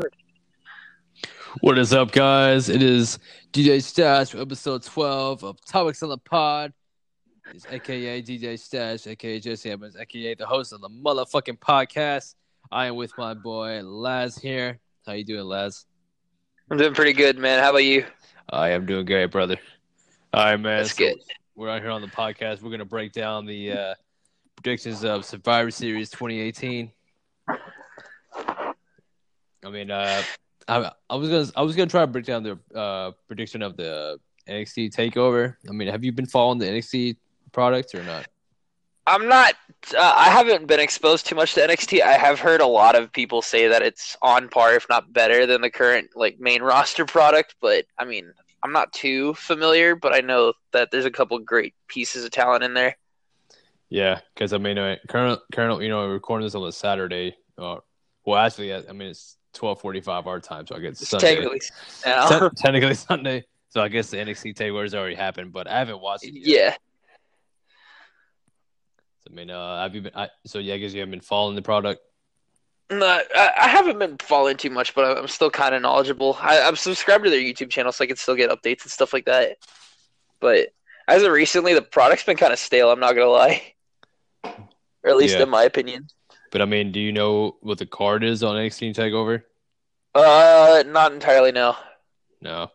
record. 0.00 0.16
What 1.60 1.78
is 1.78 1.92
up, 1.92 2.12
guys? 2.12 2.68
It 2.68 2.82
is 2.82 3.18
DJ 3.52 3.82
Stash 3.82 4.30
for 4.30 4.40
episode 4.40 4.82
12 4.82 5.44
of 5.44 5.64
Topics 5.64 6.02
on 6.02 6.08
the 6.08 6.18
Pod. 6.18 6.72
It's 7.52 7.66
aka 7.70 8.22
DJ 8.22 8.58
Stash, 8.58 9.06
aka 9.06 9.40
Jesse 9.40 9.70
Evans, 9.70 9.96
aka 9.96 10.34
the 10.34 10.46
host 10.46 10.72
of 10.72 10.80
the 10.80 10.88
motherfucking 10.88 11.58
podcast. 11.58 12.34
I 12.70 12.86
am 12.86 12.96
with 12.96 13.12
my 13.18 13.34
boy 13.34 13.82
Laz 13.82 14.38
here. 14.38 14.78
How 15.06 15.12
you 15.12 15.24
doing, 15.24 15.44
Laz? 15.44 15.86
I'm 16.70 16.78
doing 16.78 16.94
pretty 16.94 17.12
good, 17.12 17.36
man. 17.36 17.62
How 17.62 17.70
about 17.70 17.84
you? 17.84 18.06
I 18.48 18.70
am 18.70 18.86
doing 18.86 19.04
great, 19.04 19.26
brother. 19.26 19.56
All 20.32 20.44
right, 20.44 20.56
man. 20.56 20.78
That's 20.78 20.94
good. 20.94 21.18
We're 21.56 21.68
out 21.68 21.82
here 21.82 21.90
on 21.90 22.00
the 22.00 22.08
podcast. 22.08 22.62
We're 22.62 22.70
gonna 22.70 22.84
break 22.84 23.12
down 23.12 23.44
the 23.44 23.72
uh, 23.72 23.94
predictions 24.56 25.04
of 25.04 25.24
Survivor 25.24 25.70
Series 25.70 26.10
2018. 26.10 26.92
I 29.64 29.70
mean, 29.70 29.90
uh, 29.90 30.22
I, 30.68 30.92
I 31.08 31.16
was 31.16 31.28
gonna 31.28 31.46
I 31.56 31.62
was 31.62 31.76
gonna 31.76 31.90
try 31.90 32.02
to 32.02 32.06
break 32.06 32.24
down 32.24 32.42
the 32.42 32.78
uh, 32.78 33.12
prediction 33.26 33.62
of 33.62 33.76
the 33.76 34.18
NXT 34.48 34.94
Takeover. 34.94 35.56
I 35.68 35.72
mean, 35.72 35.88
have 35.88 36.04
you 36.04 36.12
been 36.12 36.26
following 36.26 36.58
the 36.58 36.66
NXT 36.66 37.16
product 37.52 37.94
or 37.94 38.02
not? 38.02 38.26
I'm 39.06 39.28
not. 39.28 39.54
Uh, 39.96 40.14
I 40.16 40.28
haven't 40.30 40.66
been 40.66 40.80
exposed 40.80 41.26
too 41.26 41.34
much 41.34 41.54
to 41.54 41.60
NXT. 41.60 42.02
I 42.02 42.12
have 42.12 42.38
heard 42.38 42.60
a 42.60 42.66
lot 42.66 42.94
of 42.94 43.12
people 43.12 43.42
say 43.42 43.66
that 43.68 43.82
it's 43.82 44.16
on 44.22 44.48
par, 44.48 44.74
if 44.74 44.86
not 44.88 45.12
better, 45.12 45.46
than 45.46 45.62
the 45.62 45.70
current 45.70 46.10
like 46.14 46.38
main 46.38 46.62
roster 46.72 47.04
product. 47.04 47.56
But 47.60 47.86
I 47.98 48.04
mean, 48.04 48.32
I'm 48.62 48.72
not 48.72 48.92
too 48.92 49.34
familiar. 49.34 49.96
But 49.96 50.14
I 50.14 50.20
know 50.20 50.52
that 50.72 50.90
there's 50.90 51.06
a 51.06 51.10
couple 51.10 51.38
great 51.40 51.74
pieces 51.88 52.24
of 52.24 52.30
talent 52.30 52.62
in 52.62 52.74
there. 52.74 52.96
Yeah, 53.88 54.20
because 54.34 54.52
I 54.52 54.58
mean, 54.58 54.78
uh, 54.78 54.96
current 55.08 55.40
current 55.52 55.82
you 55.82 55.88
know, 55.88 56.06
we're 56.06 56.12
recording 56.12 56.46
this 56.46 56.54
on 56.54 56.66
a 56.66 56.72
Saturday. 56.72 57.36
Uh, 57.58 57.78
well, 58.24 58.38
actually, 58.38 58.72
I 58.72 58.92
mean, 58.92 59.08
it's 59.08 59.36
twelve 59.52 59.80
forty 59.80 60.00
five 60.00 60.26
our 60.26 60.40
time, 60.40 60.66
so 60.66 60.76
I 60.76 60.80
guess 60.80 61.00
It's 61.00 61.10
Sunday. 61.10 61.34
technically, 61.34 61.60
Te- 61.60 62.48
technically 62.56 62.94
Sunday. 62.94 63.44
So 63.68 63.80
I 63.80 63.88
guess 63.88 64.10
the 64.10 64.16
NXT 64.16 64.54
takeover's 64.56 64.94
already 64.94 65.14
happened, 65.14 65.52
but 65.52 65.68
I 65.68 65.78
haven't 65.78 66.00
watched 66.00 66.24
it. 66.24 66.34
Yet. 66.34 66.46
yeah. 66.46 66.74
I 69.30 69.32
mean, 69.34 69.50
uh, 69.50 69.82
have 69.82 69.94
you 69.94 70.00
been? 70.02 70.12
I, 70.14 70.28
so 70.46 70.58
yeah, 70.58 70.74
I 70.74 70.78
guess 70.78 70.92
you 70.92 71.00
haven't 71.00 71.12
been 71.12 71.20
following 71.20 71.54
the 71.54 71.62
product. 71.62 72.00
No, 72.90 73.06
I, 73.06 73.50
I 73.60 73.68
haven't 73.68 73.98
been 74.00 74.16
following 74.18 74.56
too 74.56 74.70
much, 74.70 74.94
but 74.94 75.16
I'm 75.18 75.28
still 75.28 75.50
kind 75.50 75.74
of 75.74 75.82
knowledgeable. 75.82 76.36
I, 76.40 76.60
I'm 76.62 76.74
subscribed 76.74 77.22
to 77.24 77.30
their 77.30 77.38
YouTube 77.40 77.70
channel, 77.70 77.92
so 77.92 78.02
I 78.02 78.08
can 78.08 78.16
still 78.16 78.34
get 78.34 78.50
updates 78.50 78.82
and 78.82 78.90
stuff 78.90 79.12
like 79.12 79.26
that. 79.26 79.58
But 80.40 80.70
as 81.06 81.22
of 81.22 81.30
recently, 81.30 81.74
the 81.74 81.82
product's 81.82 82.24
been 82.24 82.36
kind 82.36 82.52
of 82.52 82.58
stale. 82.58 82.90
I'm 82.90 82.98
not 82.98 83.12
gonna 83.14 83.26
lie, 83.28 83.74
or 84.42 85.10
at 85.10 85.16
least 85.16 85.36
Yeah. 85.36 85.44
in 85.44 85.50
my 85.50 85.62
opinion. 85.62 86.08
But 86.50 86.62
I 86.62 86.64
mean, 86.64 86.92
do 86.92 87.00
you 87.00 87.12
know 87.12 87.56
what 87.60 87.78
the 87.78 87.86
card 87.86 88.24
is 88.24 88.42
on 88.42 88.56
NXT 88.56 88.94
Takeover? 88.94 89.42
Uh, 90.14 90.82
not 90.86 91.12
entirely. 91.12 91.52
No. 91.52 91.76
No, 92.40 92.70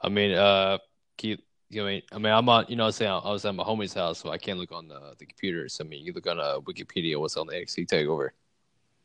I 0.00 0.08
mean, 0.08 0.32
uh, 0.32 0.78
keep. 1.16 1.44
You 1.70 1.80
know, 1.80 1.88
I 1.88 1.90
mean, 1.90 2.02
I 2.12 2.18
mean, 2.18 2.32
I'm 2.32 2.48
on. 2.48 2.66
You 2.68 2.76
know, 2.76 2.86
I'm 2.86 2.92
saying 2.92 3.10
I 3.10 3.30
was 3.30 3.44
at 3.44 3.54
my 3.54 3.64
homie's 3.64 3.94
house, 3.94 4.18
so 4.18 4.30
I 4.30 4.38
can't 4.38 4.58
look 4.58 4.72
on 4.72 4.88
the 4.88 5.14
the 5.18 5.26
computer. 5.26 5.68
So 5.68 5.84
I 5.84 5.88
mean, 5.88 6.04
you 6.04 6.12
look 6.12 6.26
on 6.26 6.38
uh, 6.38 6.60
Wikipedia 6.60 7.18
what's 7.18 7.36
on 7.36 7.46
the 7.46 7.54
NXT 7.54 7.86
Takeover. 7.86 8.30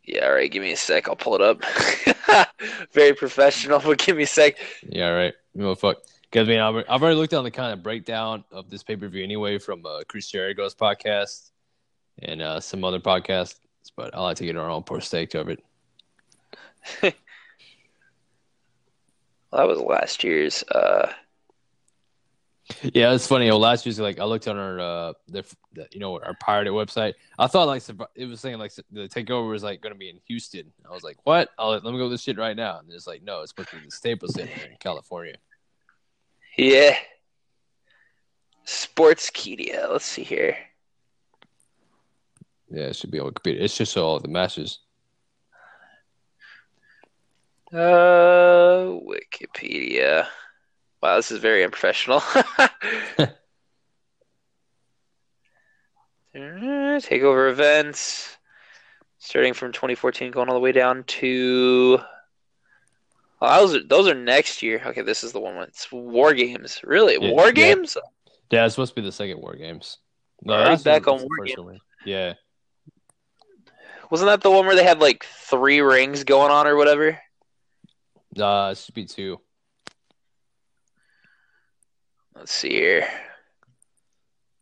Yeah, 0.03 0.25
all 0.25 0.33
right. 0.33 0.51
Give 0.51 0.61
me 0.61 0.71
a 0.71 0.77
sec. 0.77 1.07
I'll 1.09 1.15
pull 1.15 1.35
it 1.35 1.41
up. 1.41 1.63
Very 2.93 3.13
professional, 3.13 3.79
but 3.85 3.97
give 3.97 4.17
me 4.17 4.23
a 4.23 4.27
sec. 4.27 4.57
Yeah, 4.83 5.09
right. 5.09 5.33
You 5.53 5.61
know, 5.61 5.75
fuck. 5.75 5.97
Because 6.31 6.47
I 6.47 6.51
mean, 6.51 6.59
I've, 6.59 6.75
I've 6.89 7.01
already 7.01 7.17
looked 7.17 7.33
on 7.33 7.43
the 7.43 7.51
kind 7.51 7.73
of 7.73 7.81
breakdown 7.83 8.43
of 8.51 8.69
this 8.69 8.83
pay 8.83 8.95
per 8.95 9.07
view 9.07 9.23
anyway 9.23 9.57
from 9.57 9.85
uh, 9.85 10.01
Chris 10.07 10.29
Jericho's 10.29 10.75
podcast 10.75 11.51
and 12.21 12.41
uh, 12.41 12.59
some 12.59 12.83
other 12.83 12.99
podcasts, 12.99 13.55
but 13.95 14.15
I 14.15 14.21
like 14.21 14.37
to 14.37 14.45
get 14.45 14.55
our 14.55 14.69
own 14.69 14.83
perspective 14.83 15.41
of 15.41 15.49
it. 15.49 15.63
Well, 17.01 17.11
that 19.53 19.67
was 19.67 19.79
last 19.79 20.23
year's. 20.23 20.63
Uh, 20.63 21.11
Yeah, 22.93 23.13
it's 23.13 23.27
funny. 23.27 23.49
Well, 23.49 23.59
last 23.59 23.85
year's 23.85 23.99
like 23.99 24.19
I 24.19 24.25
looked 24.25 24.47
on 24.47 24.57
our 24.57 24.79
uh, 24.79 25.13
the, 25.27 25.43
the 25.73 25.87
you 25.91 25.99
know 25.99 26.19
our 26.19 26.35
pirated 26.39 26.73
website. 26.73 27.13
I 27.37 27.47
thought 27.47 27.67
like 27.67 27.83
it 28.15 28.25
was 28.25 28.39
saying 28.39 28.59
like 28.59 28.73
the 28.91 29.07
takeover 29.09 29.49
was 29.49 29.63
like 29.63 29.81
going 29.81 29.93
to 29.93 29.99
be 29.99 30.09
in 30.09 30.19
Houston. 30.27 30.71
I 30.87 30.93
was 30.93 31.03
like, 31.03 31.17
what? 31.23 31.49
I'll, 31.57 31.71
let 31.71 31.83
me 31.83 31.97
go 31.97 32.09
this 32.09 32.21
shit 32.21 32.37
right 32.37 32.55
now. 32.55 32.79
And 32.79 32.91
it's 32.91 33.07
like, 33.07 33.23
no, 33.23 33.41
it's 33.41 33.51
supposed 33.51 33.69
to 33.71 33.77
be 33.77 33.85
the 33.85 33.91
Staples 33.91 34.33
Center 34.35 34.51
in 34.51 34.77
California. 34.79 35.35
yeah. 36.57 36.95
Sportskeeda. 38.67 39.91
Let's 39.91 40.05
see 40.05 40.23
here. 40.23 40.55
Yeah, 42.71 42.83
it 42.85 42.95
should 42.95 43.11
be 43.11 43.19
on 43.19 43.31
Wikipedia. 43.31 43.61
It's 43.61 43.75
just 43.77 43.97
all 43.97 44.19
the 44.19 44.27
matches. 44.27 44.79
Uh, 47.73 48.97
Wikipedia. 49.05 50.27
Wow, 51.01 51.15
this 51.17 51.31
is 51.31 51.39
very 51.39 51.63
unprofessional. 51.63 52.21
Takeover 56.35 57.49
events, 57.49 58.37
starting 59.17 59.53
from 59.53 59.71
2014, 59.71 60.31
going 60.31 60.47
all 60.49 60.55
the 60.55 60.59
way 60.59 60.71
down 60.71 61.03
to. 61.05 61.99
Oh, 63.41 63.67
those 63.67 63.75
are 63.75 63.87
those 63.87 64.07
are 64.07 64.13
next 64.13 64.61
year. 64.61 64.81
Okay, 64.85 65.01
this 65.01 65.23
is 65.23 65.31
the 65.31 65.39
one. 65.39 65.55
It's 65.63 65.91
War 65.91 66.33
Games. 66.33 66.81
Really, 66.83 67.13
Yeah, 67.13 67.31
War 67.31 67.47
yeah. 67.47 67.51
Games? 67.51 67.97
Yeah, 68.51 68.65
it's 68.65 68.75
supposed 68.75 68.95
to 68.95 69.01
be 69.01 69.05
the 69.05 69.11
second 69.13 69.39
War 69.39 69.55
Games. 69.55 69.97
No, 70.43 70.57
that's 70.63 70.83
back 70.83 71.03
the- 71.03 71.11
on 71.13 71.19
War 71.19 71.45
Games. 71.45 71.57
one. 71.59 71.79
Yeah, 72.05 72.33
Wasn't 74.09 74.27
that 74.29 74.41
the 74.41 74.51
one 74.51 74.65
where 74.65 74.75
they 74.75 74.83
had 74.83 74.99
like 74.99 75.23
three 75.25 75.81
rings 75.81 76.23
going 76.23 76.51
on 76.51 76.65
or 76.67 76.75
whatever? 76.75 77.19
uh, 78.39 78.69
it 78.71 78.77
should 78.77 78.95
be 78.95 79.05
two. 79.05 79.39
Let's 82.35 82.51
see 82.51 82.69
here. 82.69 83.07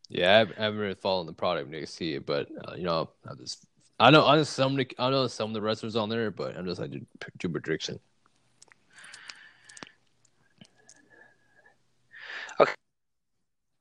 Yeah, 0.10 0.34
I 0.36 0.38
haven't- 0.62 0.80
really 0.80 0.96
followed 0.96 1.28
the 1.28 1.34
product 1.34 1.70
see 1.90 2.16
it, 2.16 2.26
but 2.26 2.50
uh, 2.68 2.74
you 2.76 2.84
know, 2.84 3.10
I 3.30 3.36
just 3.36 3.66
I 4.00 4.10
know 4.10 4.26
I 4.26 4.36
know 4.36 4.44
some 4.44 4.72
of 4.72 4.78
the, 4.78 4.96
I 4.98 5.10
know 5.10 5.28
some 5.28 5.50
of 5.50 5.54
the 5.54 5.62
wrestlers 5.62 5.96
on 5.96 6.10
there, 6.10 6.32
but 6.32 6.58
I'm 6.58 6.66
just 6.66 6.80
like 6.80 6.92
do, 6.92 7.06
do 7.38 7.50
Okay, 12.60 12.74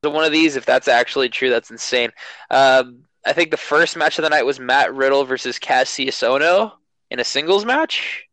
So 0.04 0.10
one 0.10 0.24
of 0.24 0.32
these, 0.32 0.56
if 0.56 0.66
that's 0.66 0.88
actually 0.88 1.28
true, 1.28 1.48
that's 1.48 1.70
insane. 1.70 2.10
Um, 2.50 3.05
I 3.26 3.32
think 3.32 3.50
the 3.50 3.56
first 3.56 3.96
match 3.96 4.18
of 4.18 4.22
the 4.22 4.30
night 4.30 4.44
was 4.46 4.60
Matt 4.60 4.94
Riddle 4.94 5.24
versus 5.24 5.58
Kassius 5.58 6.22
Ohno 6.22 6.72
in 7.10 7.18
a 7.20 7.24
singles 7.24 7.64
match. 7.64 8.24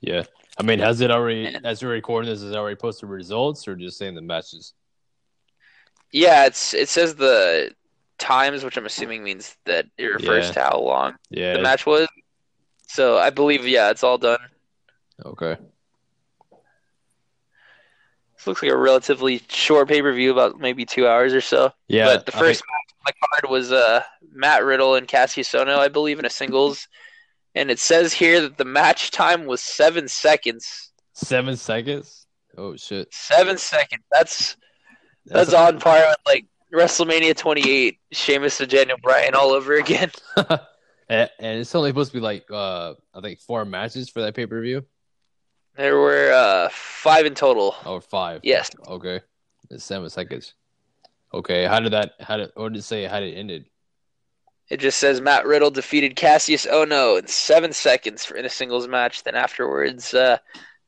Yeah, 0.00 0.24
I 0.58 0.62
mean, 0.62 0.78
has 0.78 1.00
it 1.02 1.10
already? 1.10 1.42
Yeah. 1.42 1.58
As 1.62 1.82
we're 1.82 1.90
recording 1.90 2.30
this, 2.30 2.40
has 2.40 2.50
it 2.50 2.56
already 2.56 2.76
posted 2.76 3.08
results, 3.08 3.68
or 3.68 3.76
just 3.76 3.98
saying 3.98 4.14
the 4.14 4.22
matches? 4.22 4.72
Yeah, 6.10 6.46
it's 6.46 6.72
it 6.74 6.88
says 6.88 7.14
the 7.16 7.72
times, 8.18 8.64
which 8.64 8.76
I'm 8.76 8.86
assuming 8.86 9.22
means 9.22 9.56
that 9.66 9.86
it 9.98 10.06
refers 10.06 10.46
Yeah. 10.46 10.52
to 10.52 10.60
how 10.60 10.78
long 10.80 11.16
Yeah. 11.30 11.52
the 11.54 11.62
match 11.62 11.84
was. 11.86 12.08
So 12.86 13.18
I 13.18 13.30
believe, 13.30 13.66
yeah, 13.66 13.90
it's 13.90 14.04
all 14.04 14.18
done. 14.18 14.38
Okay. 15.24 15.56
This 18.36 18.46
looks 18.46 18.62
like 18.62 18.70
a 18.72 18.76
relatively 18.76 19.42
short 19.48 19.88
pay 19.88 20.02
per 20.02 20.12
view, 20.12 20.30
about 20.32 20.58
maybe 20.60 20.84
two 20.84 21.06
hours 21.08 21.34
or 21.34 21.40
so. 21.40 21.72
Yeah. 21.88 22.04
but 22.06 22.26
the 22.26 22.32
first 22.32 22.60
think- 22.60 22.83
the 23.06 23.12
card 23.30 23.50
was 23.50 23.72
uh, 23.72 24.02
Matt 24.32 24.64
Riddle 24.64 24.94
and 24.94 25.06
Kassius 25.08 25.54
Ohno, 25.58 25.78
I 25.78 25.88
believe, 25.88 26.18
in 26.18 26.24
a 26.24 26.30
singles. 26.30 26.88
And 27.54 27.70
it 27.70 27.78
says 27.78 28.12
here 28.12 28.40
that 28.40 28.56
the 28.58 28.64
match 28.64 29.10
time 29.10 29.46
was 29.46 29.60
seven 29.62 30.08
seconds. 30.08 30.92
seven 31.12 31.56
seconds. 31.56 32.26
Oh 32.56 32.76
shit. 32.76 33.12
Seven 33.12 33.58
seconds. 33.58 34.02
That's 34.10 34.56
that's 35.26 35.52
on 35.54 35.78
par 35.80 36.02
with 36.08 36.18
like 36.26 36.46
WrestleMania 36.72 37.36
28, 37.36 37.98
Sheamus 38.12 38.60
and 38.60 38.70
Daniel 38.70 38.98
Bryan 39.02 39.34
all 39.34 39.50
over 39.52 39.74
again. 39.74 40.10
and, 40.36 41.30
and 41.38 41.60
it's 41.60 41.74
only 41.74 41.90
supposed 41.90 42.10
to 42.12 42.18
be 42.18 42.20
like 42.22 42.44
uh 42.50 42.94
I 43.14 43.20
think 43.20 43.40
four 43.40 43.64
matches 43.64 44.08
for 44.10 44.22
that 44.22 44.34
pay 44.34 44.46
per 44.46 44.60
view 44.60 44.84
There 45.76 45.96
were 45.96 46.32
uh, 46.32 46.68
five 46.72 47.26
in 47.26 47.34
total. 47.34 47.74
or 47.86 48.00
five. 48.00 48.40
Yes. 48.42 48.70
Okay. 48.86 49.20
It's 49.70 49.84
seven 49.84 50.10
seconds. 50.10 50.54
Okay. 51.34 51.66
How 51.66 51.80
did 51.80 51.92
that? 51.92 52.12
How 52.20 52.36
did? 52.36 52.50
What 52.54 52.72
did 52.72 52.78
it 52.78 52.82
say? 52.82 53.04
How 53.04 53.20
did 53.20 53.34
it 53.34 53.38
ended? 53.38 53.66
It 54.70 54.78
just 54.80 54.98
says 54.98 55.20
Matt 55.20 55.46
Riddle 55.46 55.70
defeated 55.70 56.16
Kassius 56.16 56.66
Ohno 56.66 57.18
in 57.18 57.26
seven 57.26 57.72
seconds 57.72 58.24
for 58.24 58.36
in 58.36 58.46
a 58.46 58.48
singles 58.48 58.88
match. 58.88 59.22
Then 59.22 59.34
afterwards, 59.34 60.14
uh, 60.14 60.38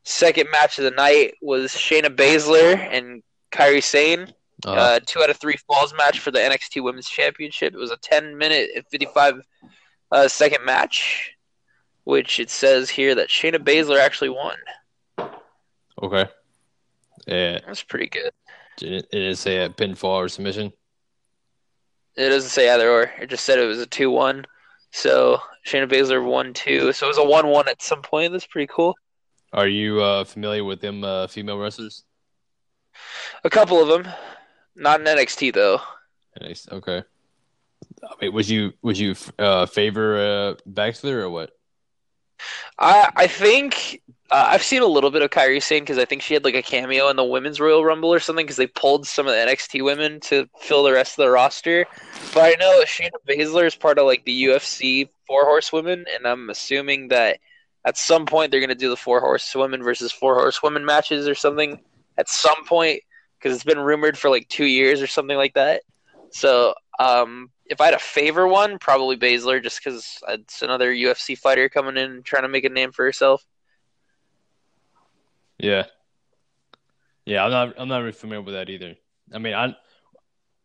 second 0.03 0.49
match 0.51 0.79
of 0.79 0.83
the 0.85 0.91
night 0.91 1.35
was 1.41 1.71
Shayna 1.73 2.09
Baszler 2.15 2.75
and 2.75 3.21
Kairi 3.51 3.83
Sane. 3.83 4.33
Uh, 4.65 4.71
Uh, 4.71 4.99
two 5.05 5.21
out 5.21 5.29
of 5.29 5.37
three 5.37 5.57
falls 5.67 5.93
match 5.95 6.19
for 6.19 6.31
the 6.31 6.39
NXT 6.39 6.81
Women's 6.81 7.07
Championship. 7.07 7.75
It 7.75 7.77
was 7.77 7.91
a 7.91 7.97
10 7.97 8.35
minute 8.37 8.71
and 8.75 8.83
55 8.87 9.41
uh, 10.11 10.27
second 10.27 10.65
match, 10.65 11.33
which 12.05 12.39
it 12.39 12.49
says 12.49 12.89
here 12.89 13.13
that 13.13 13.29
Shayna 13.29 13.57
Baszler 13.59 13.99
actually 13.99 14.29
won. 14.29 14.55
okay. 16.01 16.25
Yeah. 17.27 17.59
That's 17.67 17.83
pretty 17.83 18.07
good. 18.07 18.31
Did 18.77 18.93
it, 18.93 19.07
it 19.11 19.17
didn't 19.17 19.37
say 19.37 19.63
a 19.63 19.69
pinfall 19.69 20.17
or 20.17 20.29
submission. 20.29 20.71
It 22.15 22.29
doesn't 22.29 22.49
say 22.49 22.69
either 22.69 22.89
or. 22.89 23.11
It 23.19 23.29
just 23.29 23.45
said 23.45 23.59
it 23.59 23.65
was 23.65 23.79
a 23.79 23.85
2 23.85 24.09
1. 24.09 24.45
So 24.91 25.39
Shayna 25.65 25.87
Baszler 25.87 26.23
won 26.23 26.53
2. 26.53 26.93
So 26.93 27.05
it 27.05 27.09
was 27.09 27.17
a 27.17 27.23
1 27.23 27.47
1 27.47 27.67
at 27.67 27.81
some 27.81 28.01
point. 28.01 28.31
That's 28.31 28.47
pretty 28.47 28.71
cool. 28.71 28.95
Are 29.53 29.67
you 29.67 30.01
uh, 30.01 30.23
familiar 30.23 30.63
with 30.63 30.81
them 30.81 31.03
uh, 31.03 31.27
female 31.27 31.57
wrestlers? 31.57 32.03
A 33.43 33.49
couple 33.49 33.81
of 33.81 33.87
them, 33.87 34.13
not 34.75 34.99
in 34.99 35.05
NXT 35.05 35.53
though. 35.53 35.79
Nice. 36.41 36.67
Okay. 36.71 37.03
I 38.03 38.13
mean, 38.21 38.33
would 38.33 38.47
you 38.49 38.73
would 38.81 38.97
you 38.97 39.15
uh, 39.39 39.65
favor 39.65 40.17
uh, 40.17 40.69
Baszler 40.69 41.21
or 41.21 41.29
what? 41.29 41.51
I 42.77 43.09
I 43.15 43.27
think 43.27 44.01
uh, 44.29 44.47
I've 44.49 44.63
seen 44.63 44.81
a 44.81 44.87
little 44.87 45.11
bit 45.11 45.21
of 45.21 45.29
Kairi 45.29 45.61
Sane 45.61 45.83
because 45.83 45.97
I 45.97 46.05
think 46.05 46.21
she 46.21 46.33
had 46.33 46.43
like 46.43 46.55
a 46.55 46.61
cameo 46.61 47.09
in 47.09 47.15
the 47.15 47.23
Women's 47.23 47.59
Royal 47.59 47.85
Rumble 47.85 48.13
or 48.13 48.19
something 48.19 48.45
because 48.45 48.57
they 48.57 48.67
pulled 48.67 49.07
some 49.07 49.27
of 49.27 49.33
the 49.33 49.39
NXT 49.39 49.83
women 49.83 50.19
to 50.21 50.49
fill 50.59 50.83
the 50.83 50.91
rest 50.91 51.17
of 51.17 51.23
the 51.23 51.31
roster. 51.31 51.85
But 52.33 52.43
I 52.43 52.55
know 52.59 52.83
Shayna 52.83 53.11
Baszler 53.27 53.65
is 53.65 53.75
part 53.75 53.99
of 53.99 54.05
like 54.05 54.25
the 54.25 54.45
UFC 54.45 55.07
Four 55.27 55.45
Horsewomen, 55.45 56.05
and 56.13 56.27
I'm 56.27 56.49
assuming 56.49 57.07
that 57.09 57.39
at 57.85 57.97
some 57.97 58.25
point 58.25 58.51
they're 58.51 58.59
going 58.59 58.69
to 58.69 58.75
do 58.75 58.89
the 58.89 58.97
Four 58.97 59.21
Horsewomen 59.21 59.81
versus 59.81 60.11
Four 60.11 60.35
Horsewomen 60.35 60.85
matches 60.85 61.27
or 61.27 61.35
something 61.35 61.79
at 62.17 62.27
some 62.27 62.65
point 62.65 63.01
because 63.39 63.55
it's 63.55 63.63
been 63.63 63.79
rumored 63.79 64.17
for 64.17 64.29
like 64.29 64.47
two 64.49 64.65
years 64.65 65.01
or 65.01 65.07
something 65.07 65.37
like 65.37 65.53
that. 65.53 65.83
So 66.31 66.73
um, 66.99 67.49
if 67.65 67.79
I 67.79 67.85
had 67.85 67.93
a 67.93 67.99
favor 67.99 68.47
one, 68.47 68.77
probably 68.79 69.15
Baszler, 69.15 69.63
just 69.63 69.81
because 69.81 70.19
it's 70.27 70.61
another 70.61 70.93
UFC 70.93 71.37
fighter 71.37 71.69
coming 71.69 71.97
in 71.97 72.23
trying 72.23 72.43
to 72.43 72.49
make 72.49 72.65
a 72.65 72.69
name 72.69 72.91
for 72.91 73.05
herself. 73.05 73.45
Yeah. 75.59 75.85
Yeah, 77.25 77.43
I'm 77.43 77.51
not. 77.51 77.73
I'm 77.77 77.87
not 77.87 77.99
really 77.99 78.13
familiar 78.13 78.41
with 78.41 78.53
that 78.53 78.69
either. 78.69 78.95
I 79.33 79.39
mean, 79.39 79.53
I. 79.53 79.75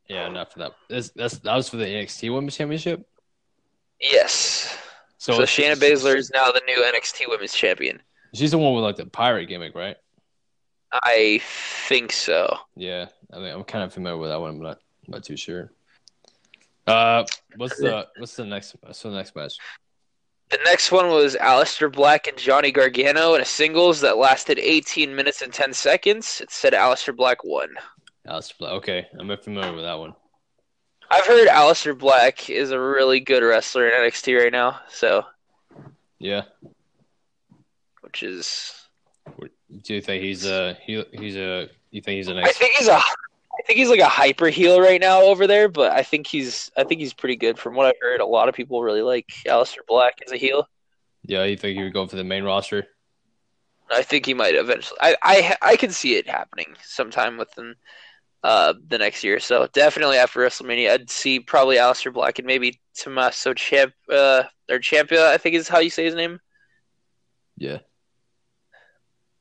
Yeah, 0.09 0.29
not 0.29 0.53
for 0.53 0.61
that. 0.61 0.73
That's, 0.89 1.11
that's 1.11 1.39
that 1.39 1.56
was 1.56 1.69
for 1.69 1.77
the 1.77 1.87
NXT 1.87 2.33
Women's 2.33 2.56
Championship. 2.56 3.09
Yes. 4.00 4.77
So, 5.19 5.35
so 5.35 5.43
Shayna 5.43 5.77
Baszler 5.77 6.17
is 6.17 6.31
now 6.35 6.50
the 6.50 6.61
new 6.67 6.83
NXT 6.83 7.29
Women's 7.29 7.55
Champion. 7.55 8.03
She's 8.35 8.50
the 8.50 8.59
one 8.59 8.75
with 8.75 8.85
like 8.85 8.97
the 8.97 9.06
pirate 9.06 9.47
gimmick, 9.47 9.75
right? 9.75 9.97
I 10.93 11.41
think 11.43 12.12
so. 12.12 12.59
Yeah, 12.77 13.06
I 13.33 13.38
mean, 13.38 13.55
I'm 13.55 13.65
kind 13.65 13.85
of 13.85 13.93
familiar 13.93 14.19
with 14.19 14.31
that 14.31 14.41
one, 14.41 14.59
but 14.59 14.65
not, 14.65 14.79
not 15.06 15.25
too 15.25 15.37
sure. 15.37 15.73
Uh, 16.87 17.25
what's 17.56 17.79
the 17.79 18.09
what's 18.19 18.37
the 18.37 18.45
next 18.45 18.77
what's 18.83 19.03
the 19.03 19.11
next 19.11 19.35
match? 19.37 19.56
The 20.52 20.58
next 20.66 20.93
one 20.93 21.08
was 21.08 21.34
Aleister 21.37 21.90
Black 21.90 22.26
and 22.26 22.37
Johnny 22.37 22.70
Gargano 22.70 23.32
in 23.34 23.40
a 23.40 23.44
singles 23.44 24.02
that 24.02 24.19
lasted 24.19 24.58
18 24.58 25.16
minutes 25.16 25.40
and 25.40 25.50
10 25.50 25.72
seconds. 25.72 26.43
It 26.43 26.50
said 26.50 26.75
Aleister 26.75 27.16
Black 27.16 27.43
won. 27.43 27.70
Aleister 28.28 28.58
Black. 28.58 28.72
Okay, 28.75 29.06
I'm 29.19 29.34
familiar 29.38 29.72
with 29.72 29.84
that 29.84 29.99
one. 29.99 30.12
I've 31.10 31.25
heard 31.25 31.49
Aleister 31.49 31.99
Black 31.99 32.50
is 32.50 32.70
a 32.70 32.78
really 32.78 33.19
good 33.19 33.43
wrestler 33.43 33.88
in 33.88 33.94
NXT 33.94 34.43
right 34.43 34.52
now. 34.52 34.78
So. 34.90 35.25
Yeah. 36.19 36.43
Which 38.02 38.22
is. 38.22 38.75
Do 39.40 39.94
you 39.94 40.02
think 40.02 40.22
he's 40.22 40.44
a 40.44 40.76
he, 40.84 41.02
he's 41.12 41.37
a 41.37 41.70
you 41.90 42.02
think 42.02 42.19
he's 42.19 42.28
a 42.28 42.34
nice? 42.34 42.46
I 42.46 42.52
think 42.52 42.75
he's 42.75 42.88
a 42.88 43.00
I 43.62 43.64
think 43.64 43.79
he's 43.79 43.91
like 43.91 44.00
a 44.00 44.06
hyper 44.06 44.49
heel 44.49 44.81
right 44.81 45.00
now 45.00 45.23
over 45.23 45.47
there, 45.47 45.69
but 45.69 45.93
I 45.93 46.03
think 46.03 46.26
he's 46.26 46.73
I 46.76 46.82
think 46.82 47.00
he's 47.00 47.12
pretty 47.12 47.37
good 47.37 47.59
from 47.59 47.75
what 47.76 47.87
I've 47.87 48.00
heard. 48.00 48.20
A 48.20 48.26
lot 48.26 48.49
of 48.49 48.56
people 48.56 48.82
really 48.82 49.03
like 49.03 49.29
Aleister 49.47 49.87
Black 49.87 50.14
as 50.26 50.32
a 50.32 50.37
heel. 50.37 50.69
Yeah, 51.23 51.44
you 51.44 51.56
think 51.56 51.76
he 51.79 51.85
would 51.85 51.93
go 51.93 52.09
for 52.09 52.17
the 52.17 52.25
main 52.25 52.43
roster? 52.43 52.88
I 53.88 54.03
think 54.03 54.26
he 54.26 54.35
might 54.35 54.56
eventually. 54.56 54.99
I 55.00 55.17
I 55.23 55.56
I 55.62 55.76
can 55.76 55.91
see 55.91 56.17
it 56.17 56.29
happening 56.29 56.75
sometime 56.82 57.37
within 57.37 57.76
uh 58.43 58.75
the 58.88 58.99
next 58.99 59.23
year. 59.23 59.38
So 59.38 59.69
definitely 59.73 60.17
after 60.17 60.41
WrestleMania, 60.41 60.91
I'd 60.91 61.11
see 61.11 61.38
probably 61.38 61.76
Aleister 61.76 62.12
Black 62.12 62.41
and 62.41 62.47
maybe 62.47 62.81
Tommaso 62.97 63.55
Champ 63.55 63.93
uh 64.11 64.43
or 64.69 64.81
Ciampa. 64.81 65.29
I 65.29 65.38
think 65.38 65.55
is 65.55 65.69
how 65.69 65.79
you 65.79 65.91
say 65.91 66.05
his 66.05 66.17
name. 66.17 66.41
Yeah 67.56 67.79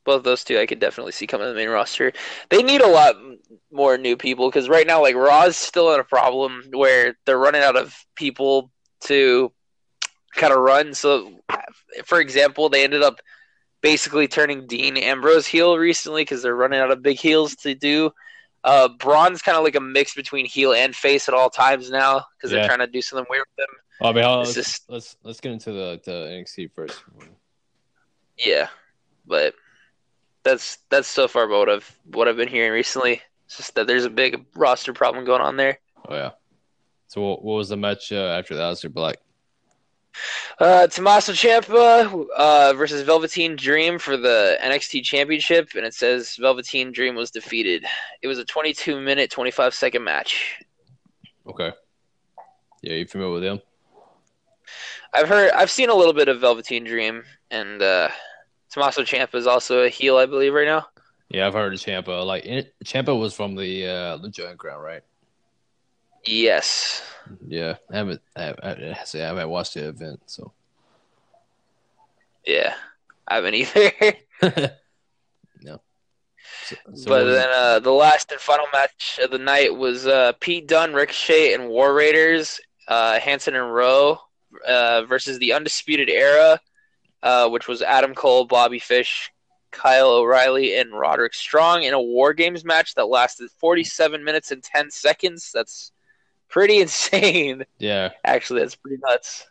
both 0.03 0.23
those 0.23 0.43
two 0.43 0.57
I 0.59 0.65
could 0.65 0.79
definitely 0.79 1.11
see 1.11 1.27
coming 1.27 1.45
to 1.45 1.49
the 1.53 1.55
main 1.55 1.69
roster. 1.69 2.11
They 2.49 2.63
need 2.63 2.81
a 2.81 2.87
lot 2.87 3.15
more 3.71 3.97
new 3.97 4.17
people 4.17 4.49
because 4.49 4.69
right 4.69 4.87
now, 4.87 5.01
like 5.01 5.15
Raw's 5.15 5.57
still 5.57 5.93
in 5.93 5.99
a 5.99 6.03
problem 6.03 6.63
where 6.73 7.15
they're 7.25 7.37
running 7.37 7.61
out 7.61 7.75
of 7.75 7.95
people 8.15 8.71
to 9.01 9.51
kind 10.35 10.53
of 10.53 10.59
run. 10.59 10.93
So, 10.93 11.39
for 12.05 12.19
example, 12.19 12.69
they 12.69 12.83
ended 12.83 13.03
up 13.03 13.19
basically 13.81 14.27
turning 14.27 14.67
Dean 14.67 14.97
Ambrose 14.97 15.47
heel 15.47 15.77
recently 15.77 16.21
because 16.21 16.41
they're 16.43 16.55
running 16.55 16.79
out 16.79 16.91
of 16.91 17.01
big 17.01 17.19
heels 17.19 17.55
to 17.57 17.75
do. 17.75 18.11
Uh, 18.63 18.87
Braun's 18.87 19.41
kind 19.41 19.57
of 19.57 19.63
like 19.63 19.75
a 19.75 19.81
mix 19.81 20.13
between 20.13 20.45
heel 20.45 20.73
and 20.73 20.95
face 20.95 21.27
at 21.27 21.33
all 21.33 21.49
times 21.49 21.89
now 21.89 22.23
because 22.37 22.51
yeah. 22.51 22.59
they're 22.59 22.67
trying 22.67 22.79
to 22.79 22.87
do 22.87 23.01
something 23.01 23.25
weird 23.29 23.45
with. 23.57 23.67
I 24.01 24.13
mean, 24.13 24.23
let's, 24.23 24.53
just... 24.53 24.89
let's 24.89 25.15
let's 25.23 25.39
get 25.39 25.51
into 25.51 25.71
the, 25.71 25.99
the 26.03 26.11
NXT 26.11 26.71
first. 26.71 27.03
Yeah, 28.37 28.67
but 29.25 29.53
that's 30.43 30.79
that's 30.89 31.07
so 31.07 31.27
far 31.27 31.43
about 31.43 31.59
what 31.59 31.69
I've 31.69 31.99
what 32.05 32.27
I've 32.27 32.37
been 32.37 32.47
hearing 32.47 32.71
recently. 32.71 33.21
It's 33.51 33.57
just 33.57 33.75
that 33.75 33.85
there's 33.85 34.05
a 34.05 34.09
big 34.09 34.45
roster 34.55 34.93
problem 34.93 35.25
going 35.25 35.41
on 35.41 35.57
there. 35.57 35.77
Oh 36.07 36.15
yeah. 36.15 36.31
So 37.09 37.19
what, 37.19 37.43
what 37.43 37.55
was 37.55 37.67
the 37.67 37.75
match 37.75 38.13
uh, 38.13 38.37
after 38.39 38.55
that? 38.55 38.69
Was 38.69 38.85
Black? 38.85 39.17
Uh, 40.57 40.87
Tommaso 40.87 41.33
Ciampa 41.33 42.27
uh, 42.37 42.73
versus 42.77 43.01
Velveteen 43.01 43.57
Dream 43.57 43.99
for 43.99 44.15
the 44.15 44.57
NXT 44.63 45.03
Championship, 45.03 45.71
and 45.75 45.85
it 45.85 45.93
says 45.93 46.37
Velveteen 46.37 46.93
Dream 46.93 47.13
was 47.13 47.29
defeated. 47.29 47.83
It 48.21 48.27
was 48.29 48.37
a 48.37 48.45
22 48.45 49.01
minute, 49.01 49.29
25 49.29 49.73
second 49.73 50.05
match. 50.05 50.61
Okay. 51.45 51.73
Yeah, 52.81 52.93
you 52.93 53.05
familiar 53.05 53.33
with 53.33 53.43
him? 53.43 53.59
I've 55.13 55.27
heard, 55.27 55.51
I've 55.51 55.71
seen 55.71 55.89
a 55.89 55.93
little 55.93 56.13
bit 56.13 56.29
of 56.29 56.39
Velveteen 56.39 56.85
Dream, 56.85 57.23
and 57.49 57.81
uh, 57.81 58.07
Tommaso 58.69 59.01
Ciampa 59.01 59.35
is 59.35 59.45
also 59.45 59.83
a 59.83 59.89
heel, 59.89 60.15
I 60.15 60.25
believe, 60.25 60.53
right 60.53 60.65
now. 60.65 60.87
Yeah, 61.31 61.47
I've 61.47 61.53
heard 61.53 61.73
of 61.73 61.79
Champa. 61.79 62.11
Like 62.11 62.43
Champa 62.83 63.15
was 63.15 63.33
from 63.33 63.55
the 63.55 63.87
uh, 63.87 64.17
Lucha 64.17 64.45
Underground, 64.45 64.83
right? 64.83 65.01
Yes. 66.25 67.03
Yeah, 67.47 67.75
I 67.89 67.97
haven't. 67.97 68.21
I 68.35 68.41
haven't, 68.41 69.15
I 69.15 69.17
haven't 69.17 69.49
watched 69.49 69.75
the 69.75 69.87
event, 69.87 70.21
so. 70.25 70.51
Yeah, 72.45 72.73
I 73.27 73.35
haven't 73.35 73.55
either. 73.55 73.91
no. 75.61 75.81
So, 76.63 76.75
so 76.93 77.09
but 77.09 77.23
then 77.25 77.49
uh, 77.55 77.79
the 77.79 77.91
last 77.91 78.31
and 78.31 78.41
final 78.41 78.65
match 78.73 79.19
of 79.23 79.31
the 79.31 79.37
night 79.37 79.75
was 79.75 80.05
uh, 80.05 80.33
Pete 80.39 80.67
Dunne, 80.67 80.93
Ricochet, 80.93 81.53
and 81.53 81.69
War 81.69 81.93
Raiders, 81.93 82.59
uh, 82.87 83.19
Hanson 83.19 83.55
and 83.55 83.73
Rowe 83.73 84.19
uh, 84.67 85.03
versus 85.03 85.39
the 85.39 85.53
Undisputed 85.53 86.09
Era 86.09 86.59
uh, 87.23 87.49
which 87.49 87.67
was 87.67 87.81
Adam 87.81 88.13
Cole, 88.13 88.45
Bobby 88.45 88.79
Fish, 88.79 89.31
Kyle 89.71 90.09
O'Reilly, 90.09 90.77
and 90.77 90.91
Roderick 90.93 91.33
Strong 91.33 91.83
in 91.83 91.93
a 91.93 92.01
War 92.01 92.33
Games 92.33 92.63
match 92.63 92.95
that 92.95 93.05
lasted 93.07 93.49
47 93.57 94.23
minutes 94.23 94.51
and 94.51 94.61
10 94.63 94.91
seconds. 94.91 95.51
That's 95.53 95.91
pretty 96.49 96.77
insane. 96.81 97.65
Yeah. 97.79 98.09
Actually, 98.23 98.61
that's 98.61 98.75
pretty 98.75 98.97
nuts. 99.07 99.47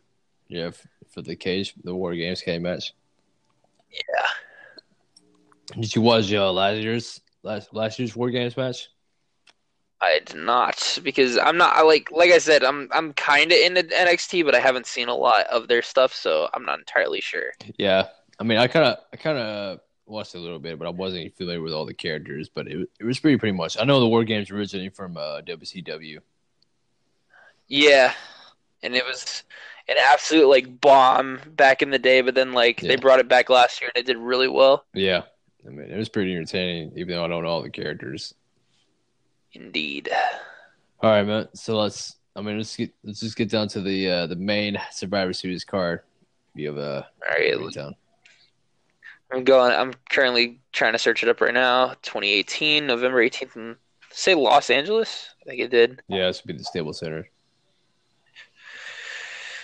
Yeah, 0.49 0.71
for 1.11 1.23
the 1.23 1.37
cage, 1.37 1.75
the 1.83 1.95
War 1.95 2.15
Games 2.15 2.43
cage 2.43 2.61
match. 2.61 2.93
Yeah. 3.93 4.27
Did 5.79 5.95
you 5.95 6.03
watch 6.03 6.33
uh, 6.33 6.53
last 6.53 6.79
year's 6.79 7.21
last 7.43 7.73
last 7.73 7.99
year's 7.99 8.17
War 8.17 8.31
Games 8.31 8.57
match? 8.57 8.89
I 10.01 10.21
did 10.25 10.37
not 10.37 10.99
because 11.03 11.37
I'm 11.39 11.57
not 11.57 11.77
I 11.77 11.83
like 11.83 12.11
like 12.11 12.31
I 12.31 12.39
said 12.39 12.65
I'm 12.65 12.89
I'm 12.91 13.13
kind 13.13 13.53
of 13.53 13.59
into 13.59 13.83
NXT 13.83 14.45
but 14.45 14.55
I 14.55 14.61
haven't 14.61 14.87
seen 14.87 15.09
a 15.09 15.15
lot 15.15 15.47
of 15.49 15.69
their 15.69 15.83
stuff 15.83 16.15
so 16.15 16.49
I'm 16.55 16.65
not 16.65 16.79
entirely 16.79 17.21
sure. 17.21 17.53
Yeah, 17.79 18.09
I 18.39 18.45
mean 18.45 18.59
I 18.59 18.67
kind 18.67 18.87
of 18.87 18.99
I 19.13 19.17
kind 19.17 19.39
of 19.39 19.81
watched 20.11 20.35
a 20.35 20.39
little 20.39 20.59
bit 20.59 20.79
but 20.79 20.87
I 20.87 20.91
wasn't 20.91 21.37
familiar 21.37 21.61
with 21.61 21.73
all 21.73 21.87
the 21.87 21.95
characters 21.95 22.49
but 22.49 22.67
it 22.67 22.89
it 22.99 23.05
was 23.05 23.19
pretty 23.19 23.39
pretty 23.39 23.57
much 23.57 23.79
I 23.81 23.85
know 23.85 24.01
the 24.01 24.09
war 24.09 24.25
games 24.25 24.51
originated 24.51 24.95
from 24.95 25.17
uh, 25.17 25.41
WCW. 25.43 26.19
Yeah, 27.69 28.13
and 28.83 28.97
it 28.97 29.05
was 29.07 29.45
an 29.89 29.97
absolute 29.99 30.49
like 30.49 30.81
bomb 30.81 31.41
back 31.55 31.83
in 31.83 31.91
the 31.91 31.99
day 31.99 32.21
but 32.21 32.35
then 32.35 32.53
like 32.53 32.83
yeah. 32.83 32.89
they 32.89 32.97
brought 32.97 33.21
it 33.21 33.29
back 33.29 33.49
last 33.49 33.81
year 33.81 33.91
and 33.95 34.03
it 34.03 34.07
did 34.07 34.19
really 34.19 34.49
well. 34.49 34.85
Yeah, 34.93 35.23
I 35.67 35.71
mean 35.71 35.91
it 35.91 35.97
was 35.97 36.09
pretty 36.09 36.35
entertaining 36.35 36.93
even 36.97 37.15
though 37.15 37.25
I 37.25 37.29
don't 37.29 37.45
know 37.45 37.51
all 37.51 37.63
the 37.63 37.71
characters. 37.71 38.35
Indeed. 39.53 40.11
All 41.03 41.11
right, 41.11 41.27
man. 41.27 41.49
So 41.55 41.79
let's. 41.79 42.17
I 42.37 42.43
mean, 42.43 42.59
let's 42.59 42.77
get 42.77 42.93
let's 43.03 43.21
just 43.21 43.37
get 43.37 43.51
down 43.51 43.69
to 43.69 43.81
the 43.81 44.09
uh, 44.09 44.27
the 44.27 44.37
main 44.37 44.79
Survivor 44.93 45.33
Series 45.33 45.65
card. 45.65 46.01
You 46.55 46.69
have 46.69 46.79
a 46.79 47.09
all 47.29 47.37
right. 47.37 47.75
Down. 47.75 47.97
I'm 49.33 49.45
going. 49.45 49.73
I'm 49.73 49.95
currently 50.11 50.61
trying 50.73 50.93
to 50.93 50.99
search 50.99 51.23
it 51.23 51.29
up 51.29 51.41
right 51.41 51.55
now. 51.55 51.89
2018, 52.03 52.87
November 52.87 53.19
18th, 53.19 53.57
in, 53.57 53.77
say 54.11 54.35
Los 54.35 54.71
Angeles. 54.71 55.31
I 55.43 55.51
think 55.51 55.61
it 55.61 55.71
did. 55.71 56.03
Yeah, 56.09 56.27
this 56.27 56.43
would 56.43 56.53
be 56.53 56.59
the 56.59 56.65
Staples 56.65 56.99
Center. 56.99 57.29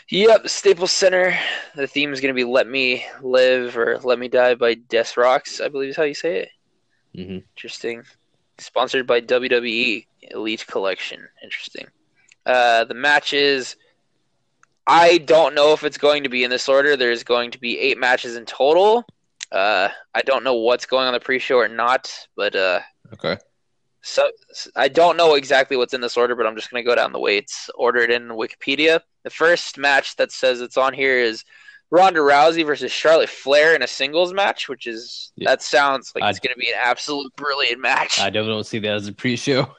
Yep, 0.09 0.49
Staples 0.49 0.93
Center. 0.93 1.37
The 1.75 1.89
theme 1.89 2.13
is 2.13 2.21
going 2.21 2.33
to 2.33 2.39
be 2.39 2.45
"Let 2.45 2.69
Me 2.69 3.05
Live" 3.23 3.77
or 3.77 3.99
"Let 3.99 4.21
Me 4.21 4.29
Die" 4.29 4.55
by 4.55 4.75
Des 4.75 5.07
Rocs. 5.17 5.61
I 5.61 5.69
believe 5.69 5.91
is 5.91 5.97
how 5.97 6.05
you 6.05 6.15
say 6.15 6.41
it. 6.41 6.49
Mm-hmm. 7.17 7.39
Interesting. 7.57 8.03
Sponsored 8.59 9.07
by 9.07 9.21
WWE 9.21 10.07
Elite 10.31 10.67
Collection. 10.67 11.27
Interesting. 11.43 11.87
Uh, 12.45 12.85
the 12.85 12.95
matches. 12.95 13.77
I 14.87 15.19
don't 15.19 15.57
know 15.57 15.73
if 15.73 15.83
it's 15.83 15.99
going 15.99 16.23
to 16.23 16.29
be 16.29 16.45
in 16.45 16.51
this 16.51 16.69
order. 16.69 16.97
There's 16.97 17.25
going 17.25 17.51
to 17.51 17.59
be 17.59 17.77
eight 17.81 17.99
matches 17.99 18.37
in 18.37 18.45
total. 18.45 19.05
Uh, 19.53 19.89
I 20.15 20.23
don't 20.23 20.45
know 20.45 20.55
what's 20.55 20.87
going 20.87 21.07
on 21.07 21.13
the 21.13 21.21
pre-show 21.21 21.57
or 21.59 21.69
not, 21.69 22.13
but 22.37 22.55
uh, 22.57 22.81
Okay. 23.15 23.37
so 24.03 24.31
I 24.75 24.89
don't 24.89 25.17
know 25.17 25.35
exactly 25.35 25.77
what's 25.77 25.95
in 25.95 26.01
this 26.01 26.17
order, 26.17 26.35
but 26.35 26.47
I'm 26.47 26.57
just 26.57 26.71
gonna 26.71 26.83
go 26.83 26.95
down 26.95 27.13
the 27.13 27.21
way 27.21 27.39
it's 27.39 27.71
ordered 27.75 28.11
in 28.11 28.29
Wikipedia. 28.29 29.01
The 29.25 29.31
first 29.31 29.79
match 29.79 30.17
that 30.17 30.33
says 30.33 30.61
it's 30.61 30.77
on 30.77 30.93
here 30.95 31.19
is 31.19 31.45
Ronda 31.91 32.19
Rousey 32.21 32.67
versus 32.67 32.91
Charlotte 32.91 33.29
Flair 33.29 33.77
in 33.77 33.83
a 33.83 33.87
singles 33.87 34.33
match, 34.33 34.69
which 34.69 34.87
is 34.89 35.33
Yeah. 35.37 35.51
that 35.51 35.63
sounds 35.63 36.13
like 36.15 36.25
I- 36.25 36.31
it's 36.31 36.41
gonna 36.41 36.57
be 36.57 36.71
an 36.71 36.79
absolute 36.83 37.35
brilliant 37.37 37.81
match. 37.81 38.19
I 38.19 38.31
don't 38.31 38.65
see 38.65 38.81
that 38.81 38.95
as 38.95 39.07
a 39.07 39.13
pre-show. 39.13 39.73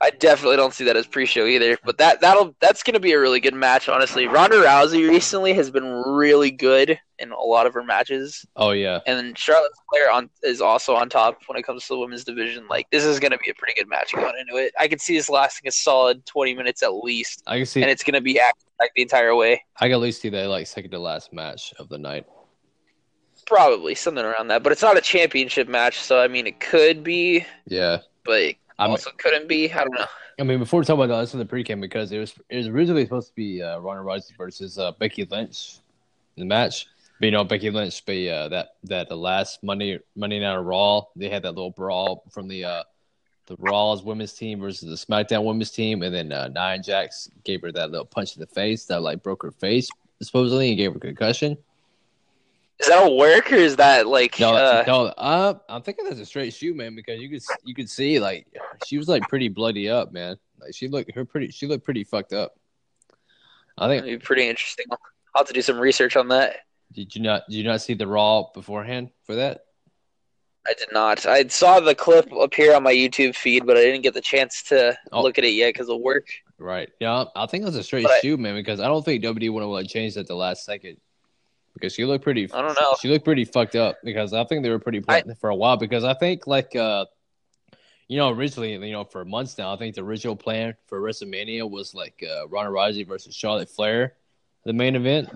I 0.00 0.10
definitely 0.10 0.56
don't 0.56 0.74
see 0.74 0.84
that 0.84 0.96
as 0.96 1.06
pre-show 1.06 1.46
either. 1.46 1.78
But 1.84 1.96
that 1.98 2.20
that'll 2.20 2.54
that's 2.60 2.82
gonna 2.82 3.00
be 3.00 3.12
a 3.12 3.18
really 3.20 3.40
good 3.40 3.54
match, 3.54 3.88
honestly. 3.88 4.26
Ronda 4.26 4.56
Rousey 4.56 5.08
recently 5.08 5.54
has 5.54 5.70
been 5.70 5.84
really 5.84 6.50
good 6.50 6.98
in 7.20 7.30
a 7.30 7.38
lot 7.40 7.66
of 7.66 7.72
her 7.74 7.82
matches, 7.84 8.44
Oh 8.56 8.72
yeah. 8.72 8.98
and 9.06 9.16
then 9.16 9.34
Charlotte 9.36 9.70
Flair 9.88 10.10
on 10.10 10.28
is 10.42 10.60
also 10.60 10.94
on 10.96 11.08
top 11.08 11.38
when 11.46 11.56
it 11.56 11.62
comes 11.62 11.82
to 11.86 11.94
the 11.94 11.98
women's 11.98 12.24
division. 12.24 12.66
Like 12.68 12.90
this 12.90 13.04
is 13.04 13.18
gonna 13.20 13.38
be 13.38 13.50
a 13.50 13.54
pretty 13.54 13.74
good 13.80 13.88
match 13.88 14.12
going 14.12 14.34
into 14.38 14.56
it. 14.56 14.74
I 14.78 14.88
can 14.88 14.98
see 14.98 15.16
this 15.16 15.30
lasting 15.30 15.68
a 15.68 15.70
solid 15.72 16.26
twenty 16.26 16.54
minutes 16.54 16.82
at 16.82 16.92
least, 16.92 17.42
I 17.46 17.58
can 17.58 17.66
see. 17.66 17.80
and 17.80 17.90
it's 17.90 18.02
gonna 18.02 18.20
be 18.20 18.38
action 18.40 18.68
like 18.80 18.90
the 18.96 19.02
entire 19.02 19.34
way. 19.34 19.64
I 19.80 19.86
can 19.86 19.92
at 19.92 20.00
least 20.00 20.20
see 20.22 20.28
that 20.30 20.48
like 20.48 20.66
second 20.66 20.90
to 20.90 20.98
last 20.98 21.32
match 21.32 21.72
of 21.78 21.88
the 21.88 21.98
night. 21.98 22.26
Probably 23.46 23.94
something 23.94 24.24
around 24.24 24.48
that, 24.48 24.62
but 24.62 24.72
it's 24.72 24.82
not 24.82 24.96
a 24.96 25.02
championship 25.02 25.68
match, 25.68 26.00
so 26.00 26.18
I 26.20 26.28
mean 26.28 26.46
it 26.46 26.60
could 26.60 27.04
be, 27.04 27.44
Yeah. 27.66 27.98
but 28.24 28.40
it 28.40 28.56
I 28.78 28.84
mean, 28.84 28.92
also 28.92 29.10
couldn't 29.16 29.48
be. 29.48 29.72
I 29.72 29.84
don't 29.84 29.94
know. 29.94 30.06
I 30.38 30.42
mean, 30.42 30.58
before 30.58 30.80
we 30.80 30.86
talk 30.86 30.94
about 30.94 31.08
that, 31.08 31.16
let's 31.16 31.32
do 31.32 31.38
the 31.38 31.44
pre-cam 31.44 31.80
because 31.80 32.10
it 32.10 32.18
was 32.18 32.34
it 32.48 32.56
was 32.56 32.68
originally 32.68 33.04
supposed 33.04 33.28
to 33.28 33.34
be 33.34 33.62
uh, 33.62 33.78
Ronda 33.78 34.02
Rousey 34.02 34.36
versus 34.36 34.78
uh, 34.78 34.92
Becky 34.92 35.24
Lynch 35.24 35.78
in 36.36 36.40
the 36.40 36.46
match. 36.46 36.86
But 37.20 37.26
you 37.26 37.32
know, 37.32 37.44
Becky 37.44 37.70
Lynch, 37.70 38.04
but 38.04 38.16
uh, 38.16 38.48
that 38.48 38.68
that 38.84 39.08
the 39.08 39.16
last 39.16 39.62
Monday 39.62 40.00
Monday 40.16 40.40
Night 40.40 40.56
Raw, 40.56 41.02
they 41.14 41.28
had 41.28 41.42
that 41.44 41.52
little 41.52 41.70
brawl 41.70 42.24
from 42.30 42.48
the 42.48 42.64
uh, 42.64 42.82
the 43.46 43.56
Raw's 43.58 44.02
women's 44.02 44.32
team 44.32 44.60
versus 44.60 44.88
the 44.88 45.06
SmackDown 45.06 45.44
women's 45.44 45.70
team, 45.70 46.02
and 46.02 46.14
then 46.14 46.32
uh, 46.32 46.48
Nia 46.48 46.78
Jax 46.82 47.30
gave 47.44 47.62
her 47.62 47.70
that 47.72 47.90
little 47.90 48.06
punch 48.06 48.34
in 48.34 48.40
the 48.40 48.46
face 48.46 48.86
that 48.86 49.02
like 49.02 49.22
broke 49.22 49.42
her 49.42 49.52
face 49.52 49.88
supposedly 50.20 50.68
and 50.68 50.76
gave 50.76 50.92
her 50.92 50.96
a 50.96 51.00
concussion. 51.00 51.56
Is 52.80 52.88
that 52.88 53.06
a 53.06 53.10
work 53.14 53.52
or 53.52 53.56
is 53.56 53.76
that 53.76 54.06
like 54.06 54.38
No, 54.40 54.54
uh, 54.54 54.84
no, 54.86 55.04
uh, 55.06 55.54
I'm 55.68 55.82
thinking 55.82 56.04
that's 56.06 56.18
a 56.18 56.26
straight 56.26 56.52
shoot, 56.52 56.74
man, 56.76 56.94
because 56.96 57.20
you 57.20 57.28
could 57.30 57.42
you 57.64 57.74
could 57.74 57.88
see 57.88 58.18
like 58.18 58.46
she 58.86 58.98
was 58.98 59.08
like 59.08 59.22
pretty 59.28 59.48
bloody 59.48 59.88
up, 59.88 60.12
man. 60.12 60.36
Like 60.60 60.74
she 60.74 60.88
looked 60.88 61.14
her 61.14 61.24
pretty 61.24 61.50
she 61.52 61.66
looked 61.66 61.84
pretty 61.84 62.04
fucked 62.04 62.32
up. 62.32 62.54
I 63.78 63.88
think 63.88 64.02
That'd 64.02 64.20
be 64.20 64.24
pretty 64.24 64.48
interesting. 64.48 64.86
I'll 64.90 65.40
have 65.40 65.46
to 65.48 65.52
do 65.52 65.62
some 65.62 65.78
research 65.78 66.16
on 66.16 66.28
that. 66.28 66.56
did 66.92 67.14
you 67.14 67.22
not 67.22 67.42
did 67.48 67.56
you 67.56 67.64
not 67.64 67.80
see 67.80 67.94
the 67.94 68.06
raw 68.06 68.44
beforehand 68.52 69.10
for 69.24 69.36
that? 69.36 69.64
I 70.66 70.72
did 70.74 70.88
not. 70.92 71.26
I 71.26 71.46
saw 71.48 71.78
the 71.78 71.94
clip 71.94 72.32
appear 72.32 72.74
on 72.74 72.82
my 72.82 72.92
YouTube 72.94 73.34
feed, 73.36 73.66
but 73.66 73.76
I 73.76 73.82
didn't 73.82 74.00
get 74.02 74.14
the 74.14 74.20
chance 74.22 74.62
to 74.64 74.96
Oh. 75.12 75.22
look 75.22 75.36
at 75.38 75.44
it 75.44 75.50
yet 75.52 75.74
because 75.74 75.90
of 75.90 76.00
work. 76.00 76.26
Right. 76.56 76.88
Yeah, 77.00 77.24
I 77.36 77.46
think 77.46 77.62
it 77.62 77.66
was 77.66 77.76
a 77.76 77.82
straight 77.82 78.04
But 78.04 78.22
shoot, 78.22 78.40
man, 78.40 78.54
because 78.54 78.80
I 78.80 78.86
don't 78.86 79.04
think 79.04 79.22
WWE 79.22 79.52
would 79.52 79.60
have 79.60 79.68
like 79.70 79.88
changed 79.88 80.16
at 80.16 80.26
the 80.26 80.34
last 80.34 80.64
second. 80.64 80.96
Because 81.74 81.92
she 81.92 82.04
looked 82.04 82.24
pretty 82.24 82.50
I 82.52 82.62
don't 82.62 82.78
know. 82.80 82.94
She 83.00 83.08
looked 83.08 83.24
pretty 83.24 83.44
fucked 83.44 83.74
up 83.74 83.98
because 84.04 84.32
I 84.32 84.44
think 84.44 84.62
they 84.62 84.70
were 84.70 84.78
pretty 84.78 85.02
I- 85.08 85.22
for 85.40 85.50
a 85.50 85.54
while 85.54 85.76
because 85.76 86.04
I 86.04 86.14
think 86.14 86.46
like 86.46 86.74
uh 86.76 87.06
you 88.06 88.16
know 88.16 88.30
originally 88.30 88.72
you 88.74 88.92
know 88.92 89.04
for 89.04 89.24
months 89.24 89.58
now 89.58 89.74
I 89.74 89.76
think 89.76 89.94
the 89.96 90.02
original 90.02 90.36
plan 90.36 90.74
for 90.86 91.00
WrestleMania 91.00 91.68
was 91.68 91.94
like 91.94 92.22
uh 92.22 92.46
Ronda 92.48 92.70
Rousey 92.70 93.06
versus 93.06 93.34
Charlotte 93.34 93.68
Flair 93.68 94.14
the 94.64 94.72
main 94.72 94.94
event 94.94 95.28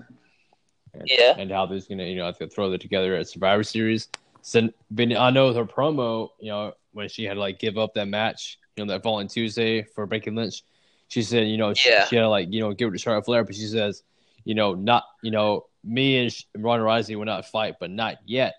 and, 0.93 1.03
Yeah. 1.05 1.35
and 1.37 1.51
how 1.51 1.65
there's 1.65 1.87
gonna 1.87 2.05
you 2.05 2.15
know 2.15 2.31
throw 2.31 2.69
that 2.69 2.81
together 2.81 3.15
at 3.15 3.27
Survivor 3.27 3.63
Series 3.63 4.07
so 4.41 4.61
I 4.61 5.31
know 5.31 5.53
her 5.53 5.65
promo 5.65 6.29
you 6.39 6.51
know 6.51 6.73
when 6.93 7.09
she 7.09 7.25
had 7.25 7.33
to 7.33 7.39
like 7.39 7.59
give 7.59 7.77
up 7.77 7.93
that 7.95 8.07
match 8.07 8.59
you 8.75 8.85
know 8.85 8.93
that 8.93 9.03
following 9.03 9.27
Tuesday 9.27 9.83
for 9.83 10.05
Becky 10.05 10.31
Lynch 10.31 10.63
she 11.09 11.21
said 11.21 11.47
you 11.47 11.57
know 11.57 11.73
she, 11.73 11.89
she 12.07 12.15
had 12.15 12.21
to 12.21 12.29
like 12.29 12.47
you 12.51 12.61
know 12.61 12.71
give 12.73 12.87
it 12.87 12.91
to 12.93 12.97
Charlotte 12.97 13.25
Flair 13.25 13.43
but 13.43 13.55
she 13.55 13.65
says 13.65 14.03
you 14.45 14.55
know, 14.55 14.73
not 14.73 15.03
you 15.21 15.31
know, 15.31 15.65
me 15.83 16.17
and 16.19 16.45
Ronda 16.57 16.85
Rousey 16.85 17.15
will 17.15 17.25
not 17.25 17.45
fight, 17.45 17.75
but 17.79 17.89
not 17.91 18.17
yet. 18.25 18.55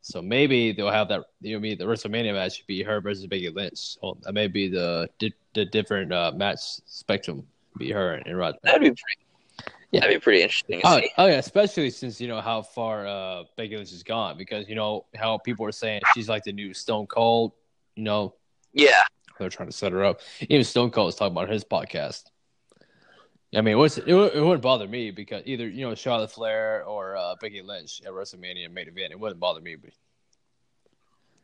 So 0.00 0.20
maybe 0.20 0.72
they'll 0.72 0.90
have 0.90 1.08
that. 1.08 1.24
You 1.40 1.54
know, 1.54 1.60
me 1.60 1.74
the 1.74 1.84
WrestleMania 1.84 2.32
match 2.34 2.56
should 2.56 2.66
be 2.66 2.82
her 2.82 3.00
versus 3.00 3.26
Becky 3.26 3.50
Lynch. 3.50 3.78
So 3.78 4.18
that 4.22 4.32
may 4.32 4.48
be 4.48 4.68
the 4.68 5.08
di- 5.18 5.34
the 5.54 5.64
different 5.64 6.12
uh, 6.12 6.32
match 6.34 6.58
spectrum. 6.86 7.46
Be 7.78 7.90
her 7.92 8.14
and 8.14 8.36
Rod. 8.36 8.56
That'd 8.62 8.80
be 8.80 8.88
pretty. 8.88 9.72
Yeah. 9.92 10.00
That'd 10.00 10.16
be 10.16 10.20
pretty 10.20 10.42
interesting. 10.42 10.80
To 10.80 10.86
Oh, 10.88 10.98
see. 11.00 11.10
oh 11.18 11.26
yeah, 11.26 11.34
especially 11.34 11.90
since 11.90 12.20
you 12.20 12.26
know 12.26 12.40
how 12.40 12.62
far 12.62 13.06
uh, 13.06 13.44
Becky 13.56 13.76
Lynch 13.76 13.90
has 13.90 14.02
gone, 14.02 14.36
because 14.38 14.68
you 14.68 14.74
know 14.74 15.04
how 15.14 15.38
people 15.38 15.66
are 15.66 15.72
saying 15.72 16.00
she's 16.14 16.28
like 16.28 16.42
the 16.44 16.52
new 16.52 16.72
Stone 16.74 17.06
Cold. 17.06 17.52
You 17.94 18.04
know, 18.04 18.34
Yeah, 18.72 19.02
they're 19.38 19.50
trying 19.50 19.68
to 19.68 19.76
set 19.76 19.92
her 19.92 20.02
up. 20.02 20.20
Even 20.40 20.64
Stone 20.64 20.90
Cold 20.90 21.06
was 21.06 21.14
talking 21.14 21.32
about 21.36 21.48
his 21.50 21.62
podcast. 21.62 22.24
I 23.54 23.60
mean, 23.60 23.74
it, 23.74 23.76
was, 23.76 23.98
it, 23.98 24.08
it 24.08 24.40
wouldn't 24.42 24.62
bother 24.62 24.88
me 24.88 25.10
because 25.10 25.42
either 25.44 25.68
you 25.68 25.86
know 25.86 25.94
Charlotte 25.94 26.32
Flair 26.32 26.84
or 26.84 27.16
uh, 27.16 27.34
Becky 27.40 27.60
Lynch 27.60 28.00
at 28.04 28.12
WrestleMania 28.12 28.72
main 28.72 28.88
event, 28.88 29.12
it 29.12 29.20
wouldn't 29.20 29.40
bother 29.40 29.60
me. 29.60 29.76
But 29.76 29.90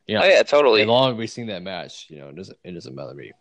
Yeah. 0.06 0.22
Oh 0.22 0.26
yeah, 0.26 0.42
totally. 0.42 0.82
as 0.82 0.88
long 0.88 1.12
as 1.12 1.18
we've 1.18 1.30
seen 1.30 1.48
that 1.48 1.62
match, 1.62 2.06
you 2.08 2.18
know, 2.18 2.28
it 2.28 2.36
doesn't 2.36 2.58
it 2.64 2.72
doesn't 2.72 2.94
bother 2.94 3.14
me. 3.14 3.32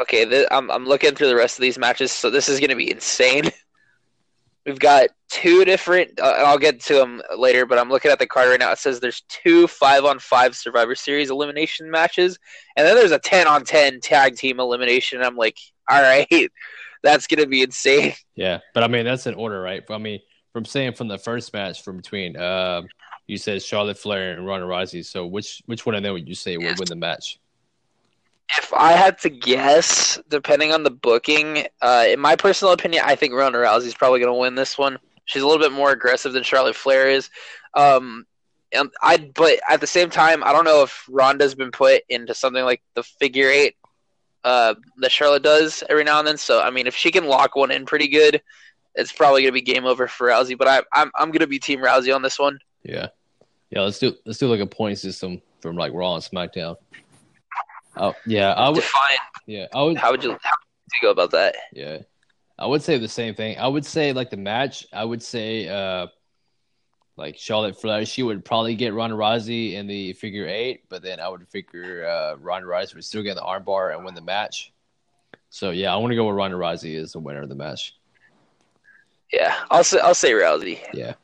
Okay, 0.00 0.26
th- 0.26 0.46
I'm 0.50 0.70
I'm 0.70 0.84
looking 0.86 1.14
through 1.14 1.28
the 1.28 1.36
rest 1.36 1.58
of 1.58 1.62
these 1.62 1.78
matches, 1.78 2.12
so 2.12 2.30
this 2.30 2.48
is 2.48 2.60
going 2.60 2.70
to 2.70 2.76
be 2.76 2.90
insane. 2.90 3.50
We've 4.66 4.78
got 4.78 5.08
two 5.30 5.64
different. 5.64 6.20
Uh, 6.20 6.34
I'll 6.44 6.58
get 6.58 6.80
to 6.82 6.94
them 6.94 7.22
later, 7.38 7.64
but 7.64 7.78
I'm 7.78 7.88
looking 7.88 8.10
at 8.10 8.18
the 8.18 8.26
card 8.26 8.50
right 8.50 8.60
now. 8.60 8.70
It 8.70 8.78
says 8.78 9.00
there's 9.00 9.22
two 9.28 9.66
five 9.66 10.04
on 10.04 10.18
five 10.18 10.54
Survivor 10.54 10.94
Series 10.94 11.30
elimination 11.30 11.90
matches, 11.90 12.38
and 12.76 12.86
then 12.86 12.94
there's 12.94 13.12
a 13.12 13.18
ten 13.18 13.46
on 13.46 13.64
ten 13.64 14.00
tag 14.00 14.36
team 14.36 14.60
elimination. 14.60 15.22
I'm 15.22 15.36
like, 15.36 15.56
all 15.90 16.02
right, 16.02 16.50
that's 17.02 17.26
going 17.26 17.40
to 17.40 17.46
be 17.46 17.62
insane. 17.62 18.14
Yeah, 18.34 18.60
but 18.72 18.84
I 18.84 18.86
mean 18.86 19.04
that's 19.04 19.26
an 19.26 19.34
order, 19.34 19.60
right? 19.60 19.82
I 19.90 19.98
mean, 19.98 20.20
from 20.52 20.64
saying 20.64 20.92
from 20.92 21.08
the 21.08 21.18
first 21.18 21.52
match 21.52 21.82
from 21.82 21.96
between, 21.96 22.36
um, 22.36 22.86
you 23.26 23.36
said 23.36 23.62
Charlotte 23.62 23.98
Flair 23.98 24.32
and 24.32 24.46
Ronda 24.46 24.64
Rousey. 24.64 25.04
So 25.04 25.26
which 25.26 25.60
which 25.66 25.84
one 25.84 25.96
of 25.96 26.04
them 26.04 26.12
would 26.12 26.28
you 26.28 26.36
say 26.36 26.56
would 26.56 26.78
win 26.78 26.88
the 26.88 26.94
match? 26.94 27.40
If 28.56 28.72
I 28.72 28.92
had 28.92 29.18
to 29.20 29.28
guess, 29.28 30.20
depending 30.28 30.72
on 30.72 30.84
the 30.84 30.90
booking, 30.90 31.66
uh, 31.82 32.04
in 32.08 32.20
my 32.20 32.36
personal 32.36 32.72
opinion, 32.72 33.02
I 33.04 33.16
think 33.16 33.34
Ronda 33.34 33.58
Rousey's 33.58 33.94
probably 33.94 34.20
going 34.20 34.32
to 34.32 34.38
win 34.38 34.54
this 34.54 34.78
one. 34.78 34.98
She's 35.26 35.42
a 35.42 35.46
little 35.46 35.62
bit 35.62 35.72
more 35.72 35.90
aggressive 35.90 36.32
than 36.32 36.44
Charlotte 36.44 36.76
Flair 36.76 37.08
is. 37.08 37.28
Um, 37.74 38.24
and 38.72 38.90
I, 39.02 39.18
but 39.34 39.60
at 39.68 39.80
the 39.80 39.86
same 39.86 40.10
time, 40.10 40.42
I 40.44 40.52
don't 40.52 40.64
know 40.64 40.82
if 40.82 41.06
Ronda's 41.10 41.54
been 41.54 41.70
put 41.70 42.02
into 42.08 42.34
something 42.34 42.64
like 42.64 42.82
the 42.94 43.02
figure 43.02 43.48
eight 43.48 43.76
uh, 44.48 44.74
that 44.96 45.12
Charlotte 45.12 45.42
does 45.42 45.84
every 45.90 46.04
now 46.04 46.18
and 46.18 46.26
then. 46.26 46.38
So 46.38 46.62
I 46.62 46.70
mean, 46.70 46.86
if 46.86 46.96
she 46.96 47.10
can 47.10 47.26
lock 47.26 47.54
one 47.54 47.70
in 47.70 47.84
pretty 47.84 48.08
good, 48.08 48.40
it's 48.94 49.12
probably 49.12 49.42
going 49.42 49.50
to 49.50 49.52
be 49.52 49.60
game 49.60 49.84
over 49.84 50.08
for 50.08 50.28
Rousey. 50.28 50.56
But 50.56 50.68
I, 50.68 50.82
I'm 50.92 51.10
I'm 51.14 51.28
going 51.28 51.40
to 51.40 51.46
be 51.46 51.58
Team 51.58 51.80
Rousey 51.80 52.14
on 52.14 52.22
this 52.22 52.38
one. 52.38 52.58
Yeah, 52.82 53.08
yeah. 53.70 53.82
Let's 53.82 53.98
do 53.98 54.14
let's 54.24 54.38
do 54.38 54.48
like 54.48 54.60
a 54.60 54.66
point 54.66 54.98
system 54.98 55.42
from 55.60 55.76
like 55.76 55.92
Raw 55.92 56.14
and 56.14 56.24
SmackDown. 56.24 56.76
Oh 57.96 58.14
yeah, 58.24 58.52
I 58.54 58.68
would. 58.70 58.76
Define. 58.76 59.16
Yeah, 59.46 59.66
I 59.74 59.82
would. 59.82 59.98
How 59.98 60.12
would 60.12 60.24
you 60.24 60.30
how 60.30 60.34
would 60.34 60.92
you 60.94 61.02
go 61.02 61.10
about 61.10 61.30
that? 61.32 61.54
Yeah, 61.72 61.98
I 62.58 62.66
would 62.66 62.82
say 62.82 62.96
the 62.96 63.08
same 63.08 63.34
thing. 63.34 63.58
I 63.58 63.68
would 63.68 63.84
say 63.84 64.14
like 64.14 64.30
the 64.30 64.38
match. 64.38 64.86
I 64.94 65.04
would 65.04 65.22
say 65.22 65.68
uh, 65.68 66.06
like 67.18 67.36
Charlotte 67.36 67.78
Flair. 67.78 68.06
She 68.06 68.22
would 68.22 68.44
probably 68.44 68.76
get 68.76 68.94
Ronda 68.94 69.16
Rousey 69.16 69.74
in 69.74 69.86
the 69.88 70.12
figure 70.14 70.46
eight, 70.46 70.84
but 70.88 71.02
then 71.02 71.18
I 71.18 71.28
would 71.28 71.46
figure 71.48 72.06
uh, 72.06 72.36
Ronda 72.36 72.68
Rousey 72.68 72.94
would 72.94 73.04
still 73.04 73.24
get 73.24 73.34
the 73.34 73.42
armbar 73.42 73.94
and 73.94 74.04
win 74.04 74.14
the 74.14 74.22
match. 74.22 74.72
So 75.50 75.70
yeah, 75.70 75.92
I 75.92 75.96
want 75.96 76.12
to 76.12 76.16
go 76.16 76.26
with 76.26 76.36
Ronda 76.36 76.56
Rousey 76.56 76.96
as 76.96 77.12
the 77.12 77.18
winner 77.18 77.42
of 77.42 77.48
the 77.48 77.56
match. 77.56 77.96
Yeah, 79.32 79.54
I'll 79.70 79.84
say 79.84 79.98
I'll 79.98 80.14
say 80.14 80.32
Rousey. 80.32 80.80
Yeah. 80.94 81.14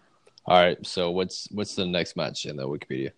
All 0.47 0.59
right. 0.59 0.85
So 0.85 1.11
what's 1.11 1.49
what's 1.53 1.75
the 1.75 1.87
next 1.87 2.17
match 2.17 2.45
in 2.45 2.57
the 2.57 2.69
Wikipedia? 2.69 3.13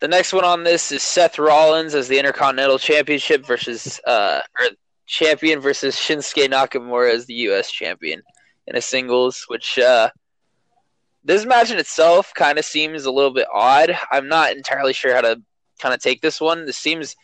The 0.00 0.08
next 0.08 0.32
one 0.32 0.44
on 0.44 0.64
this 0.64 0.90
is 0.90 1.02
Seth 1.02 1.38
Rollins 1.38 1.94
as 1.94 2.08
the 2.08 2.18
Intercontinental 2.18 2.78
Championship 2.78 3.46
versus 3.46 4.00
uh 4.06 4.40
or 4.58 4.68
champion 5.06 5.60
versus 5.60 5.96
Shinsuke 5.96 6.48
Nakamura 6.48 7.12
as 7.12 7.26
the 7.26 7.34
US 7.34 7.70
champion 7.70 8.22
in 8.66 8.76
a 8.76 8.80
singles, 8.80 9.44
which 9.48 9.78
uh 9.78 10.08
this 11.24 11.44
match 11.44 11.70
in 11.70 11.78
itself 11.78 12.32
kind 12.34 12.58
of 12.58 12.64
seems 12.64 13.04
a 13.04 13.10
little 13.10 13.32
bit 13.32 13.46
odd. 13.52 13.96
I'm 14.10 14.28
not 14.28 14.56
entirely 14.56 14.92
sure 14.92 15.14
how 15.14 15.20
to 15.20 15.42
kind 15.78 15.94
of 15.94 16.00
take 16.00 16.20
this 16.20 16.40
one. 16.40 16.66
This 16.66 16.76
seems 16.76 17.16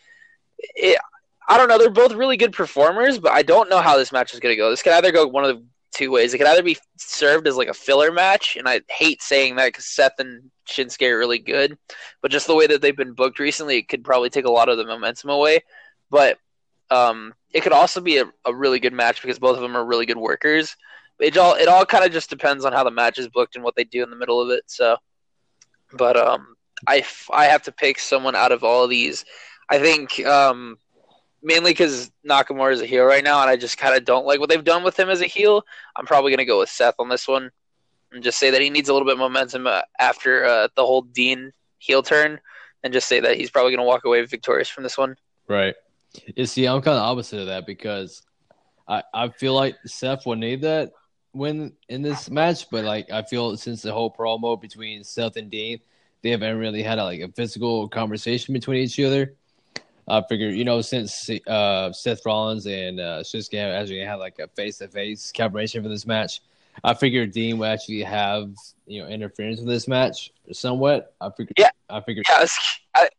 it, 0.59 0.99
I 1.47 1.57
don't 1.57 1.69
know, 1.69 1.77
they're 1.77 1.89
both 1.89 2.13
really 2.13 2.37
good 2.37 2.53
performers, 2.53 3.19
but 3.19 3.31
I 3.31 3.41
don't 3.41 3.69
know 3.69 3.79
how 3.79 3.97
this 3.97 4.11
match 4.11 4.33
is 4.33 4.39
going 4.39 4.53
to 4.53 4.57
go. 4.57 4.69
This 4.69 4.83
could 4.83 4.93
either 4.93 5.11
go 5.11 5.27
one 5.27 5.45
of 5.45 5.57
the 5.57 5.65
two 5.93 6.11
ways. 6.11 6.33
It 6.33 6.37
could 6.37 6.47
either 6.47 6.63
be 6.63 6.77
served 6.97 7.47
as 7.47 7.55
like 7.55 7.69
a 7.69 7.73
filler 7.73 8.11
match, 8.11 8.55
and 8.57 8.67
I 8.67 8.81
hate 8.89 9.21
saying 9.21 9.55
that 9.55 9.67
because 9.67 9.85
Seth 9.85 10.19
and 10.19 10.51
Shinsuke 10.67 11.09
are 11.09 11.17
really 11.17 11.39
good, 11.39 11.77
but 12.21 12.31
just 12.31 12.47
the 12.47 12.55
way 12.55 12.67
that 12.67 12.81
they've 12.81 12.95
been 12.95 13.13
booked 13.13 13.39
recently, 13.39 13.77
it 13.77 13.87
could 13.87 14.03
probably 14.03 14.29
take 14.29 14.45
a 14.45 14.51
lot 14.51 14.69
of 14.69 14.77
the 14.77 14.85
momentum 14.85 15.29
away. 15.29 15.59
But 16.09 16.37
um, 16.89 17.33
it 17.53 17.61
could 17.61 17.73
also 17.73 18.01
be 18.01 18.17
a, 18.17 18.25
a 18.45 18.53
really 18.53 18.79
good 18.79 18.93
match 18.93 19.21
because 19.21 19.39
both 19.39 19.55
of 19.55 19.61
them 19.61 19.75
are 19.75 19.85
really 19.85 20.05
good 20.05 20.17
workers. 20.17 20.75
It 21.19 21.37
all 21.37 21.55
it 21.55 21.67
all 21.67 21.85
kind 21.85 22.05
of 22.05 22.11
just 22.11 22.29
depends 22.29 22.63
on 22.63 22.73
how 22.73 22.83
the 22.83 22.91
match 22.91 23.17
is 23.17 23.27
booked 23.27 23.55
and 23.55 23.63
what 23.63 23.75
they 23.75 23.83
do 23.83 24.03
in 24.03 24.09
the 24.09 24.15
middle 24.15 24.39
of 24.39 24.49
it. 24.49 24.63
So 24.67 24.97
but 25.93 26.17
um, 26.17 26.55
I 26.87 27.03
I 27.31 27.45
have 27.45 27.63
to 27.63 27.71
pick 27.71 27.99
someone 27.99 28.35
out 28.35 28.51
of 28.51 28.63
all 28.63 28.83
of 28.83 28.89
these. 28.89 29.25
I 29.69 29.79
think 29.79 30.19
um, 30.25 30.77
mainly 31.41 31.71
because 31.71 32.11
Nakamura 32.27 32.73
is 32.73 32.81
a 32.81 32.85
heel 32.85 33.05
right 33.05 33.23
now, 33.23 33.41
and 33.41 33.49
I 33.49 33.55
just 33.55 33.77
kind 33.77 33.95
of 33.95 34.05
don't 34.05 34.25
like 34.25 34.39
what 34.39 34.49
they've 34.49 34.63
done 34.63 34.83
with 34.83 34.99
him 34.99 35.09
as 35.09 35.21
a 35.21 35.27
heel. 35.27 35.63
I'm 35.95 36.05
probably 36.05 36.31
gonna 36.31 36.45
go 36.45 36.59
with 36.59 36.69
Seth 36.69 36.95
on 36.99 37.09
this 37.09 37.27
one, 37.27 37.51
and 38.11 38.23
just 38.23 38.39
say 38.39 38.49
that 38.51 38.61
he 38.61 38.69
needs 38.69 38.89
a 38.89 38.93
little 38.93 39.05
bit 39.05 39.13
of 39.13 39.19
momentum 39.19 39.67
uh, 39.67 39.81
after 39.99 40.45
uh, 40.45 40.67
the 40.75 40.85
whole 40.85 41.01
Dean 41.01 41.51
heel 41.79 42.03
turn, 42.03 42.39
and 42.83 42.93
just 42.93 43.07
say 43.07 43.19
that 43.19 43.37
he's 43.37 43.49
probably 43.49 43.71
gonna 43.71 43.87
walk 43.87 44.05
away 44.05 44.23
victorious 44.25 44.69
from 44.69 44.83
this 44.83 44.97
one. 44.97 45.15
Right. 45.47 45.75
You 46.35 46.45
see, 46.45 46.65
I'm 46.65 46.81
kind 46.81 46.97
of 46.97 47.03
opposite 47.03 47.39
of 47.39 47.47
that 47.47 47.65
because 47.65 48.23
I, 48.87 49.03
I 49.13 49.29
feel 49.29 49.53
like 49.53 49.75
Seth 49.85 50.25
will 50.25 50.35
need 50.35 50.61
that 50.61 50.91
win 51.33 51.73
in 51.89 52.01
this 52.01 52.29
match, 52.29 52.69
but 52.69 52.85
like 52.85 53.11
I 53.11 53.21
feel 53.21 53.55
since 53.57 53.81
the 53.81 53.93
whole 53.93 54.13
promo 54.13 54.59
between 54.59 55.03
Seth 55.03 55.37
and 55.37 55.49
Dean, 55.49 55.79
they 56.21 56.31
haven't 56.31 56.57
really 56.57 56.83
had 56.83 56.99
a, 56.99 57.03
like 57.03 57.21
a 57.21 57.29
physical 57.29 57.87
conversation 57.87 58.53
between 58.53 58.83
each 58.83 58.99
other. 58.99 59.35
I 60.07 60.21
figure, 60.29 60.47
you 60.47 60.63
know, 60.63 60.81
since 60.81 61.29
uh, 61.47 61.91
Seth 61.91 62.25
Rollins 62.25 62.65
and 62.65 62.99
uh, 62.99 63.19
Shinsuke 63.23 63.59
actually 63.59 63.99
had 63.99 64.15
like 64.15 64.39
a 64.39 64.47
face 64.47 64.77
to 64.77 64.87
face 64.87 65.31
collaboration 65.33 65.83
for 65.83 65.89
this 65.89 66.05
match, 66.05 66.41
I 66.83 66.93
figured 66.93 67.31
Dean 67.31 67.57
would 67.57 67.67
actually 67.69 68.03
have 68.03 68.53
you 68.85 69.01
know 69.01 69.09
interference 69.09 69.59
in 69.59 69.67
this 69.67 69.87
match 69.87 70.31
somewhat. 70.51 71.13
I 71.19 71.29
figured, 71.29 71.55
Yeah. 71.57 71.69
I 71.89 72.01
figured, 72.01 72.25
Yeah, 72.29 72.37
I 72.37 72.41
was, 72.41 72.59
I, 72.95 73.09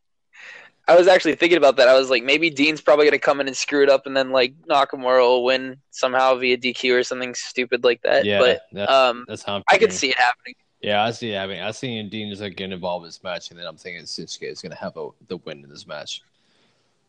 I 0.89 0.95
was 0.95 1.07
actually 1.07 1.35
thinking 1.35 1.57
about 1.57 1.75
that. 1.77 1.87
I 1.87 1.93
was 1.93 2.09
like, 2.09 2.23
maybe 2.23 2.49
Dean's 2.49 2.81
probably 2.81 3.05
gonna 3.05 3.19
come 3.19 3.39
in 3.39 3.47
and 3.47 3.55
screw 3.55 3.83
it 3.83 3.89
up, 3.89 4.07
and 4.07 4.17
then 4.17 4.31
like 4.31 4.53
Nakamura 4.67 5.19
will 5.21 5.43
win 5.43 5.77
somehow 5.91 6.35
via 6.35 6.57
DQ 6.57 6.99
or 6.99 7.03
something 7.03 7.35
stupid 7.35 7.83
like 7.83 8.01
that. 8.01 8.25
yeah, 8.25 8.39
but 8.39 8.61
that- 8.73 8.89
um, 8.89 9.25
that's 9.27 9.43
how 9.43 9.63
I 9.69 9.77
could 9.77 9.93
see 9.93 10.09
it 10.09 10.17
happening. 10.17 10.55
Yeah, 10.81 11.03
I 11.03 11.11
see 11.11 11.31
it 11.31 11.35
happening. 11.35 11.61
I 11.61 11.71
see 11.71 12.01
Dean 12.03 12.31
is 12.31 12.41
like 12.41 12.55
getting 12.55 12.71
involved 12.71 13.03
in 13.03 13.09
this 13.09 13.23
match, 13.23 13.51
and 13.51 13.59
then 13.59 13.67
I'm 13.67 13.75
thinking 13.77 14.03
Shinsuke 14.05 14.49
is 14.49 14.61
going 14.61 14.71
to 14.71 14.77
have 14.77 14.95
a, 14.97 15.09
the 15.27 15.37
win 15.37 15.63
in 15.63 15.69
this 15.69 15.85
match. 15.85 16.23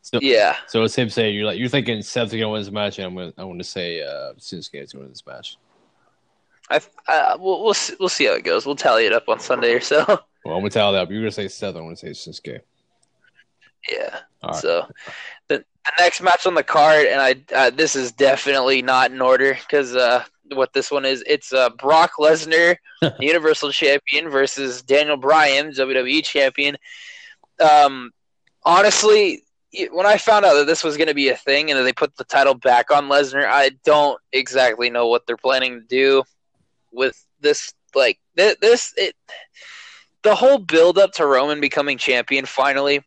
So, 0.03 0.19
Yeah, 0.21 0.57
so 0.67 0.83
it's 0.83 0.95
him 0.95 1.09
saying 1.09 1.35
you're 1.37 1.47
like 1.47 1.59
you're 1.59 1.69
thinking 1.69 2.03
Seth's 2.03 2.33
going 2.33 2.43
to 2.43 2.49
win 2.49 2.61
this 2.61 2.71
match, 2.71 2.99
and 2.99 3.07
I'm 3.07 3.15
going 3.15 3.33
to 3.33 3.41
I 3.41 3.45
want 3.45 3.61
to 3.61 3.65
say 3.65 4.03
uh, 4.03 4.35
Shinsuke 4.39 4.59
is 4.59 4.69
going 4.71 4.89
to 4.89 4.99
win 4.99 5.09
this 5.09 5.25
match. 5.27 5.57
I 6.69 6.81
uh, 7.09 7.39
we'll 7.41 7.63
we'll 7.65 7.75
see, 7.75 7.95
we'll 7.99 8.09
see 8.09 8.27
how 8.27 8.33
it 8.33 8.45
goes. 8.45 8.67
We'll 8.67 8.77
tally 8.77 9.07
it 9.07 9.13
up 9.13 9.29
on 9.29 9.41
Sunday 9.41 9.73
or 9.73 9.81
so. 9.81 10.05
Well, 10.43 10.55
I'm 10.55 10.63
going 10.63 10.71
to 10.71 10.75
tell 10.75 10.93
that. 10.93 11.05
But 11.05 11.13
you're 11.13 11.21
going 11.21 11.31
to 11.31 11.35
say 11.35 11.49
Seth. 11.49 11.77
I'm 11.77 11.95
to 11.95 11.97
say 11.97 12.09
Shinsuke. 12.31 12.61
Yeah. 13.89 14.21
Right. 14.43 14.55
So 14.55 14.87
the, 15.49 15.59
the 15.59 15.93
next 15.99 16.21
match 16.21 16.47
on 16.47 16.55
the 16.55 16.63
card, 16.63 17.07
and 17.07 17.21
I 17.21 17.37
uh, 17.55 17.71
this 17.71 17.97
is 17.97 18.13
definitely 18.13 18.83
not 18.83 19.11
in 19.11 19.21
order 19.21 19.55
because 19.55 19.95
uh, 19.95 20.25
what 20.53 20.73
this 20.73 20.91
one 20.91 21.05
is, 21.05 21.23
it's 21.27 21.53
uh, 21.53 21.71
Brock 21.71 22.13
Lesnar, 22.19 22.77
the 23.01 23.15
Universal 23.21 23.73
Champion, 23.73 24.31
versus 24.31 24.83
Daniel 24.83 25.17
Bryan, 25.17 25.71
WWE 25.71 26.25
Champion. 26.25 26.77
Um, 27.61 28.11
honestly, 28.65 29.43
when 29.93 30.07
I 30.07 30.17
found 30.17 30.45
out 30.45 30.55
that 30.55 30.67
this 30.67 30.83
was 30.83 30.97
going 30.97 31.09
to 31.09 31.15
be 31.15 31.29
a 31.29 31.37
thing 31.37 31.71
and 31.71 31.79
that 31.79 31.85
they 31.85 31.93
put 31.93 32.17
the 32.17 32.25
title 32.25 32.55
back 32.55 32.91
on 32.91 33.09
Lesnar, 33.09 33.47
I 33.47 33.71
don't 33.85 34.21
exactly 34.33 34.91
know 34.91 35.07
what 35.09 35.27
they're 35.27 35.37
planning 35.37 35.81
to 35.81 35.87
do 35.87 36.23
with 36.93 37.25
this. 37.41 37.73
Like 37.95 38.19
thi- 38.37 38.57
this, 38.61 38.95
it 38.97 39.15
the 40.23 40.35
whole 40.35 40.59
build 40.59 40.99
up 40.99 41.13
to 41.13 41.27
Roman 41.27 41.61
becoming 41.61 41.99
champion 41.99 42.45
finally 42.45 43.03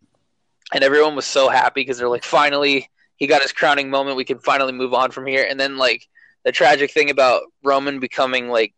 and 0.74 0.84
everyone 0.84 1.16
was 1.16 1.26
so 1.26 1.50
happy 1.50 1.82
because 1.82 1.98
they're 1.98 2.10
like, 2.10 2.24
finally, 2.24 2.90
he 3.18 3.28
got 3.28 3.42
his 3.42 3.52
crowning 3.54 3.90
moment. 3.90 4.18
We 4.18 4.26
can 4.26 4.40
finally 4.40 4.74
move 4.74 4.94
on 4.94 5.12
from 5.12 5.26
here. 5.28 5.46
And 5.50 5.60
then, 5.60 5.78
like, 5.78 6.08
the 6.44 6.52
tragic 6.52 6.92
thing 6.92 7.10
about 7.10 7.44
Roman 7.64 8.00
becoming 8.00 8.50
like 8.50 8.74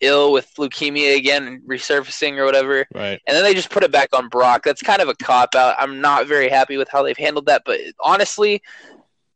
ill 0.00 0.32
with 0.32 0.50
leukemia 0.58 1.16
again 1.16 1.46
and 1.46 1.62
resurfacing 1.62 2.36
or 2.38 2.44
whatever, 2.44 2.86
Right. 2.94 3.20
and 3.26 3.36
then 3.36 3.42
they 3.44 3.54
just 3.54 3.70
put 3.70 3.82
it 3.84 3.92
back 3.92 4.08
on 4.12 4.28
Brock. 4.28 4.62
That's 4.64 4.82
kind 4.82 5.00
of 5.02 5.08
a 5.08 5.14
cop 5.14 5.54
out. 5.54 5.76
I'm 5.78 6.00
not 6.00 6.26
very 6.26 6.48
happy 6.48 6.76
with 6.76 6.88
how 6.90 7.02
they've 7.02 7.16
handled 7.16 7.46
that, 7.46 7.62
but 7.66 7.78
honestly. 8.00 8.62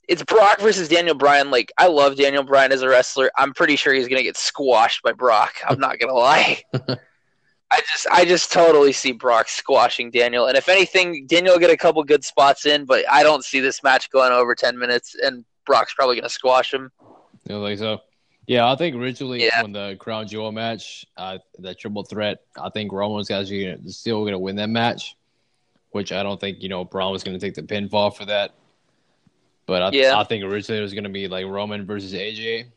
It's 0.08 0.22
Brock 0.22 0.60
versus 0.60 0.88
Daniel 0.88 1.14
Bryan. 1.14 1.50
Like 1.50 1.70
I 1.76 1.86
love 1.88 2.16
Daniel 2.16 2.42
Bryan 2.42 2.72
as 2.72 2.80
a 2.80 2.88
wrestler. 2.88 3.30
I'm 3.36 3.52
pretty 3.52 3.76
sure 3.76 3.92
he's 3.92 4.08
gonna 4.08 4.22
get 4.22 4.38
squashed 4.38 5.02
by 5.02 5.12
Brock. 5.12 5.52
I'm 5.68 5.78
not 5.78 5.98
gonna 5.98 6.14
lie. 6.14 6.62
I 7.70 7.80
just 7.80 8.06
I 8.10 8.24
just 8.24 8.50
totally 8.52 8.92
see 8.92 9.12
Brock 9.12 9.48
squashing 9.48 10.10
Daniel, 10.10 10.46
and 10.46 10.56
if 10.56 10.68
anything, 10.68 11.26
Daniel 11.26 11.54
will 11.54 11.60
get 11.60 11.70
a 11.70 11.76
couple 11.76 12.02
good 12.04 12.24
spots 12.24 12.64
in, 12.64 12.86
but 12.86 13.04
I 13.10 13.22
don't 13.22 13.44
see 13.44 13.60
this 13.60 13.82
match 13.82 14.10
going 14.10 14.32
over 14.32 14.54
ten 14.54 14.78
minutes, 14.78 15.14
and 15.22 15.44
Brock's 15.66 15.92
probably 15.94 16.16
gonna 16.16 16.30
squash 16.30 16.72
him. 16.72 16.90
You 17.46 17.56
know, 17.56 17.60
like 17.60 17.78
so. 17.78 18.00
Yeah, 18.46 18.72
I 18.72 18.76
think 18.76 18.96
originally 18.96 19.44
Yeah. 19.44 19.60
when 19.60 19.72
the 19.72 19.96
Crown 20.00 20.26
Jewel 20.26 20.50
match, 20.52 21.04
uh, 21.18 21.36
the 21.58 21.74
triple 21.74 22.02
threat, 22.02 22.38
I 22.58 22.70
think 22.70 22.90
Roman's 22.92 23.28
gonna, 23.28 23.78
still 23.90 24.20
going 24.20 24.32
to 24.32 24.38
win 24.38 24.56
that 24.56 24.70
match, 24.70 25.16
which 25.90 26.12
I 26.12 26.22
don't 26.22 26.40
think 26.40 26.62
you 26.62 26.70
know 26.70 26.82
Braun 26.82 27.12
was 27.12 27.22
going 27.22 27.38
to 27.38 27.46
take 27.46 27.54
the 27.54 27.62
pinfall 27.62 28.16
for 28.16 28.24
that. 28.24 28.54
But 29.66 29.82
I, 29.82 29.90
Yeah. 29.92 30.18
I 30.18 30.24
think 30.24 30.44
originally 30.44 30.78
it 30.78 30.82
was 30.82 30.94
going 30.94 31.04
to 31.04 31.10
be 31.10 31.28
like 31.28 31.44
Roman 31.44 31.84
versus 31.84 32.14
AJ, 32.14 32.68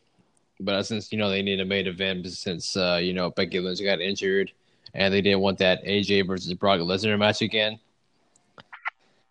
but 0.59 0.83
since 0.83 1.09
you 1.13 1.17
know 1.17 1.29
they 1.29 1.41
need 1.41 1.61
a 1.61 1.65
main 1.65 1.87
event 1.87 2.27
since 2.27 2.75
uh, 2.75 2.99
you 3.01 3.13
know 3.13 3.29
Becky 3.29 3.61
Lynch 3.61 3.81
got 3.81 4.01
injured, 4.01 4.51
and 4.93 5.13
they 5.13 5.21
didn't 5.21 5.39
want 5.41 5.57
that 5.59 5.83
AJ 5.85 6.27
versus 6.27 6.53
Brock 6.53 6.79
Lesnar 6.79 7.17
match 7.17 7.41
again, 7.41 7.79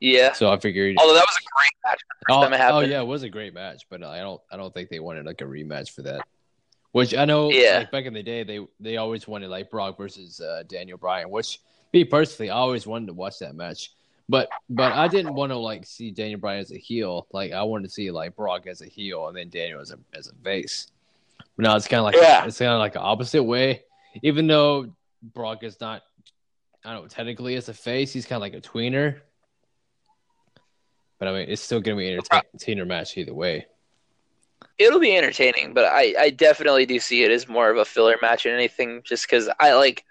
Yeah. 0.01 0.33
so 0.33 0.51
I 0.51 0.59
figured. 0.59 0.97
Although 0.99 1.15
that 1.15 1.27
was 1.27 1.37
a 1.37 1.47
great 1.57 1.75
match. 1.85 2.01
Oh, 2.31 2.77
oh 2.77 2.81
yeah, 2.81 3.01
it 3.01 3.07
was 3.07 3.23
a 3.23 3.29
great 3.29 3.55
match, 3.55 3.83
but 3.91 4.03
I 4.03 4.19
don't 4.21 4.41
I 4.51 4.57
don't 4.57 4.73
think 4.73 4.89
they 4.89 5.01
wanted 5.01 5.27
like 5.27 5.41
a 5.41 5.45
rematch 5.45 5.91
for 5.91 6.03
that. 6.03 6.21
Which 6.93 7.15
I 7.15 7.25
know, 7.25 7.51
Yeah. 7.53 7.79
like 7.79 7.91
back 7.93 8.05
in 8.07 8.15
the 8.15 8.23
day, 8.23 8.43
they 8.43 8.61
they 8.81 8.97
always 8.97 9.29
wanted 9.29 9.49
like 9.49 9.71
Brock 9.71 9.97
versus 9.97 10.41
uh, 10.41 10.63
Daniel 10.67 10.99
Bryan. 10.99 11.31
Which 11.31 11.61
me 11.93 12.05
personally, 12.05 12.51
I 12.51 12.57
always 12.57 12.87
wanted 12.87 13.07
to 13.07 13.13
watch 13.15 13.39
that 13.41 13.55
match, 13.55 13.93
but 14.29 14.49
but 14.69 14.93
I 14.93 15.07
didn't 15.09 15.35
want 15.35 15.51
to 15.53 15.57
like 15.59 15.87
see 15.87 16.11
Daniel 16.11 16.41
Bryan 16.41 16.61
as 16.61 16.73
a 16.73 16.79
heel. 16.79 17.27
Like 17.33 17.53
I 17.53 17.63
wanted 17.63 17.85
to 17.85 17.91
see 17.91 18.11
like 18.11 18.35
Brock 18.37 18.67
as 18.67 18.81
a 18.83 18.87
heel 18.87 19.29
and 19.29 19.37
then 19.37 19.49
Daniel 19.51 19.81
as 19.81 19.91
a 19.93 19.99
as 20.15 20.29
a 20.29 20.35
face. 20.43 20.89
But 21.57 21.65
now 21.65 21.77
it's 21.77 21.87
kind 21.89 21.99
of 22.01 22.05
like 22.07 22.17
Yeah. 22.17 22.45
it's 22.45 22.59
kind 22.59 22.73
of 22.73 22.79
like 22.79 22.95
the 22.95 23.01
opposite 23.01 23.43
way. 23.45 23.83
Even 24.23 24.47
though 24.47 24.93
Brock 25.23 25.63
is 25.63 25.81
not, 25.81 26.03
I 26.85 26.93
don't 26.93 27.03
know, 27.03 27.09
technically 27.09 27.57
as 27.57 27.69
a 27.69 27.75
face, 27.75 28.13
he's 28.13 28.27
kind 28.27 28.39
of 28.39 28.43
like 28.43 28.55
a 28.55 28.61
tweener. 28.61 29.21
But 31.19 31.29
I 31.29 31.33
mean, 31.33 31.47
it's 31.49 31.63
still 31.63 31.81
gonna 31.81 31.97
be 31.97 32.13
an 32.13 32.21
entertainer 32.33 32.87
match 32.87 33.17
either 33.19 33.35
way. 33.35 33.67
It'll 34.79 35.01
be 35.01 35.17
entertaining, 35.17 35.75
but 35.75 35.85
I, 35.85 36.15
I 36.19 36.31
definitely 36.31 36.87
do 36.87 36.99
see 36.99 37.23
it 37.23 37.31
as 37.31 37.49
more 37.49 37.71
of 37.71 37.77
a 37.77 37.85
filler 37.85 38.17
match 38.23 38.45
than 38.45 38.55
anything, 38.55 39.03
just 39.05 39.27
because 39.27 39.49
I 39.61 39.75
like. 39.75 40.05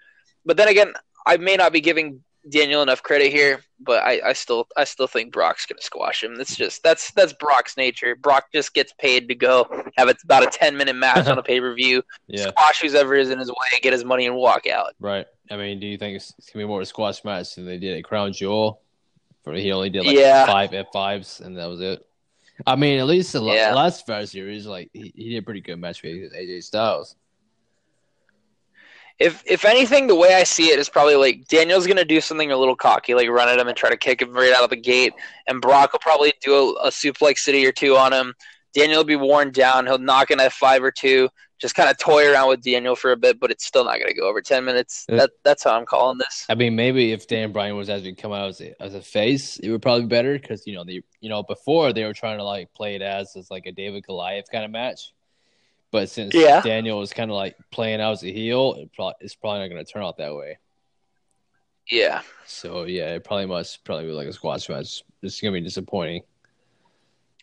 But 0.44 0.56
then 0.56 0.68
again, 0.68 0.92
I 1.26 1.36
may 1.36 1.56
not 1.56 1.72
be 1.72 1.80
giving 1.80 2.22
Daniel 2.48 2.82
enough 2.82 3.02
credit 3.02 3.30
here, 3.32 3.60
but 3.80 4.02
I, 4.02 4.20
I 4.30 4.32
still 4.32 4.66
I 4.76 4.84
still 4.84 5.06
think 5.06 5.32
Brock's 5.32 5.66
gonna 5.66 5.82
squash 5.82 6.22
him. 6.24 6.36
That's 6.36 6.56
just 6.56 6.82
that's 6.82 7.10
that's 7.12 7.32
Brock's 7.34 7.76
nature. 7.76 8.16
Brock 8.16 8.46
just 8.54 8.72
gets 8.72 8.92
paid 8.94 9.28
to 9.28 9.34
go 9.34 9.66
have 9.96 10.08
it's 10.08 10.24
about 10.24 10.42
a 10.42 10.46
ten 10.46 10.76
minute 10.76 10.96
match 10.96 11.26
on 11.26 11.36
a 11.38 11.42
pay 11.50 11.60
per 11.60 11.74
view, 11.74 12.02
Yeah, 12.28 12.48
squash 12.48 12.80
whoever 12.80 13.14
is 13.14 13.30
in 13.30 13.38
his 13.38 13.48
way, 13.48 13.78
get 13.82 13.92
his 13.92 14.04
money, 14.04 14.26
and 14.26 14.34
walk 14.36 14.66
out. 14.66 14.94
right. 15.00 15.26
I 15.50 15.56
mean, 15.56 15.80
do 15.80 15.86
you 15.86 15.98
think 15.98 16.16
it's, 16.16 16.32
it's 16.38 16.48
gonna 16.50 16.64
be 16.64 16.68
more 16.68 16.78
of 16.78 16.84
a 16.84 16.86
squash 16.86 17.24
match 17.24 17.56
than 17.56 17.66
they 17.66 17.76
did 17.78 17.98
at 17.98 18.04
Crown 18.04 18.32
Jewel? 18.32 18.80
For 19.42 19.52
he 19.54 19.72
only 19.72 19.90
did 19.90 20.04
like 20.06 20.16
Yeah. 20.16 20.46
five 20.46 20.72
F 20.72 20.86
fives, 20.92 21.40
and 21.40 21.56
that 21.58 21.66
was 21.66 21.80
it. 21.80 22.06
I 22.66 22.76
mean, 22.76 23.00
at 23.00 23.06
least 23.06 23.32
the 23.32 23.42
Yeah. 23.42 23.74
last 23.74 24.06
Survivor 24.06 24.26
Series, 24.26 24.66
like 24.66 24.90
he, 24.92 25.12
he 25.16 25.30
did 25.30 25.38
a 25.38 25.42
pretty 25.42 25.60
good 25.62 25.76
match 25.76 26.02
with 26.02 26.32
AJ 26.34 26.62
Styles. 26.62 27.16
If 29.20 29.42
if 29.46 29.66
anything, 29.66 30.06
the 30.06 30.14
way 30.14 30.34
I 30.34 30.44
see 30.44 30.70
it 30.70 30.78
is 30.78 30.88
probably 30.88 31.14
like 31.14 31.46
Daniel's 31.46 31.86
gonna 31.86 32.06
do 32.06 32.22
something 32.22 32.50
a 32.50 32.56
little 32.56 32.74
cocky, 32.74 33.14
like 33.14 33.28
run 33.28 33.50
at 33.50 33.58
him 33.58 33.68
and 33.68 33.76
try 33.76 33.90
to 33.90 33.96
kick 33.96 34.22
him 34.22 34.32
right 34.32 34.54
out 34.54 34.64
of 34.64 34.70
the 34.70 34.76
gate, 34.76 35.12
and 35.46 35.60
Brock 35.60 35.92
will 35.92 36.00
probably 36.00 36.32
do 36.42 36.54
a, 36.54 36.86
a 36.86 36.90
suplex 36.90 37.38
city 37.38 37.66
or 37.66 37.72
two 37.72 37.96
on 37.96 38.12
him. 38.14 38.34
Daniel 38.74 39.00
will 39.00 39.04
be 39.04 39.16
worn 39.16 39.50
down. 39.50 39.86
He'll 39.86 39.98
knock 39.98 40.30
an 40.30 40.40
F 40.40 40.54
five 40.54 40.82
or 40.82 40.90
two, 40.90 41.28
just 41.60 41.74
kind 41.74 41.90
of 41.90 41.98
toy 41.98 42.32
around 42.32 42.48
with 42.48 42.62
Daniel 42.62 42.96
for 42.96 43.12
a 43.12 43.16
bit, 43.16 43.38
but 43.38 43.50
it's 43.50 43.66
still 43.66 43.84
not 43.84 43.98
gonna 44.00 44.14
go 44.14 44.26
over 44.26 44.40
ten 44.40 44.64
minutes. 44.64 45.04
That 45.08 45.30
that's 45.44 45.64
how 45.64 45.72
I'm 45.72 45.84
calling 45.84 46.16
this. 46.16 46.46
I 46.48 46.54
mean, 46.54 46.74
maybe 46.74 47.12
if 47.12 47.28
Dan 47.28 47.52
Bryan 47.52 47.76
was 47.76 47.90
actually 47.90 48.14
come 48.14 48.32
out 48.32 48.48
as 48.48 48.60
a, 48.62 48.82
as 48.82 48.94
a 48.94 49.02
face, 49.02 49.58
it 49.58 49.70
would 49.70 49.82
probably 49.82 50.02
be 50.02 50.08
better 50.08 50.38
because 50.38 50.66
you 50.66 50.74
know 50.74 50.84
the 50.84 51.02
you 51.20 51.28
know 51.28 51.42
before 51.42 51.92
they 51.92 52.04
were 52.04 52.14
trying 52.14 52.38
to 52.38 52.44
like 52.44 52.72
play 52.72 52.94
it 52.94 53.02
as 53.02 53.36
as 53.36 53.50
like 53.50 53.66
a 53.66 53.72
David 53.72 54.06
Goliath 54.06 54.46
kind 54.50 54.64
of 54.64 54.70
match, 54.70 55.12
but 55.90 56.08
since 56.08 56.34
Yeah. 56.34 56.60
Daniel 56.62 56.98
was 56.98 57.12
kind 57.12 57.30
of 57.30 57.36
like 57.36 57.56
playing 57.70 58.00
out 58.00 58.12
as 58.12 58.22
a 58.24 58.32
heel, 58.32 58.74
it 58.74 58.90
pro- 58.94 59.12
it's 59.20 59.34
probably 59.34 59.60
not 59.60 59.68
going 59.68 59.84
to 59.84 59.90
turn 59.92 60.02
out 60.02 60.16
that 60.18 60.34
way. 60.34 60.58
Yeah, 61.90 62.22
So 62.46 62.84
yeah, 62.84 63.14
it 63.14 63.24
probably 63.24 63.46
must 63.46 63.84
probably 63.84 64.04
be 64.06 64.12
like 64.12 64.28
a 64.28 64.32
squash 64.32 64.68
match. 64.68 65.02
It's 65.22 65.40
going 65.40 65.52
to 65.52 65.60
be 65.60 65.64
disappointing. 65.64 66.22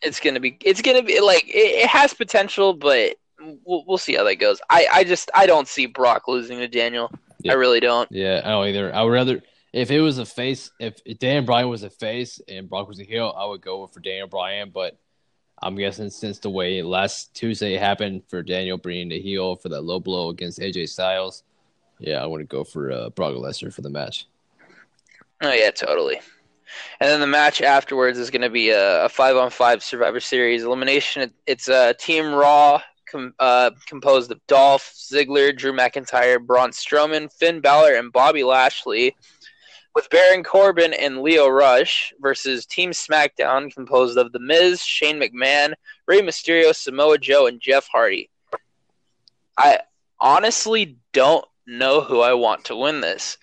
it's 0.01 0.19
gonna 0.21 0.39
be 0.39 0.55
it's 0.63 0.81
gonna 0.81 1.01
be 1.03 1.19
like 1.19 1.43
it, 1.49 1.83
it 1.83 1.87
has 1.89 2.13
potential, 2.13 2.71
but 2.73 3.15
we'll, 3.65 3.83
we'll 3.87 3.97
see 3.97 4.15
how 4.15 4.23
that 4.23 4.35
goes. 4.35 4.61
I 4.69 4.87
I 4.93 5.03
just 5.03 5.29
I 5.33 5.47
don't 5.47 5.67
see 5.67 5.85
Brock 5.85 6.27
losing 6.29 6.59
to 6.59 6.67
Daniel. 6.69 7.11
Yeah. 7.41 7.53
I 7.53 7.55
really 7.55 7.79
don't. 7.81 8.09
Yeah, 8.11 8.41
I 8.45 8.49
don't 8.51 8.67
either. 8.67 8.93
I 8.95 9.01
would 9.03 9.11
rather 9.11 9.41
if 9.73 9.91
it 9.91 9.99
was 9.99 10.17
a 10.17 10.25
face, 10.25 10.71
if 10.79 11.01
Dan 11.19 11.45
Bryan 11.45 11.67
was 11.67 11.83
a 11.83 11.89
face 11.89 12.39
and 12.47 12.69
Brock 12.69 12.87
was 12.87 12.99
a 13.01 13.03
heel, 13.03 13.33
I 13.37 13.45
would 13.45 13.61
go 13.61 13.85
for 13.87 13.99
Daniel 13.99 14.27
Bryan. 14.27 14.69
But 14.73 14.97
I'm 15.61 15.75
guessing 15.75 16.09
since 16.09 16.39
the 16.39 16.49
way 16.49 16.81
last 16.81 17.33
Tuesday 17.33 17.75
happened 17.77 18.23
for 18.27 18.43
Daniel 18.43 18.77
being 18.77 19.09
the 19.09 19.19
heel 19.19 19.55
for 19.55 19.69
that 19.69 19.81
low 19.81 19.99
blow 19.99 20.29
against 20.29 20.59
AJ 20.59 20.89
Styles, 20.89 21.43
Yeah, 21.99 22.21
I 22.21 22.25
want 22.27 22.41
to 22.41 22.45
go 22.45 22.63
for 22.63 22.91
uh, 22.91 23.09
Brock 23.09 23.33
Lesnar 23.33 23.73
for 23.73 23.81
the 23.81 23.89
match. 23.89 24.27
Oh 25.41 25.53
yeah, 25.53 25.71
totally. 25.71 26.19
And 26.99 27.09
then 27.09 27.19
the 27.19 27.27
match 27.27 27.61
afterwards 27.61 28.19
is 28.19 28.29
going 28.29 28.41
to 28.41 28.49
be 28.49 28.69
a, 28.69 29.05
a 29.05 29.09
five 29.09 29.35
on 29.35 29.49
five 29.49 29.83
Survivor 29.83 30.19
Series 30.19 30.63
elimination. 30.63 31.31
It's 31.45 31.69
a 31.69 31.93
Team 31.93 32.33
Raw 32.33 32.81
com, 33.09 33.33
uh, 33.39 33.71
composed 33.87 34.31
of 34.31 34.45
Dolph 34.47 34.93
Ziggler, 34.95 35.55
Drew 35.55 35.73
McIntyre, 35.73 36.45
Braun 36.45 36.71
Strowman, 36.71 37.31
Finn 37.31 37.61
Balor, 37.61 37.95
and 37.95 38.11
Bobby 38.11 38.43
Lashley, 38.43 39.15
with 39.97 40.11
Baron 40.11 40.43
Corbin 40.43 40.93
and 40.93 41.23
Lio 41.23 41.47
Rush 41.47 42.13
versus 42.19 42.67
Team 42.67 42.91
SmackDown 42.91 43.73
composed 43.73 44.15
of 44.15 44.31
The 44.31 44.39
Miz, 44.39 44.79
Shane 44.79 45.19
McMahon, 45.19 45.73
Rey 46.05 46.21
Mysterio, 46.21 46.75
Samoa 46.75 47.17
Joe, 47.17 47.47
and 47.47 47.59
Jeff 47.59 47.87
Hardy. 47.91 48.29
I 49.57 49.79
honestly 50.19 50.97
don't 51.13 51.43
know 51.65 52.01
who 52.01 52.21
I 52.21 52.35
want 52.35 52.65
to 52.65 52.75
win 52.75 53.01
this. 53.01 53.39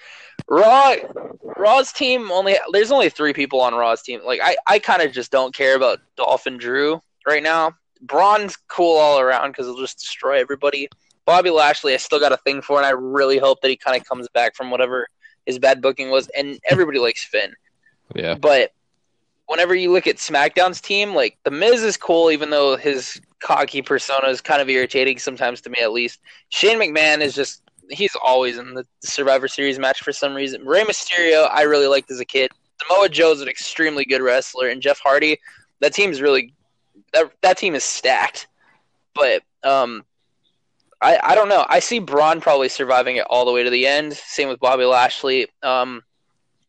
Raw 0.48 0.94
Raw's 1.42 1.92
team 1.92 2.30
only 2.30 2.54
there's 2.70 2.92
only 2.92 3.08
three 3.08 3.32
people 3.32 3.60
on 3.60 3.74
Raw's 3.74 4.02
team. 4.02 4.20
Like 4.24 4.38
I, 4.40 4.56
I 4.64 4.78
kind 4.78 5.02
of 5.02 5.10
just 5.10 5.32
don't 5.32 5.52
care 5.52 5.74
about 5.74 6.02
Dolph 6.16 6.46
and 6.46 6.60
Drew 6.60 7.02
right 7.26 7.42
now. 7.42 7.72
Braun's 8.00 8.56
cool 8.68 8.96
all 8.96 9.18
around 9.18 9.50
because 9.50 9.66
he'll 9.66 9.80
just 9.80 9.98
destroy 9.98 10.38
everybody. 10.40 10.88
Bobby 11.24 11.50
Lashley, 11.50 11.94
I 11.94 11.96
still 11.96 12.20
got 12.20 12.30
a 12.30 12.36
thing 12.36 12.62
for, 12.62 12.76
and 12.76 12.86
I 12.86 12.90
really 12.90 13.38
hope 13.38 13.60
that 13.62 13.70
he 13.70 13.76
kind 13.76 14.00
of 14.00 14.06
comes 14.06 14.28
back 14.28 14.54
from 14.54 14.70
whatever 14.70 15.08
his 15.46 15.58
bad 15.58 15.80
booking 15.80 16.10
was. 16.10 16.28
And 16.36 16.58
everybody 16.70 16.98
likes 16.98 17.24
Finn. 17.24 17.54
Yeah. 18.14 18.34
But 18.34 18.72
whenever 19.46 19.74
you 19.74 19.92
look 19.92 20.06
at 20.06 20.16
SmackDown's 20.16 20.80
team, 20.80 21.14
like 21.14 21.38
The 21.44 21.50
Miz 21.50 21.82
is 21.82 21.96
cool, 21.96 22.30
even 22.30 22.50
though 22.50 22.76
his 22.76 23.20
cocky 23.40 23.82
persona 23.82 24.28
is 24.28 24.40
kind 24.40 24.62
of 24.62 24.68
irritating 24.68 25.18
sometimes 25.18 25.60
to 25.62 25.70
me, 25.70 25.78
at 25.80 25.92
least. 25.92 26.20
Shane 26.48 26.78
McMahon 26.78 27.20
is 27.20 27.34
just 27.34 27.62
he's 27.90 28.16
always 28.22 28.58
in 28.58 28.74
the 28.74 28.86
Survivor 29.00 29.48
Series 29.48 29.78
match 29.78 30.02
for 30.02 30.12
some 30.12 30.34
reason. 30.34 30.64
Rey 30.64 30.84
Mysterio, 30.84 31.48
I 31.50 31.62
really 31.62 31.86
liked 31.86 32.10
as 32.10 32.20
a 32.20 32.24
kid. 32.24 32.50
Samoa 32.82 33.08
Joe's 33.08 33.40
an 33.40 33.48
extremely 33.48 34.04
good 34.04 34.22
wrestler, 34.22 34.68
and 34.68 34.82
Jeff 34.82 34.98
Hardy, 34.98 35.38
that 35.80 35.94
team's 35.94 36.20
really 36.20 36.54
that 37.12 37.30
that 37.42 37.58
team 37.58 37.74
is 37.74 37.84
stacked. 37.84 38.48
But 39.14 39.42
um, 39.62 40.04
I 41.00 41.18
I 41.22 41.34
don't 41.34 41.48
know. 41.48 41.64
I 41.68 41.80
see 41.80 41.98
Braun 41.98 42.40
probably 42.40 42.68
surviving 42.68 43.16
it 43.16 43.26
all 43.28 43.44
the 43.44 43.52
way 43.52 43.62
to 43.62 43.70
the 43.70 43.86
end. 43.86 44.12
Same 44.14 44.48
with 44.48 44.60
Bobby 44.60 44.84
Lashley. 44.84 45.48
Um, 45.62 46.02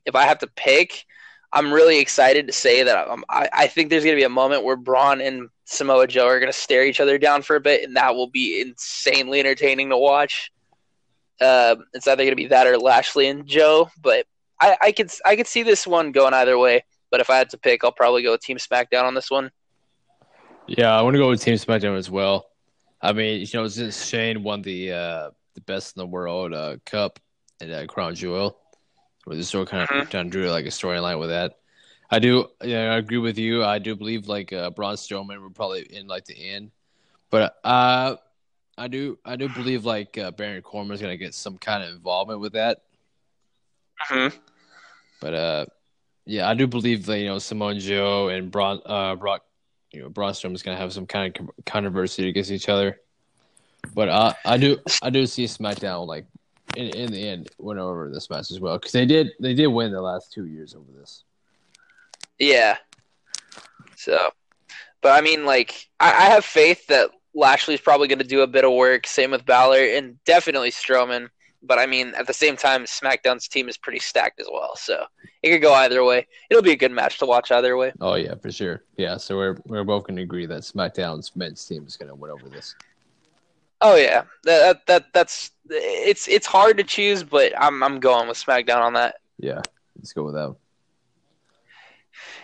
if 0.06 0.16
I 0.16 0.24
have 0.24 0.40
to 0.40 0.48
pick, 0.48 1.06
I'm 1.52 1.74
really 1.74 2.00
excited 2.00 2.48
to 2.48 2.54
say 2.54 2.84
that 2.84 3.08
um, 3.08 3.24
I, 3.30 3.50
I 3.54 3.68
think 3.68 3.90
there's 3.90 4.04
going 4.04 4.16
to 4.16 4.20
be 4.20 4.26
a 4.26 4.30
moment 4.30 4.64
where 4.64 4.76
Braun 4.76 5.22
and 5.22 5.50
Samoa 5.66 6.08
Joe 6.08 6.28
are 6.28 6.40
going 6.40 6.52
to 6.52 6.58
stare 6.58 6.86
each 6.86 7.00
other 7.00 7.18
down 7.18 7.42
for 7.42 7.56
a 7.56 7.62
bit, 7.62 7.84
and 7.84 7.96
that 7.96 8.16
will 8.16 8.28
be 8.28 8.62
insanely 8.62 9.40
entertaining 9.40 9.90
to 9.90 9.98
watch. 9.98 10.52
Uh, 11.42 11.76
it's 11.94 12.08
either 12.08 12.24
going 12.24 12.32
to 12.32 12.36
be 12.36 12.48
that 12.48 12.68
or 12.68 12.78
Lashley 12.78 13.28
and 13.28 13.46
Joe, 13.48 13.90
but 14.02 14.26
I, 14.60 14.78
I 14.82 14.92
could 14.92 15.12
I 15.26 15.36
could 15.36 15.48
see 15.48 15.64
this 15.64 15.86
one 15.86 16.12
going 16.12 16.34
either 16.34 16.58
way. 16.58 16.84
But 17.12 17.20
if 17.20 17.30
I 17.30 17.38
had 17.38 17.50
to 17.52 17.58
pick, 17.58 17.84
I'll 17.84 17.92
probably 17.92 18.24
go 18.24 18.32
with 18.32 18.42
Team 18.42 18.58
SmackDown 18.58 19.04
on 19.04 19.14
this 19.14 19.32
one. 19.32 19.52
Yeah, 20.68 20.98
I 20.98 21.02
want 21.02 21.14
to 21.14 21.20
go 21.20 21.30
with 21.30 21.42
Team 21.42 21.56
SmackDown 21.56 21.98
as 21.98 22.10
well. 22.10 22.48
I 23.06 23.14
mean, 23.14 23.42
you 23.42 23.48
know, 23.54 23.68
since 23.68 24.06
Shane 24.06 24.44
won 24.44 24.62
the 24.62 24.92
uh, 24.92 25.30
the 25.54 25.62
best 25.62 25.96
in 25.96 26.00
the 26.00 26.08
world 26.08 26.54
uh, 26.54 26.78
cup 26.86 27.20
and 27.62 27.72
uh, 27.72 27.86
Crown 27.86 28.16
Jewel, 28.16 28.58
where 29.26 29.38
the 29.38 29.44
story 29.44 29.66
kind 29.66 29.84
of 29.84 29.90
mm-hmm. 29.90 30.10
kind 30.10 30.28
of 30.28 30.32
drew 30.32 30.50
like 30.50 30.66
a 30.66 30.70
storyline 30.70 31.20
with 31.20 31.30
that. 31.30 31.60
I 32.10 32.20
do, 32.20 32.48
yeah, 32.64 32.94
I 32.94 32.98
agree 32.98 33.18
with 33.18 33.38
you. 33.38 33.64
I 33.64 33.80
do 33.80 33.96
believe 33.96 34.28
like 34.28 34.54
uh, 34.54 34.70
Braun 34.70 34.96
Strowman 34.96 35.42
would 35.42 35.56
probably 35.56 35.82
in 35.82 36.08
like 36.08 36.26
the 36.26 36.36
end, 36.36 36.72
but 37.30 37.58
uh, 37.64 38.16
I 38.78 38.88
do 38.88 39.18
I 39.24 39.36
do 39.36 39.50
believe 39.50 39.86
like 39.86 40.18
uh, 40.18 40.32
Baron 40.32 40.62
Corbin 40.62 40.94
is 40.94 41.02
gonna 41.02 41.18
get 41.18 41.34
some 41.34 41.58
kind 41.58 41.84
of 41.84 41.90
involvement 41.90 42.40
with 42.40 42.54
that. 42.54 42.82
Mm-hmm. 44.10 44.36
But 45.22 45.34
uh, 45.34 45.66
yeah, 46.26 46.50
I 46.50 46.54
do 46.54 46.68
believe 46.68 47.06
that 47.06 47.20
you 47.20 47.26
know 47.26 47.40
Samoa 47.40 47.76
Joe 47.76 48.30
and 48.30 48.52
Braun, 48.52 48.82
uh, 48.86 49.16
Brock, 49.16 49.45
you 49.96 50.02
know, 50.02 50.10
Braun 50.10 50.34
Strowman 50.34 50.54
is 50.54 50.64
gonna 50.64 50.78
have 50.78 50.94
some 50.94 51.06
kind 51.06 51.36
of 51.40 51.50
controversy 51.66 52.28
against 52.28 52.52
each 52.52 52.70
other. 52.70 53.00
But 53.94 54.10
uh, 54.10 54.34
I 54.46 54.58
do 54.58 54.80
I 55.02 55.10
do 55.10 55.26
see 55.26 55.46
SmackDown 55.46 56.08
like 56.08 56.26
in, 56.76 56.88
in 56.90 57.12
the 57.12 57.28
end 57.28 57.50
win 57.58 57.80
over 57.80 58.10
this 58.10 58.30
match 58.30 58.52
as 58.52 58.60
well 58.60 58.78
because 58.78 58.92
they 58.92 59.06
did 59.06 59.32
they 59.40 59.54
did 59.54 59.68
win 59.68 59.92
the 59.92 60.02
last 60.02 60.34
two 60.34 60.46
years 60.46 60.76
over 60.76 60.92
this. 61.00 61.24
Yeah. 62.38 62.78
So, 63.96 64.32
but 65.02 65.14
I 65.14 65.22
mean, 65.22 65.46
like 65.46 65.88
I, 66.00 66.12
I 66.12 66.30
have 66.30 66.44
faith 66.44 66.86
that 66.88 67.12
Lashley's 67.34 67.82
probably 67.82 68.08
going 68.08 68.20
to 68.20 68.26
do 68.26 68.42
a 68.42 68.48
bit 68.48 68.66
of 68.66 68.74
work. 68.74 69.08
Same 69.08 69.32
with 69.32 69.46
Balor 69.46 69.86
and 69.96 70.22
definitely 70.26 70.72
Strowman. 70.72 71.30
But 71.66 71.80
I 71.80 71.86
mean, 71.86 72.14
at 72.18 72.28
the 72.28 72.34
same 72.34 72.56
time, 72.56 72.86
SmackDown's 72.86 73.48
team 73.48 73.68
is 73.70 73.78
pretty 73.78 74.00
stacked 74.00 74.40
as 74.40 74.48
well, 74.52 74.76
so 74.76 75.06
it 75.42 75.52
could 75.52 75.62
go 75.62 75.74
either 75.74 76.04
way. 76.04 76.28
It'll 76.50 76.64
be 76.64 76.72
a 76.72 76.78
good 76.78 76.92
match 76.92 77.20
to 77.20 77.26
watch 77.26 77.52
either 77.52 77.76
way. 77.78 77.94
Oh 78.02 78.16
yeah, 78.16 78.36
for 78.36 78.52
sure. 78.52 78.84
Yeah, 78.98 79.18
so 79.18 79.36
we're 79.36 79.58
we're 79.66 79.84
both 79.84 80.06
going 80.06 80.18
to 80.18 80.24
agree 80.24 80.46
that 80.46 80.62
SmackDown's 80.62 81.36
men's 81.36 81.66
team 81.66 81.86
is 81.86 81.98
going 81.98 82.10
to 82.10 82.16
win 82.16 82.32
over 82.32 82.50
this. 82.50 82.76
Oh 83.82 83.96
yeah, 83.96 84.24
that, 84.44 84.86
that 84.88 85.14
that's 85.14 85.52
it's 85.70 86.28
it's 86.28 86.48
hard 86.48 86.78
to 86.78 86.84
choose, 86.84 87.24
but 87.24 87.54
I'm 87.60 87.84
I'm 87.84 88.00
going 88.00 88.28
with 88.28 88.38
SmackDown 88.38 88.82
on 88.82 88.94
that. 88.94 89.16
Yeah, 89.38 89.62
let's 89.98 90.14
go 90.14 90.24
with 90.24 90.36
that. 90.36 90.56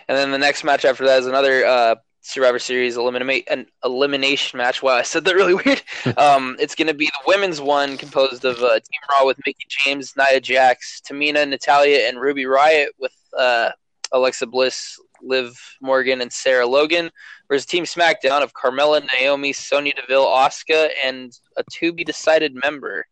And 0.08 0.18
then 0.18 0.30
the 0.30 0.38
next 0.38 0.64
match 0.64 0.84
after 0.84 1.04
that 1.06 1.20
is 1.20 1.26
another 1.26 1.64
uh, 1.64 1.94
Survivor 2.22 2.60
Series 2.60 2.96
eliminate 2.96 3.48
an 3.50 3.66
elimination 3.84 4.56
match. 4.56 4.82
Wow, 4.82 4.94
I 4.94 5.02
said 5.02 5.24
that 5.24 5.34
really 5.34 5.54
weird. 5.66 5.82
um, 6.16 6.56
it's 6.58 6.74
going 6.74 6.88
to 6.88 6.94
be 6.94 7.06
the 7.06 7.24
women's 7.26 7.60
one, 7.60 7.96
composed 7.96 8.44
of 8.44 8.58
uh, 8.62 8.74
Team 8.74 9.00
Raw 9.10 9.26
with 9.26 9.38
Mickie 9.44 9.66
James, 9.68 10.14
Nia 10.16 10.40
Jax, 10.40 11.02
Tamina, 11.06 11.46
Natalya, 11.46 12.08
and 12.08 12.20
Ruby 12.20 12.44
Riott 12.44 12.86
with 12.98 13.14
uh, 13.36 13.70
Alexa 14.12 14.46
Bliss, 14.46 14.98
Liv 15.20 15.58
Morgan, 15.80 16.20
and 16.20 16.32
Sarah 16.32 16.66
Logan. 16.66 17.10
Versus 17.48 17.66
Team 17.66 17.84
SmackDown 17.84 18.42
of 18.42 18.54
Carmella, 18.54 19.06
Naomi, 19.12 19.52
Sonya 19.52 19.92
Deville, 19.94 20.24
Asuka, 20.24 20.88
and 21.04 21.38
a 21.58 21.64
to 21.72 21.92
be 21.92 22.02
decided 22.02 22.54
member. 22.54 23.06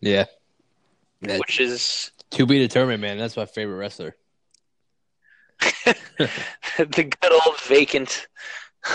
Yeah, 0.00 0.26
which 1.20 1.58
is 1.58 2.12
to 2.32 2.46
be 2.46 2.58
determined, 2.58 3.00
man. 3.00 3.18
That's 3.18 3.36
my 3.36 3.46
favorite 3.46 3.76
wrestler. 3.76 4.14
the 6.78 7.14
good 7.20 7.32
old 7.46 7.60
vacant 7.62 8.26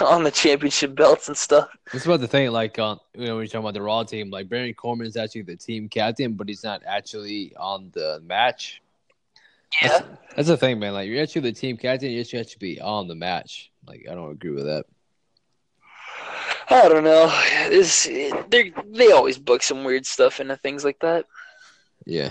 on 0.01 0.23
the 0.23 0.31
championship 0.31 0.95
belts 0.95 1.27
and 1.27 1.37
stuff. 1.37 1.69
It's 1.93 2.05
about 2.05 2.19
the 2.19 2.27
thing, 2.27 2.51
like 2.51 2.77
um, 2.79 2.99
you 3.13 3.25
know, 3.25 3.35
when 3.35 3.43
you're 3.43 3.47
talking 3.47 3.61
about 3.61 3.73
the 3.73 3.81
Raw 3.81 4.03
team, 4.03 4.29
like 4.29 4.49
Baron 4.49 4.73
Corbin 4.73 5.07
is 5.07 5.17
actually 5.17 5.43
the 5.43 5.55
team 5.55 5.89
captain, 5.89 6.33
but 6.33 6.47
he's 6.47 6.63
not 6.63 6.81
actually 6.85 7.55
on 7.55 7.89
the 7.93 8.21
match. 8.23 8.81
Yeah, 9.81 9.89
that's, 9.89 10.05
that's 10.35 10.47
the 10.47 10.57
thing, 10.57 10.79
man. 10.79 10.93
Like 10.93 11.07
you're 11.07 11.21
actually 11.21 11.41
the 11.41 11.51
team 11.51 11.77
captain, 11.77 12.11
you 12.11 12.21
actually 12.21 12.39
have 12.39 12.49
to 12.49 12.59
be 12.59 12.79
on 12.79 13.07
the 13.07 13.15
match. 13.15 13.71
Like 13.87 14.05
I 14.09 14.15
don't 14.15 14.31
agree 14.31 14.51
with 14.51 14.65
that. 14.65 14.85
I 16.69 16.87
don't 16.87 17.03
know. 17.03 17.27
This 17.69 18.03
they 18.49 18.71
they 18.85 19.11
always 19.11 19.39
book 19.39 19.63
some 19.63 19.83
weird 19.83 20.05
stuff 20.05 20.39
into 20.39 20.55
things 20.57 20.85
like 20.85 20.99
that. 20.99 21.25
Yeah. 22.05 22.29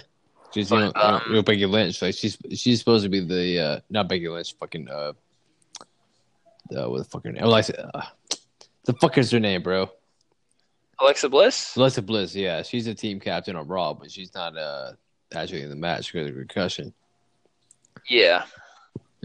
She's 0.53 0.71
you 0.71 0.79
know, 0.79 0.93
um, 0.95 1.23
you 1.29 1.35
know, 1.35 1.43
Becky 1.43 1.67
Lynch. 1.67 2.01
Like 2.01 2.15
she's 2.15 2.39
she's 2.55 2.79
supposed 2.79 3.05
to 3.05 3.11
be 3.11 3.21
the 3.21 3.61
uh 3.61 3.81
not 3.91 4.09
Becky 4.09 4.29
Lynch, 4.29 4.55
fucking 4.59 4.89
uh, 4.89 5.13
the 6.71 6.89
what 6.89 6.99
the 6.99 7.05
fucking 7.05 7.39
Alexa. 7.39 7.91
Uh, 7.95 8.07
the 8.85 8.95
fuck 8.95 9.19
is 9.19 9.31
her 9.31 9.41
name, 9.41 9.63
bro? 9.63 9.91
Alexa 11.01 11.29
Bliss. 11.29 11.77
Alexa 11.77 12.03
Bliss. 12.03 12.35
Yeah, 12.35 12.63
she's 12.63 12.87
a 12.87 12.95
team 12.95 13.21
captain 13.21 13.57
on 13.57 13.69
Raw, 13.69 13.95
but 13.95 14.11
she's 14.11 14.35
not 14.35 14.57
uh 14.57 14.93
actually 15.35 15.63
in 15.63 15.71
the 15.71 15.77
match 15.77 16.13
because 16.13 16.31
of 16.31 16.35
concussion. 16.35 16.95
Yeah. 18.09 18.45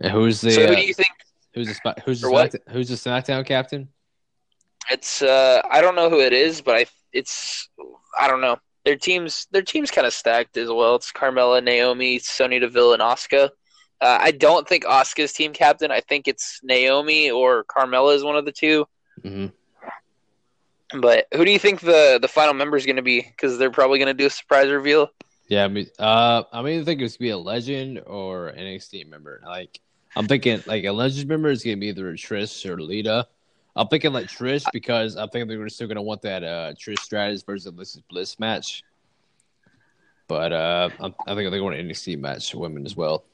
And 0.01 0.11
who's 0.11 0.41
the? 0.41 0.51
So 0.51 0.61
who 0.61 0.67
do 0.67 0.73
uh, 0.73 0.77
you 0.77 0.93
think? 0.93 1.09
Who's 1.53 1.67
the 1.67 1.95
who's 2.03 2.21
the 2.21 2.29
Smack, 2.29 2.53
who's 2.69 2.89
the 2.89 2.95
SmackDown 2.95 3.45
captain? 3.45 3.87
It's 4.89 5.21
uh 5.21 5.61
I 5.69 5.81
don't 5.81 5.95
know 5.95 6.09
who 6.09 6.19
it 6.19 6.33
is, 6.33 6.61
but 6.61 6.75
I 6.75 6.85
it's 7.13 7.69
I 8.19 8.27
don't 8.27 8.41
know 8.41 8.57
their 8.85 8.95
teams 8.95 9.47
their 9.51 9.61
team's 9.61 9.91
kind 9.91 10.07
of 10.07 10.13
stacked 10.13 10.57
as 10.57 10.69
well. 10.69 10.95
It's 10.95 11.11
Carmella, 11.11 11.63
Naomi, 11.63 12.19
Sonya 12.19 12.61
Deville, 12.61 12.93
and 12.93 13.01
Asuka. 13.01 13.49
Uh, 14.01 14.17
I 14.19 14.31
don't 14.31 14.67
think 14.67 14.83
Asuka's 14.83 15.31
team 15.31 15.53
captain. 15.53 15.91
I 15.91 16.01
think 16.01 16.27
it's 16.27 16.59
Naomi 16.63 17.31
or 17.31 17.63
Carmella 17.63 18.15
is 18.15 18.23
one 18.23 18.35
of 18.35 18.45
the 18.45 18.51
2 18.51 18.85
mm-hmm. 19.23 19.47
But 20.99 21.27
who 21.33 21.45
do 21.45 21.51
you 21.51 21.59
think 21.59 21.79
the 21.79 22.19
the 22.21 22.27
final 22.27 22.53
member 22.53 22.77
is 22.77 22.85
going 22.85 22.97
to 22.97 23.01
be? 23.01 23.21
Because 23.21 23.57
they're 23.57 23.71
probably 23.71 23.97
going 23.97 24.07
to 24.07 24.13
do 24.13 24.27
a 24.27 24.29
surprise 24.29 24.69
reveal. 24.69 25.09
Yeah, 25.47 25.65
I 25.65 25.67
mean, 25.67 25.87
uh, 25.99 26.43
I 26.51 26.61
mean, 26.61 26.81
I 26.81 26.83
think 26.83 27.01
it's 27.01 27.17
gonna 27.17 27.27
be 27.27 27.31
a 27.31 27.37
legend 27.37 28.01
or 28.05 28.47
an 28.47 28.65
NXT 28.65 29.09
member. 29.09 29.41
Like, 29.45 29.79
I'm 30.15 30.27
thinking 30.27 30.63
like 30.65 30.83
a 30.85 30.91
legend 30.91 31.27
member 31.27 31.49
is 31.49 31.63
gonna 31.63 31.77
be 31.77 31.87
either 31.87 32.11
Trish 32.13 32.65
or 32.69 32.81
Lita. 32.81 33.27
I'm 33.75 33.87
thinking 33.87 34.13
like 34.13 34.27
Trish 34.27 34.65
because 34.71 35.17
I 35.17 35.25
think 35.27 35.47
they're 35.47 35.69
still 35.69 35.87
gonna 35.87 36.01
want 36.01 36.21
that 36.23 36.43
uh, 36.43 36.73
Trish 36.73 36.99
Stratus 36.99 37.43
versus 37.43 37.65
Alexa 37.65 38.01
Bliss 38.09 38.39
match. 38.39 38.83
But 40.27 40.53
uh, 40.53 40.89
I 40.99 41.35
think 41.35 41.51
they're 41.51 41.59
going 41.59 41.77
to 41.77 41.93
NXT 41.93 42.17
match 42.19 42.55
women 42.55 42.85
as 42.85 42.95
well. 42.95 43.25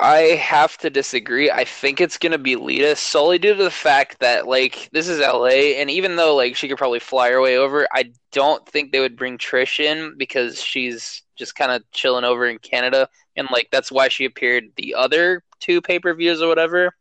I 0.00 0.18
have 0.40 0.76
to 0.78 0.90
disagree. 0.90 1.50
I 1.50 1.64
think 1.64 2.00
it's 2.00 2.16
gonna 2.16 2.38
be 2.38 2.56
Lita 2.56 2.96
solely 2.96 3.38
due 3.38 3.54
to 3.54 3.64
the 3.64 3.70
fact 3.70 4.18
that 4.20 4.48
like 4.48 4.88
this 4.92 5.08
is 5.08 5.20
LA, 5.20 5.76
and 5.78 5.90
even 5.90 6.16
though 6.16 6.34
like 6.34 6.56
she 6.56 6.66
could 6.66 6.78
probably 6.78 7.00
fly 7.00 7.30
her 7.30 7.40
way 7.40 7.58
over, 7.58 7.86
I 7.92 8.12
don't 8.32 8.66
think 8.66 8.92
they 8.92 9.00
would 9.00 9.16
bring 9.16 9.36
Trish 9.36 9.78
in 9.78 10.16
because 10.16 10.62
she's 10.62 11.22
just 11.36 11.54
kind 11.54 11.70
of 11.70 11.82
chilling 11.92 12.24
over 12.24 12.46
in 12.46 12.58
Canada, 12.58 13.10
and 13.36 13.46
like 13.52 13.68
that's 13.70 13.92
why 13.92 14.08
she 14.08 14.24
appeared 14.24 14.70
the 14.76 14.94
other 14.94 15.44
two 15.60 15.82
pay 15.82 15.98
per 15.98 16.14
views 16.14 16.40
or 16.40 16.48
whatever 16.48 16.94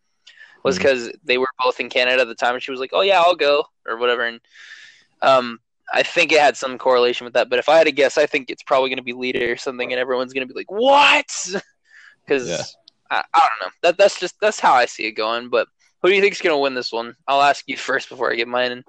was 0.63 0.77
because 0.77 1.11
they 1.23 1.37
were 1.37 1.47
both 1.63 1.79
in 1.79 1.89
Canada 1.89 2.21
at 2.21 2.27
the 2.27 2.35
time, 2.35 2.53
and 2.53 2.63
she 2.63 2.71
was 2.71 2.79
like, 2.79 2.91
"Oh 2.93 3.01
yeah, 3.01 3.21
I'll 3.21 3.35
go" 3.35 3.65
or 3.87 3.97
whatever, 3.97 4.25
and 4.25 4.39
um. 5.21 5.59
I 5.91 6.03
think 6.03 6.31
it 6.31 6.39
had 6.39 6.55
some 6.55 6.77
correlation 6.77 7.25
with 7.25 7.33
that, 7.33 7.49
but 7.49 7.57
if 7.57 7.67
I 7.67 7.77
had 7.77 7.85
to 7.85 7.91
guess, 7.91 8.19
I 8.19 8.27
think 8.27 8.51
it's 8.51 8.61
probably 8.61 8.89
going 8.89 8.97
to 8.97 9.03
be 9.03 9.13
Lita 9.13 9.51
or 9.51 9.57
something, 9.57 9.91
and 9.91 9.99
everyone's 9.99 10.33
going 10.33 10.47
to 10.47 10.53
be 10.53 10.55
like, 10.55 10.69
"What?" 10.69 11.25
Because 12.25 12.47
Yeah. 12.47 12.63
I, 13.09 13.23
I 13.33 13.39
don't 13.39 13.67
know. 13.67 13.71
That 13.81 13.97
that's 13.97 14.19
just 14.19 14.39
that's 14.39 14.59
how 14.59 14.73
I 14.73 14.85
see 14.85 15.07
it 15.07 15.13
going. 15.13 15.49
But 15.49 15.67
who 16.01 16.09
do 16.09 16.15
you 16.15 16.21
think's 16.21 16.41
gonna 16.41 16.59
win 16.59 16.75
this 16.75 16.91
one? 16.91 17.15
I'll 17.27 17.41
ask 17.41 17.63
you 17.67 17.77
first 17.89 18.09
before 18.09 18.31
I 18.31 18.35
get 18.35 18.47
mine. 18.47 18.71
in. 18.71 18.83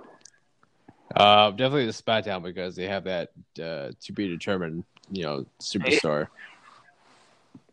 Uh, 1.16 1.50
definitely 1.50 1.86
the 1.86 1.92
SmackDown 1.92 2.42
because 2.42 2.76
they 2.76 2.86
have 2.86 3.04
that 3.04 3.30
uh, 3.60 3.90
to 4.00 4.12
be 4.12 4.28
determined, 4.28 4.84
you 5.10 5.24
know, 5.24 5.46
superstar. 5.60 6.28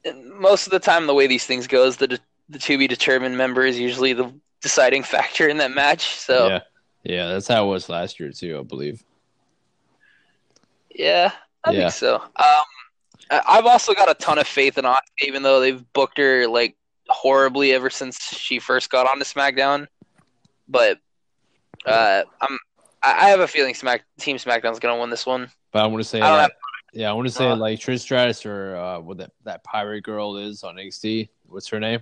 And 0.06 0.32
most 0.32 0.66
of 0.66 0.72
the 0.72 0.80
time, 0.80 1.06
the 1.06 1.14
way 1.14 1.28
these 1.28 1.46
things 1.46 1.68
go 1.68 1.86
is 1.86 1.98
the 1.98 2.20
the 2.50 2.60
to 2.60 2.78
be 2.78 2.88
determined 2.88 3.38
member 3.38 3.66
is 3.66 3.80
usually 3.80 4.14
the 4.14 4.34
deciding 4.62 5.04
factor 5.04 5.48
in 5.48 5.58
that 5.58 5.72
match. 5.72 6.16
So 6.16 6.48
Yeah, 6.48 6.62
yeah, 7.04 7.28
that's 7.28 7.48
how 7.48 7.66
it 7.66 7.68
was 7.68 7.90
last 7.90 8.20
year 8.20 8.32
too, 8.32 8.60
I 8.60 8.64
believe. 8.64 9.04
yeah, 10.94 11.32
I 11.64 11.72
Yeah. 11.72 11.80
think 11.82 11.92
so. 11.92 12.16
Um, 12.16 12.64
I've 13.30 13.66
also 13.66 13.94
got 13.94 14.10
a 14.10 14.14
ton 14.14 14.40
of 14.40 14.48
faith 14.48 14.78
in 14.78 14.86
Asuka, 14.86 15.02
even 15.24 15.44
though 15.44 15.60
they've 15.60 15.84
booked 15.94 16.18
her 16.18 16.48
like 16.48 16.78
horribly 17.10 17.74
ever 17.74 17.90
since 17.90 18.22
she 18.34 18.60
first 18.60 18.90
got 18.90 19.06
on 19.06 19.14
onto 19.14 19.26
SmackDown. 19.26 19.88
But 20.68 21.00
uh, 21.86 22.24
I'm 22.42 22.58
I 23.04 23.30
have 23.30 23.40
a 23.42 23.48
feeling 23.48 23.74
Smack 23.74 24.04
Team 24.20 24.38
SmackDown's 24.38 24.80
gonna 24.80 25.00
win 25.00 25.10
this 25.10 25.26
one. 25.26 25.50
But 25.72 25.84
I 25.84 25.88
want 25.88 26.02
to 26.04 26.10
say, 26.10 26.22
I 26.22 26.32
like, 26.36 26.54
yeah, 26.94 27.10
I 27.10 27.14
want 27.14 27.28
to 27.28 27.34
say 27.34 27.50
Uh, 27.50 27.56
like 27.56 27.80
Trish 27.80 28.00
Stratus 28.00 28.46
or 28.46 28.76
uh, 28.76 29.00
what 29.00 29.18
that 29.18 29.32
that 29.44 29.64
pirate 29.64 30.04
girl 30.04 30.38
is 30.38 30.64
on 30.64 30.76
NXT. 30.76 31.30
What's 31.48 31.68
her 31.68 31.80
name? 31.80 32.02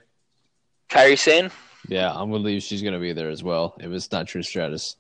Kairi 0.90 1.18
Sane. 1.18 1.52
Yeah, 1.88 2.12
I'm 2.12 2.32
gonna 2.32 2.44
leave. 2.44 2.64
she's 2.64 2.82
gonna 2.82 3.00
be 3.00 3.14
there 3.14 3.30
as 3.30 3.44
well. 3.44 3.76
If 3.80 3.92
it's 3.92 4.12
not 4.12 4.28
True 4.28 4.42
Stratus, 4.44 4.96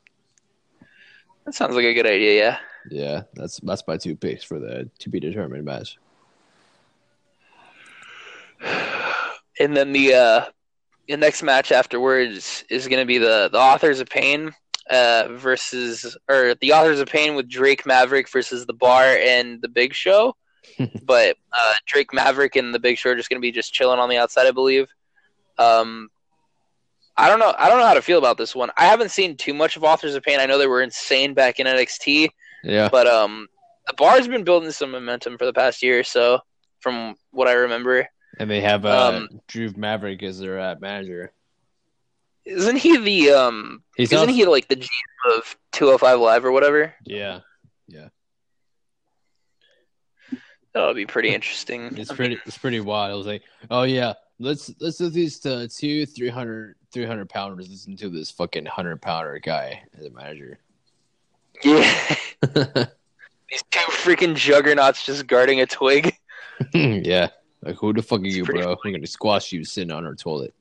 That 1.46 1.54
sounds 1.56 1.76
like 1.76 1.86
a 1.86 1.94
good 1.94 2.06
idea. 2.06 2.38
Yeah. 2.38 2.58
yeah, 2.92 3.22
that's 3.34 3.60
that's 3.64 3.84
my 3.88 3.98
two 3.98 4.16
picks 4.16 4.44
for 4.44 4.60
the 4.60 4.90
to 5.00 5.10
be 5.10 5.20
determined 5.20 5.66
match. 5.66 5.98
and 9.60 9.76
then 9.76 9.92
the 9.94 10.14
uh, 10.14 10.46
the 11.08 11.18
next 11.18 11.44
match 11.44 11.72
afterwards 11.72 12.64
is 12.70 12.88
going 12.88 13.00
to 13.02 13.06
be 13.06 13.18
the 13.18 13.50
the 13.52 13.60
Authors 13.60 14.00
of 14.00 14.10
Pain 14.10 14.52
uh, 14.90 15.28
versus 15.32 16.16
or 16.30 16.56
the 16.62 16.74
Authors 16.74 17.00
of 17.00 17.08
Pain 17.08 17.36
with 17.36 17.50
Drake 17.50 17.86
Maverick 17.86 18.30
versus 18.30 18.66
the 18.66 18.74
Bar 18.74 19.18
and 19.18 19.62
the 19.62 19.70
Big 19.70 19.94
Show. 19.94 20.36
but 21.04 21.38
uh, 21.54 21.74
Drake 21.86 22.14
Maverick 22.14 22.56
and 22.56 22.74
the 22.74 22.80
Big 22.80 22.98
Show 22.98 23.12
are 23.12 23.16
just 23.16 23.30
going 23.30 23.40
to 23.40 23.46
be 23.46 23.52
just 23.52 23.74
chilling 23.74 24.00
on 24.00 24.10
the 24.10 24.18
outside, 24.18 24.48
I 24.48 24.52
believe. 24.52 24.88
Um, 25.58 26.10
I 27.18 27.30
don't 27.30 27.40
know. 27.40 27.54
I 27.58 27.70
don't 27.70 27.80
know 27.80 27.86
how 27.88 27.94
to 27.94 28.02
feel 28.02 28.18
about 28.18 28.38
this 28.38 28.54
one. 28.56 28.70
I 28.78 28.86
haven't 28.86 29.10
seen 29.12 29.38
too 29.38 29.54
much 29.54 29.78
of 29.78 29.84
Authors 29.84 30.16
of 30.16 30.24
Pain. 30.24 30.40
I 30.40 30.46
know 30.46 30.58
they 30.58 30.68
were 30.68 30.82
insane 30.82 31.34
back 31.34 31.60
in 31.60 31.66
NXT, 31.68 32.30
Yeah, 32.64 32.90
but 32.92 33.08
um, 33.08 33.48
the 33.88 33.94
Bar's 33.94 34.28
been 34.28 34.44
building 34.44 34.72
some 34.72 34.92
momentum 34.92 35.38
for 35.38 35.46
the 35.46 35.54
past 35.54 35.82
year 35.82 36.00
or 36.00 36.04
so, 36.04 36.40
from 36.82 37.16
what 37.32 37.48
I 37.48 37.54
remember. 37.54 38.08
and 38.40 38.50
they 38.52 38.60
have 38.62 38.86
uh, 38.86 39.14
Um, 39.16 39.42
Drew 39.48 39.72
Maverick 39.78 40.22
as 40.24 40.40
their 40.40 40.60
uh, 40.60 40.76
manager. 40.82 41.32
Isn't 42.44 42.76
he 42.78 42.98
the 42.98 43.32
um? 43.32 43.82
He's 43.96 44.12
isn't 44.12 44.30
he 44.30 44.46
like 44.46 44.68
the 44.68 44.76
GM 44.76 45.38
of 45.38 45.56
205 45.72 46.20
Live 46.20 46.46
or 46.46 46.52
whatever? 46.52 46.94
Yeah, 47.06 47.40
Yeah. 47.88 48.10
That'll 50.74 50.94
be 50.94 51.06
pretty 51.06 51.34
interesting. 51.34 51.98
it's 51.98 52.12
pretty 52.12 52.38
it's 52.46 52.58
pretty 52.58 52.82
wild. 52.82 53.12
I 53.12 53.16
was 53.16 53.26
like, 53.26 53.44
oh 53.72 53.84
yeah, 53.84 54.14
let's 54.40 54.74
let's 54.80 54.98
do 54.98 55.10
these 55.10 55.46
uh, 55.46 55.68
two 55.72 56.06
300, 56.06 56.76
300 56.92 57.30
pounders 57.30 57.70
listen 57.70 57.96
to 57.98 58.10
this 58.10 58.32
fucking 58.32 58.66
hundred 58.66 59.02
pounder 59.02 59.40
guy 59.40 59.84
as 59.98 60.06
a 60.06 60.12
manager. 60.12 60.60
Yeah, 61.64 62.16
these 62.42 63.64
two 63.72 63.92
freaking 63.92 64.36
juggernauts 64.36 65.06
just 65.06 65.28
guarding 65.28 65.62
a 65.62 65.66
twig. 65.66 66.16
yeah, 66.74 67.30
like 67.62 67.76
who 67.76 67.94
the 67.94 68.02
fuck 68.02 68.22
are 68.22 68.26
It's 68.26 68.36
you, 68.36 68.44
bro? 68.44 68.78
I'm 68.84 68.92
gonna 68.92 69.08
squash 69.08 69.52
you 69.52 69.64
sitting 69.64 69.92
on 69.92 70.06
our 70.06 70.16
toilet. 70.16 70.54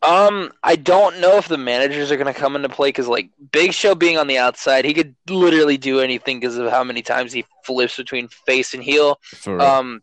Um, 0.00 0.52
I 0.62 0.76
don't 0.76 1.20
know 1.20 1.38
if 1.38 1.48
the 1.48 1.58
managers 1.58 2.12
are 2.12 2.16
gonna 2.16 2.32
come 2.32 2.54
into 2.54 2.68
play 2.68 2.88
because, 2.90 3.08
like, 3.08 3.30
Big 3.50 3.72
Show 3.72 3.96
being 3.96 4.16
on 4.16 4.28
the 4.28 4.38
outside, 4.38 4.84
he 4.84 4.94
could 4.94 5.16
literally 5.28 5.76
do 5.76 5.98
anything 6.00 6.38
because 6.38 6.56
of 6.56 6.70
how 6.70 6.84
many 6.84 7.02
times 7.02 7.32
he 7.32 7.44
flips 7.64 7.96
between 7.96 8.28
face 8.28 8.74
and 8.74 8.82
heel. 8.82 9.18
Um, 9.46 10.02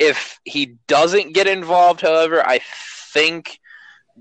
if 0.00 0.40
he 0.44 0.76
doesn't 0.88 1.34
get 1.34 1.46
involved, 1.46 2.00
however, 2.00 2.44
I 2.44 2.60
think 3.12 3.60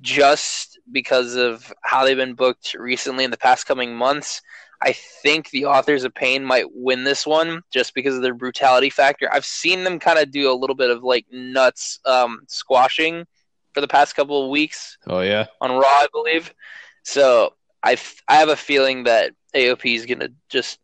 just 0.02 0.78
because 0.92 1.36
of 1.36 1.74
how 1.84 2.06
they've 2.06 2.18
been 2.18 2.36
booked 2.36 2.76
recently 2.78 3.24
in 3.24 3.32
the 3.32 3.38
past 3.38 3.66
coming 3.66 3.96
months, 3.96 4.42
I 4.82 4.94
think 4.94 5.50
the 5.50 5.66
authors 5.66 6.04
of 6.04 6.14
pain 6.14 6.44
might 6.44 6.66
win 6.74 7.06
this 7.06 7.26
one 7.26 7.64
just 7.72 7.96
because 7.96 8.16
of 8.16 8.22
their 8.22 8.34
brutality 8.34 8.90
factor. 8.90 9.30
I've 9.32 9.46
seen 9.46 9.84
them 9.84 10.00
kind 10.00 10.20
of 10.20 10.32
do 10.32 10.52
a 10.52 10.54
little 10.54 10.76
bit 10.76 10.90
of 10.90 11.04
like 11.04 11.26
nuts 11.32 12.00
um, 12.06 12.42
squashing 12.48 13.26
for 13.74 13.82
the 13.82 13.88
past 13.88 14.16
couple 14.16 14.44
of 14.44 14.50
weeks 14.50 14.98
oh 15.08 15.22
yeah, 15.22 15.46
on 15.62 15.72
Raw, 15.72 15.82
I 15.86 16.08
believe. 16.12 16.54
So 17.04 17.54
I, 17.84 17.94
f- 17.94 18.22
I 18.28 18.36
have 18.36 18.50
a 18.50 18.56
feeling 18.56 19.04
that 19.06 19.32
AOP 19.56 19.96
is 19.96 20.06
gonna 20.06 20.30
just 20.50 20.80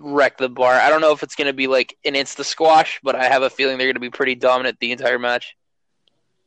wreck 0.00 0.38
the 0.38 0.48
bar. 0.48 0.74
I 0.74 0.88
don't 0.88 1.00
know 1.00 1.12
if 1.12 1.22
it's 1.22 1.34
gonna 1.34 1.52
be 1.52 1.66
like 1.66 1.96
an 2.04 2.14
insta 2.14 2.44
squash, 2.44 3.00
but 3.02 3.14
I 3.14 3.24
have 3.24 3.42
a 3.42 3.50
feeling 3.50 3.78
they're 3.78 3.88
gonna 3.88 4.00
be 4.00 4.10
pretty 4.10 4.34
dominant 4.34 4.78
the 4.80 4.92
entire 4.92 5.18
match. 5.18 5.56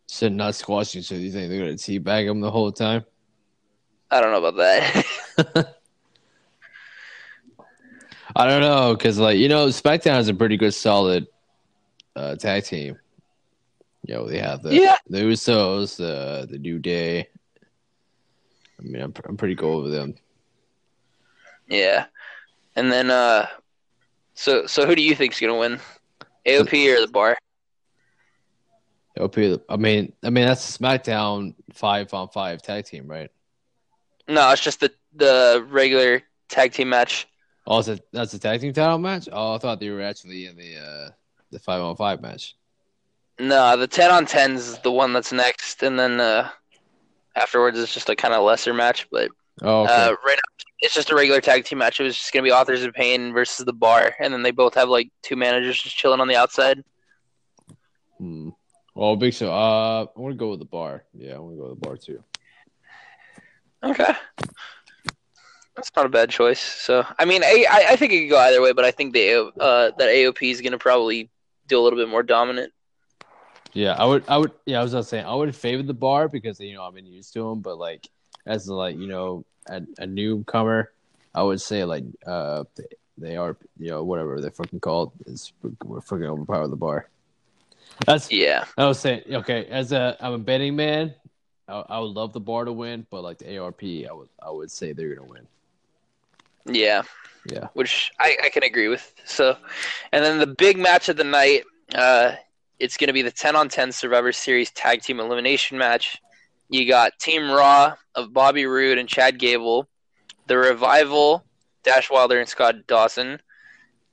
So 0.07 0.29
not 0.29 0.55
squashing. 0.55 1.01
So 1.01 1.15
you 1.15 1.31
think 1.31 1.49
they're 1.49 1.59
gonna 1.59 1.73
teabag 1.73 2.29
him 2.29 2.39
the 2.41 2.51
whole 2.51 2.71
time? 2.71 3.05
I 4.11 4.21
don't 4.21 4.31
know 4.31 4.45
about 4.47 4.57
that. 5.37 5.75
I 8.35 8.47
don't 8.47 8.61
know 8.61 8.95
because 8.95 9.17
like 9.17 9.37
you 9.37 9.47
know 9.47 9.67
SmackDown 9.67 10.13
has 10.13 10.27
a 10.27 10.33
pretty 10.33 10.57
good 10.57 10.73
solid 10.73 11.27
uh, 12.15 12.35
tag 12.35 12.63
team. 12.65 12.97
You 14.05 14.15
know 14.15 14.27
they 14.27 14.39
have 14.39 14.61
the 14.61 14.73
Yeah. 14.75 14.97
the 15.07 15.19
Usos, 15.19 15.97
the 15.97 16.47
the 16.49 16.57
New 16.57 16.79
Day. 16.79 17.27
I 18.79 18.83
mean, 18.83 19.01
I'm 19.01 19.13
I'm 19.27 19.37
pretty 19.37 19.55
cool 19.55 19.83
with 19.83 19.91
them. 19.91 20.15
yeah, 21.67 22.05
and 22.75 22.91
then 22.91 23.09
uh, 23.09 23.47
so 24.33 24.65
so 24.65 24.85
who 24.85 24.95
do 24.95 25.01
you 25.01 25.15
think's 25.15 25.39
gonna 25.39 25.57
win, 25.57 25.79
AOP 26.45 26.95
or 26.95 27.01
the 27.01 27.11
bar? 27.11 27.37
OP, 29.17 29.37
I 29.69 29.77
mean, 29.77 30.11
I 30.23 30.29
mean 30.29 30.45
that's 30.45 30.77
SmackDown 30.77 31.55
five 31.73 32.13
on 32.13 32.27
five 32.29 32.61
tag 32.61 32.85
team, 32.85 33.07
right? 33.07 33.31
No, 34.27 34.51
it's 34.51 34.61
just 34.61 34.81
the 34.81 34.91
the 35.15 35.65
regular 35.69 36.21
tag 36.49 36.73
team 36.73 36.89
match. 36.89 37.27
Oh, 37.67 37.79
is 37.79 37.87
it, 37.87 38.05
that's 38.11 38.33
a 38.33 38.39
tag 38.39 38.61
team 38.61 38.73
title 38.73 38.97
match. 38.99 39.29
Oh, 39.31 39.55
I 39.55 39.57
thought 39.57 39.79
they 39.79 39.89
were 39.89 40.01
actually 40.01 40.45
in 40.47 40.57
the 40.57 40.77
uh, 40.77 41.09
the 41.51 41.59
five 41.59 41.81
on 41.81 41.95
five 41.95 42.21
match. 42.21 42.55
No, 43.39 43.77
the 43.77 43.87
ten 43.87 44.11
on 44.11 44.25
tens 44.25 44.67
is 44.67 44.79
the 44.79 44.91
one 44.91 45.13
that's 45.13 45.31
next, 45.31 45.81
and 45.81 45.97
then 45.97 46.19
uh, 46.19 46.49
afterwards 47.35 47.79
it's 47.79 47.93
just 47.93 48.09
a 48.09 48.15
kind 48.15 48.33
of 48.33 48.43
lesser 48.43 48.73
match, 48.73 49.07
but. 49.11 49.29
Oh, 49.61 49.83
okay. 49.83 49.93
Uh, 49.93 50.15
right 50.25 50.35
now, 50.35 50.65
it's 50.79 50.93
just 50.93 51.11
a 51.11 51.15
regular 51.15 51.41
tag 51.41 51.65
team 51.65 51.77
match. 51.77 51.99
It 51.99 52.03
was 52.03 52.17
just 52.17 52.33
gonna 52.33 52.43
be 52.43 52.51
Authors 52.51 52.83
of 52.83 52.93
Pain 52.93 53.33
versus 53.33 53.65
the 53.65 53.73
Bar, 53.73 54.13
and 54.19 54.33
then 54.33 54.43
they 54.43 54.51
both 54.51 54.75
have 54.75 54.89
like 54.89 55.09
two 55.21 55.35
managers 55.35 55.81
just 55.81 55.95
chilling 55.95 56.19
on 56.19 56.27
the 56.27 56.35
outside. 56.35 56.83
hmm. 58.17 58.49
Well, 58.93 59.15
Big 59.17 59.33
Show. 59.33 59.51
Uh, 59.51 60.05
I 60.15 60.19
want 60.19 60.33
to 60.33 60.37
go 60.37 60.51
with 60.51 60.59
the 60.59 60.65
bar. 60.65 61.03
Yeah, 61.13 61.35
I 61.35 61.39
want 61.39 61.55
to 61.55 61.61
go 61.61 61.69
with 61.69 61.79
the 61.81 61.87
bar 61.87 61.97
too. 61.97 62.23
Okay, 63.83 64.13
that's 65.75 65.91
not 65.95 66.05
a 66.05 66.09
bad 66.09 66.29
choice. 66.29 66.61
So, 66.61 67.05
I 67.19 67.25
mean, 67.25 67.43
I 67.43 67.65
I, 67.69 67.85
I 67.91 67.95
think 67.97 68.13
it 68.13 68.21
could 68.21 68.29
go 68.29 68.39
either 68.39 68.61
way, 68.61 68.73
but 68.73 68.85
I 68.85 68.91
think 68.91 69.13
the 69.13 69.51
uh 69.59 69.91
that 69.97 70.09
AOP 70.09 70.49
is 70.49 70.61
gonna 70.61 70.77
probably 70.77 71.29
do 71.67 71.79
a 71.79 71.81
little 71.81 71.99
bit 71.99 72.09
more 72.09 72.23
dominant. 72.23 72.71
Yeah, 73.73 73.93
I 73.93 74.05
would. 74.05 74.23
I 74.29 74.37
would. 74.37 74.51
Yeah, 74.65 74.79
I 74.79 74.83
was 74.83 74.93
gonna 74.93 75.27
I 75.27 75.35
would 75.35 75.53
favor 75.53 75.83
the 75.83 75.93
bar 75.93 76.29
because 76.29 76.59
you 76.61 76.73
know 76.73 76.83
I've 76.83 76.93
been 76.93 77.05
used 77.05 77.33
to 77.33 77.49
them, 77.49 77.59
but 77.59 77.77
like 77.77 78.07
as 78.45 78.67
like 78.67 78.97
you 78.97 79.07
know 79.07 79.45
a, 79.67 79.81
a 79.97 80.07
newcomer, 80.07 80.91
I 81.33 81.43
would 81.43 81.61
say 81.61 81.83
like 81.83 82.03
uh 82.25 82.63
they, 83.17 83.37
are 83.37 83.55
you 83.79 83.89
know 83.89 84.03
whatever 84.03 84.41
they're 84.41 84.51
fucking 84.51 84.79
called 84.79 85.13
is 85.25 85.53
we're 85.83 86.01
fucking 86.01 86.25
overpower 86.25 86.67
the 86.67 86.75
bar. 86.75 87.07
That's 88.05 88.31
Yeah, 88.31 88.65
I 88.77 88.87
was 88.87 88.99
saying 88.99 89.23
okay. 89.31 89.65
As 89.65 89.91
a 89.91 90.17
I'm 90.19 90.33
a 90.33 90.37
betting 90.37 90.75
man, 90.75 91.13
I, 91.67 91.83
I 91.89 91.99
would 91.99 92.11
love 92.11 92.33
the 92.33 92.41
bar 92.41 92.65
to 92.65 92.73
win, 92.73 93.05
but 93.09 93.23
like 93.23 93.37
the 93.37 93.57
ARP, 93.57 93.83
I 93.83 94.13
would 94.13 94.29
I 94.41 94.51
would 94.51 94.71
say 94.71 94.93
they're 94.93 95.15
gonna 95.15 95.27
win. 95.27 95.47
yeah, 96.65 97.03
Yeah. 97.49 97.67
which 97.73 98.11
I 98.19 98.37
I 98.43 98.49
can 98.49 98.63
agree 98.63 98.89
with. 98.89 99.13
So, 99.25 99.55
and 100.11 100.23
then 100.23 100.39
the 100.39 100.47
big 100.47 100.77
match 100.77 101.09
of 101.09 101.17
the 101.17 101.23
night, 101.23 101.63
uh, 101.93 102.33
it's 102.79 102.97
going 102.97 103.07
to 103.07 103.13
be 103.13 103.21
the 103.21 103.31
10 103.31 103.55
on 103.55 103.69
10 103.69 103.91
Survivor 103.91 104.31
Series 104.31 104.71
tag 104.71 105.01
team 105.01 105.19
elimination 105.19 105.77
match. 105.77 106.21
You 106.69 106.87
got 106.87 107.17
Team 107.19 107.49
Raw 107.49 107.95
of 108.15 108.33
Bobby 108.33 108.65
Roode 108.65 108.97
and 108.97 109.07
Chad 109.09 109.37
Gable, 109.39 109.87
the 110.47 110.57
Revival, 110.57 111.43
Dash 111.83 112.09
Wilder 112.09 112.39
and 112.39 112.49
Scott 112.49 112.87
Dawson, 112.87 113.39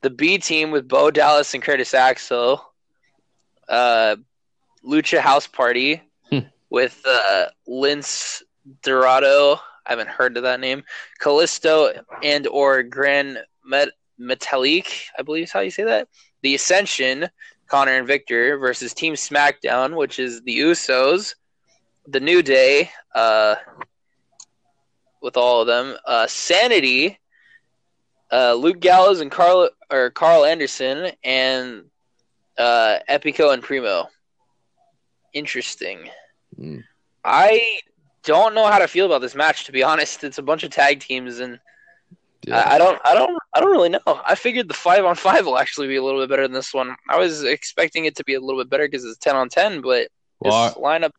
the 0.03 0.11
B 0.11 0.39
team 0.39 0.71
with 0.71 0.89
Bo 0.89 1.11
Dallas 1.11 1.55
and 1.55 1.63
Curtis 1.63 1.95
Axel, 1.95 2.63
uh, 3.69 4.17
Lucha 4.85 5.19
House 5.21 5.47
Party 5.47 6.03
Hmm. 6.31 6.41
with 6.71 7.01
uh, 7.07 7.47
Lince 7.69 8.43
Dorado. 8.83 9.55
I 9.87 9.91
haven't 9.91 10.09
heard 10.09 10.37
of 10.37 10.43
that 10.45 10.61
name. 10.61 10.85
Kalisto 11.21 12.03
and 12.23 12.47
or 12.47 12.83
Grand 12.83 13.39
Met- 13.65 13.91
Metalik, 14.21 15.05
I 15.19 15.23
believe 15.23 15.45
is 15.45 15.53
how 15.53 15.61
you 15.61 15.71
say 15.71 15.85
that. 15.85 16.09
The 16.43 16.55
Ascension, 16.55 17.29
Konnor 17.69 17.99
and 17.99 18.07
Victor 18.07 18.59
versus 18.59 18.95
Team 18.95 19.15
SmackDown, 19.15 19.97
which 19.97 20.19
is 20.19 20.43
the 20.43 20.59
Usos, 20.61 21.35
the 22.07 22.21
New 22.21 22.43
Day, 22.43 22.91
uh, 23.15 23.57
with 25.21 25.37
all 25.37 25.61
of 25.61 25.67
them, 25.67 25.97
uh, 26.07 26.27
Sanity, 26.27 27.19
uh, 28.33 28.55
Luke 28.55 28.81
Gallows 28.81 29.21
and 29.21 29.31
Karl 29.31 29.71
or 29.91 30.11
Karl 30.11 30.45
Anderson, 30.45 31.13
and 31.23 31.85
uh, 32.59 32.99
Epico 33.09 33.53
and 33.53 33.63
Primo. 33.63 34.09
Interesting. 35.33 36.09
Mm. 36.59 36.83
I 37.25 37.81
don't 38.25 38.55
know 38.55 38.67
how 38.67 38.79
to 38.79 38.89
feel 38.89 39.07
about 39.07 39.21
this 39.21 39.35
match. 39.35 39.65
To 39.65 39.73
be 39.73 39.83
honest, 39.85 40.25
it's 40.25 40.39
a 40.39 40.43
bunch 40.43 40.65
of 40.65 40.71
tag 40.71 41.01
teams, 41.01 41.39
and 41.39 41.59
Yeah. 42.47 42.59
I, 42.59 42.75
I 42.75 42.79
don't, 42.79 43.01
I 43.05 43.15
don't, 43.15 43.39
I 43.55 43.61
don't 43.61 43.71
really 43.71 43.91
know. 43.91 44.01
I 44.07 44.35
figured 44.35 44.69
the 44.69 44.75
five 44.75 45.05
on 45.05 45.15
five 45.15 45.47
will 45.47 45.59
actually 45.59 45.89
be 45.89 45.97
a 45.97 46.03
little 46.03 46.21
bit 46.21 46.31
better 46.31 46.43
than 46.43 46.53
this 46.53 46.75
one. 46.75 46.97
I 47.09 47.19
was 47.19 47.45
expecting 47.45 48.07
it 48.07 48.17
to 48.17 48.25
be 48.25 48.35
a 48.35 48.41
little 48.41 48.61
bit 48.61 48.71
better 48.71 48.87
because 48.89 49.05
it's 49.05 49.19
ten 49.19 49.37
on 49.37 49.49
ten, 49.49 49.81
but 49.81 50.09
well, 50.41 50.69
this 50.69 50.77
lineup 50.77 51.13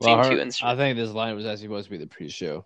well, 0.00 0.18
I, 0.20 0.26
heard- 0.26 0.54
I 0.62 0.76
think 0.76 0.96
this 0.96 1.10
line 1.10 1.34
was 1.36 1.46
actually 1.46 1.64
supposed 1.66 1.86
to 1.86 1.90
be 1.90 1.98
the 1.98 2.06
pre-show, 2.06 2.64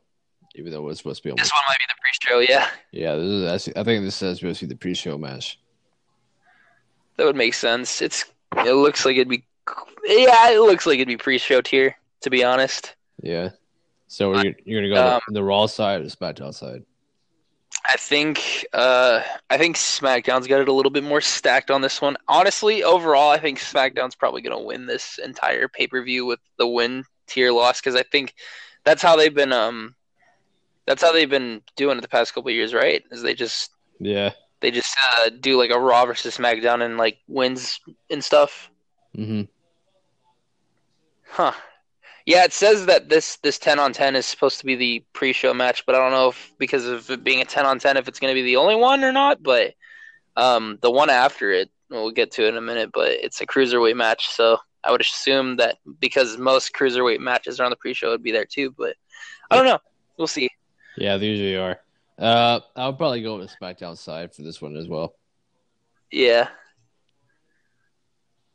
even 0.54 0.70
though 0.72 0.78
it 0.78 0.82
was 0.84 0.98
supposed 0.98 1.22
to 1.22 1.28
be 1.28 1.30
on. 1.30 1.36
This 1.36 1.52
one 1.52 1.62
might 1.68 1.78
be 1.78 1.84
the 1.88 1.94
pre-show. 2.00 2.52
Yeah, 2.52 2.68
Yeah, 2.92 3.16
this 3.16 3.26
is 3.28 3.44
actually, 3.52 3.76
I 3.80 3.84
think 3.84 4.04
this 4.04 4.22
is 4.22 4.38
supposed 4.38 4.60
to 4.60 4.66
be 4.66 4.72
the 4.74 4.78
pre-show 4.78 5.18
match. 5.18 5.58
that 7.16 7.24
would 7.24 7.36
make 7.36 7.54
sense. 7.54 8.00
It's, 8.02 8.24
it 8.56 8.72
looks 8.74 9.04
like 9.04 9.16
it'd 9.16 9.28
be, 9.28 9.44
yeah, 10.04 10.50
it 10.50 10.60
looks 10.60 10.86
like 10.86 10.96
it'd 10.96 11.08
be 11.08 11.16
pre-show 11.16 11.60
tier. 11.60 11.96
To 12.22 12.30
be 12.30 12.42
honest, 12.42 12.94
Yeah. 13.22 13.50
So 14.06 14.40
you're, 14.40 14.54
you're 14.64 14.80
gonna 14.80 14.94
go 14.94 15.14
Um, 15.16 15.20
the, 15.28 15.34
the 15.34 15.44
Raw 15.44 15.66
side 15.66 16.00
or 16.00 16.04
SmackDown 16.04 16.54
side? 16.54 16.82
I 17.86 17.96
think, 17.98 18.64
uh, 18.72 19.20
I 19.50 19.58
think 19.58 19.76
SmackDown's 19.76 20.46
got 20.46 20.60
it 20.62 20.68
a 20.68 20.72
little 20.72 20.90
bit 20.90 21.04
more 21.04 21.20
stacked 21.20 21.70
on 21.70 21.82
this 21.82 22.00
one. 22.00 22.16
Honestly, 22.28 22.82
overall, 22.82 23.30
I 23.30 23.38
think 23.38 23.58
SmackDown's 23.58 24.14
probably 24.14 24.40
gonna 24.40 24.58
win 24.62 24.86
this 24.86 25.18
entire 25.22 25.68
pay-per-view 25.68 26.24
with 26.24 26.40
the 26.58 26.66
win 26.66 27.04
tier 27.26 27.52
loss 27.52 27.80
because 27.80 27.96
I 27.96 28.02
think 28.02 28.34
that's 28.84 29.02
how 29.02 29.16
they've 29.16 29.34
been, 29.34 29.52
um, 29.52 29.94
that's 30.86 31.02
how 31.02 31.12
they've 31.12 31.30
been 31.30 31.62
doing 31.76 31.98
it 31.98 32.00
the 32.02 32.08
past 32.08 32.34
couple 32.34 32.50
of 32.50 32.54
years, 32.54 32.74
right? 32.74 33.02
Is 33.10 33.22
they 33.22 33.34
just 33.34 33.70
Yeah. 34.00 34.32
they 34.60 34.70
just 34.70 34.96
uh, 35.18 35.30
do 35.40 35.56
like 35.58 35.70
a 35.70 35.78
Raw 35.78 36.04
versus 36.06 36.36
SmackDown 36.36 36.82
and 36.84 36.98
like 36.98 37.18
wins 37.28 37.80
and 38.10 38.22
stuff. 38.22 38.70
Mm-hmm. 39.16 39.42
Huh. 41.30 41.52
Yeah, 42.26 42.44
it 42.44 42.52
says 42.52 42.86
that 42.86 43.08
this 43.08 43.36
this 43.36 43.58
ten 43.58 43.78
on 43.78 43.92
ten 43.92 44.16
is 44.16 44.24
supposed 44.24 44.58
to 44.60 44.66
be 44.66 44.76
the 44.76 45.04
pre-show 45.12 45.52
match, 45.52 45.84
but 45.84 45.94
I 45.94 45.98
don't 45.98 46.12
know 46.12 46.28
if 46.28 46.52
because 46.58 46.86
of 46.86 47.10
it 47.10 47.22
being 47.24 47.42
a 47.42 47.44
ten 47.44 47.66
on 47.66 47.78
ten 47.78 47.96
if 47.96 48.08
it's 48.08 48.18
going 48.18 48.30
to 48.30 48.40
be 48.40 48.42
the 48.42 48.56
only 48.56 48.76
one 48.76 49.04
or 49.04 49.12
not. 49.12 49.42
But 49.42 49.74
um, 50.36 50.78
the 50.80 50.90
one 50.90 51.10
after 51.10 51.50
it, 51.52 51.70
we'll 51.90 52.12
get 52.12 52.32
to 52.32 52.46
it 52.46 52.48
in 52.48 52.56
a 52.56 52.62
minute. 52.62 52.90
But 52.94 53.10
it's 53.10 53.40
a 53.40 53.46
cruiserweight 53.46 53.96
match, 53.96 54.28
so 54.28 54.58
I 54.86 54.90
would 54.90 55.00
assume 55.00 55.56
that 55.56 55.78
because 56.00 56.36
most 56.36 56.72
cruiserweight 56.74 57.20
matches 57.20 57.60
are 57.60 57.64
on 57.64 57.70
the 57.70 57.76
pre-show, 57.76 58.08
it'd 58.08 58.22
be 58.22 58.32
there 58.32 58.44
too. 58.44 58.74
But 58.76 58.96
I 59.50 59.56
don't 59.56 59.66
know. 59.66 59.78
We'll 60.16 60.26
see. 60.26 60.50
Yeah, 60.96 61.16
they 61.16 61.26
usually 61.26 61.56
are. 61.56 61.80
Uh, 62.18 62.60
I'll 62.76 62.92
probably 62.92 63.22
go 63.22 63.38
with 63.38 63.54
SmackDown 63.60 63.96
side 63.96 64.34
for 64.34 64.42
this 64.42 64.62
one 64.62 64.76
as 64.76 64.86
well. 64.86 65.14
Yeah. 66.10 66.48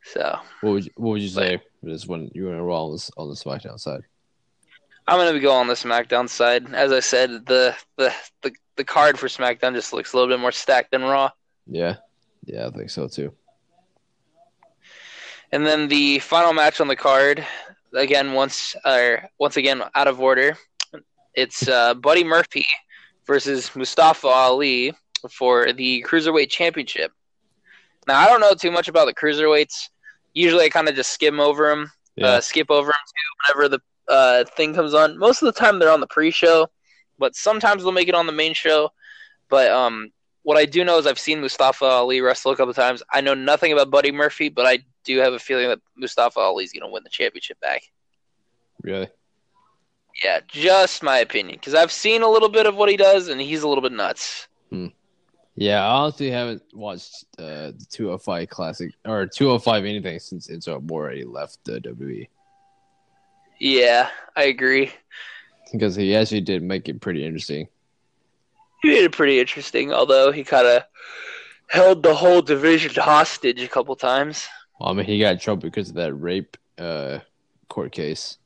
So 0.02 0.38
What 0.62 0.70
would 0.70 0.84
you, 0.86 0.90
what 0.96 1.10
would 1.10 1.22
you 1.22 1.28
say 1.28 1.58
for 1.80 1.90
this 1.90 2.06
one? 2.06 2.30
You're 2.34 2.50
gonna 2.50 2.62
roll 2.62 2.86
on, 2.86 2.92
this, 2.92 3.10
on 3.16 3.28
the 3.28 3.34
SmackDown 3.34 3.78
side? 3.78 4.02
I'm 5.06 5.18
gonna 5.18 5.32
be 5.32 5.40
going 5.40 5.60
on 5.60 5.66
the 5.66 5.74
SmackDown 5.74 6.28
side. 6.28 6.72
As 6.72 6.92
I 6.92 7.00
said, 7.00 7.44
the 7.46 7.76
the 7.96 8.14
the, 8.42 8.52
the 8.76 8.84
card 8.84 9.18
for 9.18 9.26
SmackDown 9.26 9.74
just 9.74 9.92
looks 9.92 10.12
a 10.12 10.16
little 10.16 10.32
bit 10.34 10.40
more 10.40 10.52
stacked 10.52 10.92
than 10.92 11.02
Raw. 11.02 11.30
Yeah, 11.66 11.96
yeah, 12.44 12.66
I 12.66 12.70
think 12.70 12.90
so 12.90 13.08
too. 13.08 13.32
And 15.52 15.66
then 15.66 15.88
the 15.88 16.18
final 16.20 16.52
match 16.52 16.80
on 16.80 16.88
the 16.88 16.96
card, 16.96 17.44
again 17.92 18.32
once 18.32 18.76
or 18.84 19.28
once 19.38 19.56
again 19.56 19.82
out 19.94 20.08
of 20.08 20.20
order, 20.20 20.56
it's 21.34 21.68
uh, 21.68 21.94
Buddy 21.94 22.24
Murphy 22.24 22.64
versus 23.26 23.74
Mustafa 23.74 24.28
Ali 24.28 24.92
for 25.30 25.72
the 25.72 26.04
Cruiserweight 26.06 26.50
Championship. 26.50 27.12
Now 28.06 28.18
I 28.18 28.26
don't 28.26 28.40
know 28.40 28.54
too 28.54 28.70
much 28.70 28.88
about 28.88 29.06
the 29.06 29.14
cruiserweights. 29.14 29.88
Usually 30.34 30.64
I 30.64 30.68
kind 30.68 30.88
of 30.88 30.94
just 30.94 31.12
skim 31.12 31.40
over 31.40 31.68
them, 31.68 31.90
Yeah, 32.16 32.28
uh, 32.28 32.40
skip 32.40 32.70
over 32.70 32.86
them 32.86 32.94
too 33.06 33.54
whenever 33.54 33.76
the 33.76 34.12
uh, 34.12 34.44
thing 34.56 34.74
comes 34.74 34.94
on. 34.94 35.18
Most 35.18 35.42
of 35.42 35.46
the 35.46 35.58
time 35.58 35.78
they're 35.78 35.92
on 35.92 36.00
the 36.00 36.06
pre-show, 36.06 36.68
but 37.18 37.34
sometimes 37.34 37.82
they'll 37.82 37.92
make 37.92 38.08
it 38.08 38.14
on 38.14 38.26
the 38.26 38.32
main 38.32 38.54
show. 38.54 38.90
But 39.48 39.70
um, 39.70 40.10
what 40.42 40.56
I 40.56 40.64
do 40.64 40.84
know 40.84 40.98
is 40.98 41.06
I've 41.06 41.18
seen 41.18 41.40
Mustafa 41.40 41.84
Ali 41.84 42.20
wrestle 42.20 42.52
a 42.52 42.56
couple 42.56 42.70
of 42.70 42.76
times. 42.76 43.02
I 43.12 43.20
know 43.20 43.34
nothing 43.34 43.72
about 43.72 43.90
Buddy 43.90 44.10
Murphy, 44.12 44.48
but 44.48 44.66
I 44.66 44.78
do 45.04 45.18
have 45.18 45.32
a 45.32 45.38
feeling 45.38 45.68
that 45.68 45.80
Mustafa 45.96 46.40
Ali's 46.40 46.72
going 46.72 46.82
to 46.88 46.92
win 46.92 47.02
the 47.04 47.10
championship 47.10 47.60
back. 47.60 47.82
really. 48.82 49.08
Yeah, 50.24 50.40
just 50.48 51.02
my 51.02 51.18
opinion, 51.18 51.56
because 51.56 51.74
I've 51.74 51.92
seen 51.92 52.22
a 52.22 52.28
little 52.28 52.48
bit 52.48 52.66
of 52.66 52.74
what 52.76 52.90
he 52.90 52.96
does, 52.96 53.28
and 53.28 53.40
he's 53.40 53.62
a 53.62 53.68
little 53.68 53.80
bit 53.80 53.92
nuts. 53.92 54.48
Yeah, 55.56 55.82
I 55.84 55.90
honestly 55.90 56.30
haven't 56.30 56.62
watched 56.74 57.24
uh, 57.38 57.72
the 57.72 57.86
205 57.90 58.48
Classic 58.48 58.92
or 59.06 59.26
205 59.26 59.84
anything 59.84 60.18
since 60.18 60.48
Enzo 60.48 60.76
Amore 60.76 61.02
already 61.04 61.24
left 61.24 61.58
the 61.64 61.80
WWE 61.80 62.28
Yeah, 63.58 64.08
I 64.36 64.44
agree. 64.44 64.90
because 65.72 65.94
he 65.96 66.14
actually 66.14 66.40
did 66.42 66.62
make 66.62 66.88
it 66.88 67.00
pretty 67.00 67.24
interesting. 67.24 67.68
He 68.82 68.88
made 68.88 69.04
it 69.04 69.12
pretty 69.12 69.38
interesting, 69.40 69.92
although 69.92 70.32
he 70.32 70.44
kind 70.44 70.66
of 70.66 70.82
held 71.68 72.02
the 72.02 72.14
whole 72.14 72.42
division 72.42 72.92
hostage 72.94 73.60
a 73.62 73.68
couple 73.68 73.94
times. 73.96 74.48
Well, 74.78 74.90
I 74.90 74.92
mean, 74.94 75.06
he 75.06 75.20
got 75.20 75.32
in 75.34 75.38
trouble 75.38 75.62
because 75.62 75.90
of 75.90 75.96
that 75.96 76.14
rape 76.14 76.56
uh, 76.78 77.18
court 77.68 77.92
case. 77.92 78.38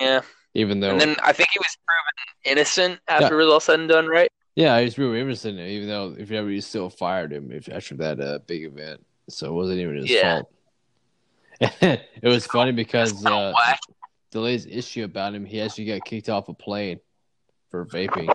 Yeah, 0.00 0.20
Even 0.54 0.80
though, 0.80 0.90
and 0.90 1.00
then 1.00 1.16
I 1.22 1.32
think 1.32 1.50
he 1.52 1.58
was 1.58 1.76
proven 1.86 2.58
innocent 2.58 3.00
after 3.08 3.40
it 3.40 3.44
was 3.44 3.52
all 3.52 3.60
said 3.60 3.80
and 3.80 3.88
done, 3.88 4.06
right? 4.06 4.30
yeah, 4.54 4.78
he 4.78 4.84
was 4.84 4.94
proven 4.94 5.20
innocent. 5.20 5.58
Even 5.58 5.88
though 5.88 6.16
if 6.18 6.30
ever 6.30 6.48
he 6.48 6.60
still 6.60 6.88
fired 6.88 7.32
him 7.32 7.52
after 7.70 7.96
that 7.96 8.20
uh, 8.20 8.38
big 8.46 8.64
event, 8.64 9.04
so 9.28 9.48
it 9.48 9.52
wasn't 9.52 9.78
even 9.78 9.96
his 9.96 10.10
Yeah. 10.10 10.22
fault. 10.22 10.52
it 11.60 12.00
was 12.22 12.46
funny 12.46 12.72
because 12.72 13.26
uh, 13.26 13.52
the 14.30 14.40
latest 14.40 14.68
issue 14.68 15.04
about 15.04 15.34
him, 15.34 15.44
he 15.44 15.60
actually 15.60 15.86
got 15.86 16.04
kicked 16.04 16.28
off 16.28 16.48
a 16.48 16.54
plane 16.54 17.00
for 17.70 17.84
vaping. 17.84 18.32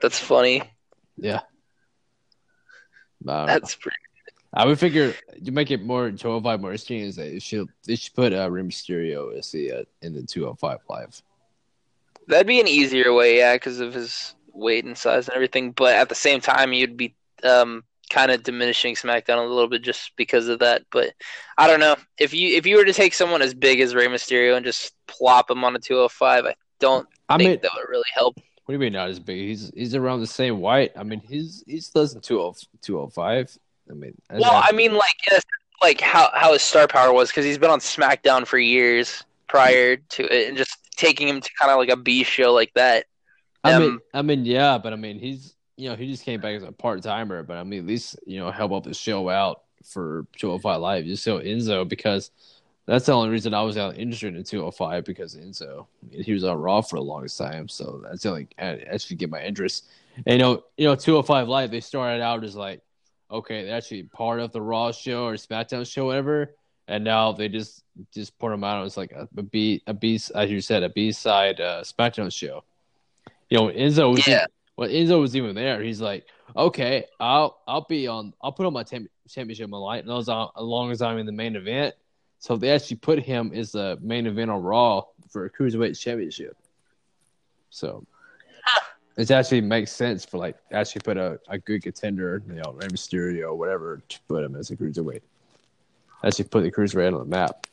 That's 0.00 0.18
funny. 0.18 0.62
Yeah. 1.16 1.40
That's 3.24 3.74
pretty. 3.74 3.96
I 4.52 4.66
would 4.66 4.78
figure 4.78 5.14
to 5.44 5.50
make 5.50 5.72
it 5.72 5.82
more 5.82 6.10
205 6.10 6.60
more 6.60 6.70
interesting 6.70 7.00
is 7.00 7.16
that 7.16 7.32
they 7.32 7.40
should 7.40 7.68
they 7.86 7.96
should 7.96 8.14
put 8.14 8.32
uh, 8.32 8.48
Rey 8.50 8.62
Mysterio 8.62 9.36
as 9.36 9.50
the 9.50 9.72
uh, 9.72 9.84
in 10.00 10.14
the 10.14 10.22
205 10.22 10.78
live. 10.88 11.22
That'd 12.28 12.46
be 12.46 12.60
an 12.60 12.68
easier 12.68 13.12
way, 13.12 13.38
yeah, 13.38 13.54
because 13.54 13.80
of 13.80 13.92
his 13.92 14.34
weight 14.52 14.84
and 14.84 14.96
size 14.96 15.26
and 15.26 15.34
everything. 15.34 15.72
But 15.72 15.94
at 15.94 16.08
the 16.08 16.14
same 16.14 16.40
time, 16.40 16.72
you'd 16.72 16.96
be 16.96 17.16
um, 17.42 17.82
kind 18.10 18.30
of 18.30 18.44
diminishing 18.44 18.94
SmackDown 18.94 19.44
a 19.44 19.52
little 19.52 19.68
bit 19.68 19.82
just 19.82 20.12
because 20.16 20.46
of 20.48 20.60
that. 20.60 20.82
But 20.92 21.14
I 21.58 21.66
don't 21.66 21.80
know 21.80 21.96
if 22.18 22.32
you 22.32 22.56
if 22.56 22.64
you 22.64 22.76
were 22.76 22.84
to 22.84 22.92
take 22.92 23.14
someone 23.14 23.42
as 23.42 23.54
big 23.54 23.80
as 23.80 23.94
Rey 23.94 24.06
Mysterio 24.06 24.56
and 24.56 24.64
just 24.64 24.94
plop 25.08 25.50
him 25.50 25.64
on 25.64 25.74
a 25.74 25.80
205, 25.80 26.44
I 26.46 26.54
don't 26.78 27.08
I 27.28 27.36
think 27.36 27.48
mean, 27.48 27.58
that 27.62 27.72
would 27.74 27.90
really 27.90 28.04
help. 28.14 28.38
What 28.64 28.72
do 28.72 28.74
you 28.74 28.78
mean 28.78 28.94
not 28.94 29.10
as 29.10 29.18
big? 29.18 29.38
He's 29.38 29.70
he's 29.74 29.94
around 29.94 30.20
the 30.20 30.26
same 30.26 30.60
weight. 30.60 30.92
I 30.96 31.02
mean, 31.02 31.20
he's 31.20 31.62
he's 31.66 31.90
less 31.94 32.12
than 32.12 32.22
20 32.22 32.66
205. 32.80 33.58
I 33.90 33.92
mean, 33.92 34.14
that's 34.28 34.40
Well, 34.40 34.62
I 34.64 34.72
mean, 34.72 34.94
like 34.94 35.16
sense, 35.28 35.44
like 35.82 36.00
how 36.00 36.30
how 36.34 36.52
his 36.54 36.62
star 36.62 36.88
power 36.88 37.12
was 37.12 37.28
because 37.28 37.44
he's 37.44 37.58
been 37.58 37.70
on 37.70 37.80
SmackDown 37.80 38.46
for 38.46 38.58
years 38.58 39.22
prior 39.48 39.96
to 39.96 40.24
it, 40.34 40.48
and 40.48 40.56
just 40.56 40.78
taking 40.96 41.28
him 41.28 41.40
to 41.40 41.50
kind 41.60 41.70
of 41.70 41.78
like 41.78 41.90
a 41.90 41.96
B 41.96 42.24
show 42.24 42.52
like 42.52 42.72
that. 42.74 43.04
I 43.62 43.78
mean, 43.78 43.90
um, 43.90 44.02
I 44.14 44.22
mean, 44.22 44.44
yeah, 44.44 44.78
but 44.78 44.92
I 44.92 44.96
mean, 44.96 45.18
he's 45.18 45.54
you 45.76 45.90
know 45.90 45.96
he 45.96 46.10
just 46.10 46.24
came 46.24 46.40
back 46.40 46.54
as 46.54 46.62
a 46.62 46.72
part 46.72 47.02
timer, 47.02 47.42
but 47.42 47.58
I 47.58 47.64
mean, 47.64 47.80
at 47.80 47.86
least 47.86 48.18
you 48.26 48.40
know 48.40 48.50
help 48.50 48.72
up 48.72 48.84
the 48.84 48.94
show 48.94 49.28
out 49.28 49.62
for 49.84 50.26
205 50.38 50.80
Live. 50.80 51.04
Just 51.04 51.22
so 51.22 51.38
Enzo 51.38 51.86
because 51.86 52.30
that's 52.86 53.06
the 53.06 53.12
only 53.12 53.30
reason 53.30 53.54
I 53.54 53.62
was 53.62 53.76
out 53.78 53.96
interested 53.96 54.36
in 54.36 54.44
205 54.44 55.04
because 55.04 55.36
Enzo. 55.36 55.86
He 56.10 56.32
was 56.32 56.44
on 56.44 56.58
Raw 56.58 56.80
for 56.82 56.96
the 56.96 57.02
longest 57.02 57.38
time, 57.38 57.68
so 57.68 58.02
that's 58.04 58.22
the 58.22 58.28
only 58.30 58.48
I 58.58 58.78
actually 58.92 59.16
get 59.16 59.30
my 59.30 59.42
interest. 59.42 59.86
And 60.26 60.34
you 60.34 60.38
know, 60.38 60.64
you 60.76 60.86
know, 60.86 60.94
205 60.94 61.48
Live 61.48 61.70
they 61.70 61.80
started 61.80 62.22
out 62.22 62.44
as 62.44 62.54
like 62.56 62.80
okay, 63.30 63.64
they're 63.64 63.76
actually 63.76 64.04
part 64.04 64.38
of 64.38 64.52
the 64.52 64.60
Raw 64.60 64.92
show 64.92 65.26
or 65.26 65.34
SmackDown 65.34 65.90
show, 65.90 66.06
whatever. 66.06 66.54
And 66.86 67.02
now 67.02 67.32
they 67.32 67.48
just 67.48 67.82
just 68.12 68.38
put 68.38 68.50
them 68.50 68.62
out 68.62 68.84
as 68.84 68.96
like 68.96 69.12
a, 69.12 69.26
a 69.36 69.42
B 69.42 69.82
a 69.86 69.94
B 69.94 70.20
as 70.34 70.50
you 70.50 70.60
said 70.60 70.82
a 70.82 70.88
B 70.90 71.10
side 71.12 71.60
uh, 71.60 71.82
SmackDown 71.82 72.32
show. 72.32 72.62
You 73.48 73.58
know, 73.58 73.66
Enzo 73.68 74.10
was 74.10 74.26
Yeah. 74.26 74.44
when 74.76 74.90
Enzo 74.90 75.20
was 75.20 75.34
even 75.34 75.54
there, 75.54 75.82
he's 75.82 76.00
like, 76.02 76.26
okay, 76.54 77.06
I'll 77.18 77.60
I'll 77.66 77.86
be 77.88 78.06
on 78.06 78.34
I'll 78.42 78.52
put 78.52 78.66
on 78.66 78.72
my 78.74 78.82
tem- 78.82 79.08
championship 79.28 79.64
on 79.64 79.70
the 79.70 79.78
line 79.78 80.00
as 80.08 80.28
long 80.28 80.50
as 80.54 80.62
long 80.62 80.90
as 80.90 81.00
I'm 81.02 81.16
in 81.18 81.24
the 81.26 81.32
main 81.32 81.56
event. 81.56 81.94
So 82.38 82.56
they 82.56 82.70
actually 82.70 82.96
put 82.96 83.20
him 83.20 83.52
as 83.54 83.72
the 83.72 83.98
main 84.02 84.26
event 84.26 84.50
on 84.50 84.62
Raw 84.62 85.02
for 85.30 85.46
a 85.46 85.50
cruiserweight 85.50 85.98
championship. 85.98 86.56
So 87.70 88.04
it 89.16 89.30
actually 89.30 89.60
makes 89.62 89.92
sense 89.92 90.24
for 90.24 90.38
like 90.38 90.56
actually 90.72 91.00
put 91.02 91.16
a, 91.16 91.40
a 91.48 91.58
good 91.58 91.82
contender, 91.82 92.42
you 92.46 92.54
know, 92.54 92.72
Rey 92.72 92.88
Mysterio 92.88 93.44
or 93.44 93.54
whatever, 93.54 94.02
to 94.08 94.18
put 94.28 94.44
him 94.44 94.56
as 94.56 94.70
a 94.70 94.76
cruiserweight. 94.76 95.22
Actually 96.24 96.44
put 96.46 96.62
the 96.62 96.70
cruiserweight 96.70 97.12
on 97.12 97.18
the 97.18 97.24
map. 97.24 97.66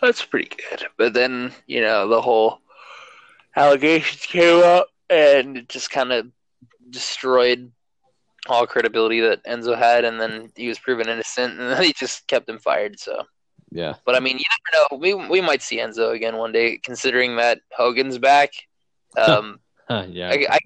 That's 0.00 0.24
pretty 0.24 0.50
good. 0.70 0.86
But 0.96 1.12
then, 1.12 1.52
you 1.66 1.80
know, 1.82 2.08
the 2.08 2.22
whole 2.22 2.60
allegations 3.54 4.24
came 4.24 4.62
up 4.62 4.88
and 5.08 5.58
it 5.58 5.68
just 5.68 5.90
kind 5.90 6.12
of 6.12 6.30
destroyed 6.88 7.70
all 8.50 8.66
credibility 8.66 9.20
that 9.20 9.44
Enzo 9.44 9.76
had. 9.76 10.04
And 10.04 10.20
then 10.20 10.50
he 10.56 10.68
was 10.68 10.78
proven 10.78 11.08
innocent 11.08 11.58
and 11.58 11.70
then 11.70 11.82
he 11.82 11.92
just 11.92 12.26
kept 12.26 12.48
him 12.48 12.58
fired. 12.58 12.98
So, 12.98 13.22
Yeah. 13.70 13.94
but 14.04 14.16
I 14.16 14.20
mean, 14.20 14.38
you 14.38 14.44
never 14.74 14.88
know. 14.90 14.98
We, 14.98 15.14
we 15.14 15.40
might 15.40 15.62
see 15.62 15.78
Enzo 15.78 16.12
again 16.14 16.36
one 16.36 16.52
day, 16.52 16.78
considering 16.78 17.36
that 17.36 17.60
Hogan's 17.72 18.18
back. 18.18 18.50
Um, 19.16 19.60
yeah. 19.90 20.28
I, 20.30 20.46
I 20.50 20.58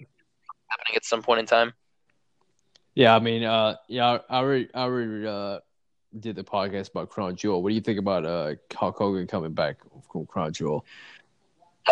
happening 0.69 0.97
at 0.97 1.05
some 1.05 1.23
point 1.23 1.41
in 1.41 1.47
time. 1.47 1.73
Yeah, 2.95 3.15
I 3.15 3.19
mean, 3.19 3.43
uh, 3.43 3.77
yeah, 3.89 4.19
I 4.29 4.39
already, 4.39 4.69
I 4.73 4.83
already 4.83 5.27
uh, 5.27 5.59
did 6.21 6.37
the 6.37 6.45
podcast 6.45 6.91
about 6.91 7.09
Crown 7.11 7.35
Jewel. 7.35 7.63
What 7.63 7.71
do 7.71 7.75
you 7.75 7.81
think 7.81 7.99
about 7.99 8.25
uh, 8.25 8.55
Hulk 8.73 8.97
Hogan 8.97 9.27
coming 9.27 9.53
back 9.53 9.79
from 10.13 10.27
Crown 10.27 10.53
Jewel? 10.53 10.85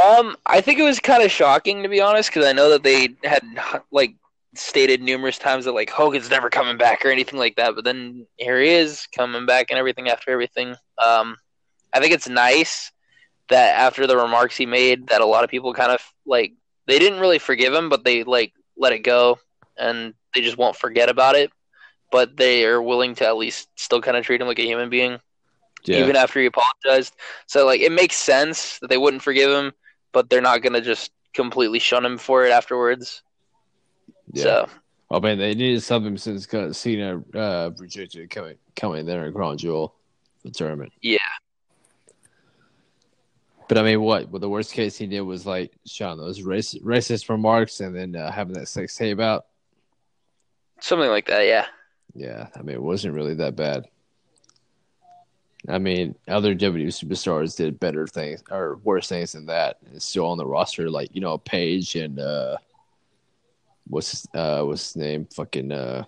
Um, 0.01 0.37
I 0.47 0.61
think 0.61 0.79
it 0.79 0.85
was 0.85 1.01
kind 1.01 1.23
of 1.23 1.31
shocking 1.31 1.83
to 1.83 1.89
be 1.89 2.01
honest, 2.01 2.31
because 2.31 2.47
I 2.47 2.53
know 2.53 2.71
that 2.71 2.83
they 2.83 3.15
had 3.25 3.43
like 3.91 4.15
stated 4.55 5.03
numerous 5.03 5.39
times 5.39 5.65
that 5.65 5.73
like 5.73 5.91
Hogan's 5.91 6.31
never 6.31 6.51
coming 6.51 6.77
back 6.77 7.05
or 7.05 7.11
anything 7.11 7.39
like 7.39 7.57
that. 7.57 7.75
But 7.75 7.85
then 7.85 8.27
here 8.37 8.61
he 8.61 8.71
is 8.71 9.07
coming 9.17 9.47
back 9.47 9.67
and 9.71 9.79
everything 9.79 10.09
after 10.09 10.31
everything. 10.31 10.75
Um, 11.05 11.37
I 11.93 12.01
think 12.01 12.13
it's 12.13 12.29
nice 12.29 12.93
that 13.49 13.77
after 13.77 14.07
the 14.07 14.17
remarks 14.17 14.57
he 14.57 14.67
made, 14.67 15.09
that 15.09 15.21
a 15.21 15.27
lot 15.27 15.45
of 15.45 15.51
people 15.51 15.73
kind 15.75 15.93
of 15.93 16.01
like 16.27 16.53
they 16.87 16.99
didn't 16.99 17.21
really 17.21 17.39
forgive 17.39 17.73
him, 17.73 17.89
but 17.89 18.05
they 18.05 18.25
like 18.25 18.53
let 18.77 18.93
it 18.93 19.01
go 19.01 19.39
and 19.79 20.15
they 20.35 20.41
just 20.41 20.59
won't 20.59 20.77
forget 20.77 21.09
about 21.09 21.35
it. 21.37 21.51
But 22.11 22.37
they 22.37 22.65
are 22.67 22.83
willing 22.83 23.15
to 23.17 23.27
at 23.27 23.37
least 23.37 23.69
still 23.77 24.01
kind 24.01 24.17
of 24.17 24.25
treat 24.25 24.41
him 24.41 24.47
like 24.49 24.59
a 24.59 24.67
human 24.67 24.91
being 24.91 25.19
Yeah, 25.85 25.93
even 25.93 26.17
after 26.17 26.41
he 26.41 26.47
apologized. 26.47 27.15
So 27.47 27.67
like 27.67 27.81
it 27.81 27.93
makes 27.93 28.17
sense 28.17 28.79
that 28.81 28.89
they 28.89 28.99
wouldn't 28.99 29.23
forgive 29.23 29.51
him, 29.51 29.73
but 30.13 30.29
they're 30.31 30.41
not 30.43 30.63
gonna 30.63 30.81
just 30.81 31.13
completely 31.35 31.79
shun 31.79 32.05
him 32.05 32.19
for 32.19 32.45
it 32.45 32.51
afterwards. 32.53 33.23
Yeah. 34.33 34.43
So 34.43 34.69
I 35.11 35.19
mean, 35.21 35.39
they 35.39 35.55
needed 35.55 35.83
something 35.83 36.17
since 36.17 36.49
Cena 36.77 37.23
uh, 37.35 37.71
rejected 37.79 38.31
coming 38.31 38.57
coming 38.75 39.07
there 39.07 39.27
in 39.27 39.33
Crown 39.33 39.59
Jewel 39.59 39.95
the 40.43 40.51
tournament. 40.51 40.93
Yeah. 41.01 41.19
But 43.69 43.79
I 43.79 43.83
mean, 43.83 44.03
what? 44.03 44.29
Well, 44.29 44.41
the 44.41 44.49
worst 44.49 44.73
case 44.73 44.97
he 44.99 45.07
did 45.07 45.21
was 45.23 45.47
like 45.47 45.73
showing 45.87 46.19
those 46.19 46.41
racist, 46.41 46.83
racist 46.83 47.29
remarks 47.29 47.81
and 47.81 47.95
then 47.95 48.15
uh, 48.17 48.31
having 48.31 48.55
that 48.55 48.69
sex 48.69 48.97
tape 48.97 49.21
out. 49.21 49.47
something 50.81 51.09
like 51.09 51.27
that, 51.27 51.43
yeah. 51.47 51.67
Yeah, 52.15 52.49
I 52.55 52.63
mean, 52.63 52.75
it 52.77 52.83
wasn't 52.83 53.15
really 53.15 53.35
that 53.37 53.57
bad. 53.57 53.89
I 55.69 55.79
mean, 55.79 56.17
other 56.27 56.55
WWE 56.55 56.89
superstars 56.89 57.57
did 57.57 57.79
better 57.79 58.07
things 58.07 58.43
or 58.51 58.81
worse 58.83 59.09
things 59.09 59.33
than 59.33 59.47
that. 59.47 59.79
And 59.87 59.95
it's 59.95 60.05
still 60.05 60.27
on 60.27 60.37
the 60.37 60.45
roster, 60.45 60.91
like 60.91 61.15
you 61.15 61.21
know, 61.21 61.39
Paige 61.39 61.95
and 61.95 62.19
uh, 62.19 62.57
what's 63.87 64.11
his, 64.13 64.27
uh, 64.35 64.63
what's 64.63 64.89
his 64.93 64.97
name? 64.97 65.27
Fucking 65.35 65.73
uh, 65.73 66.05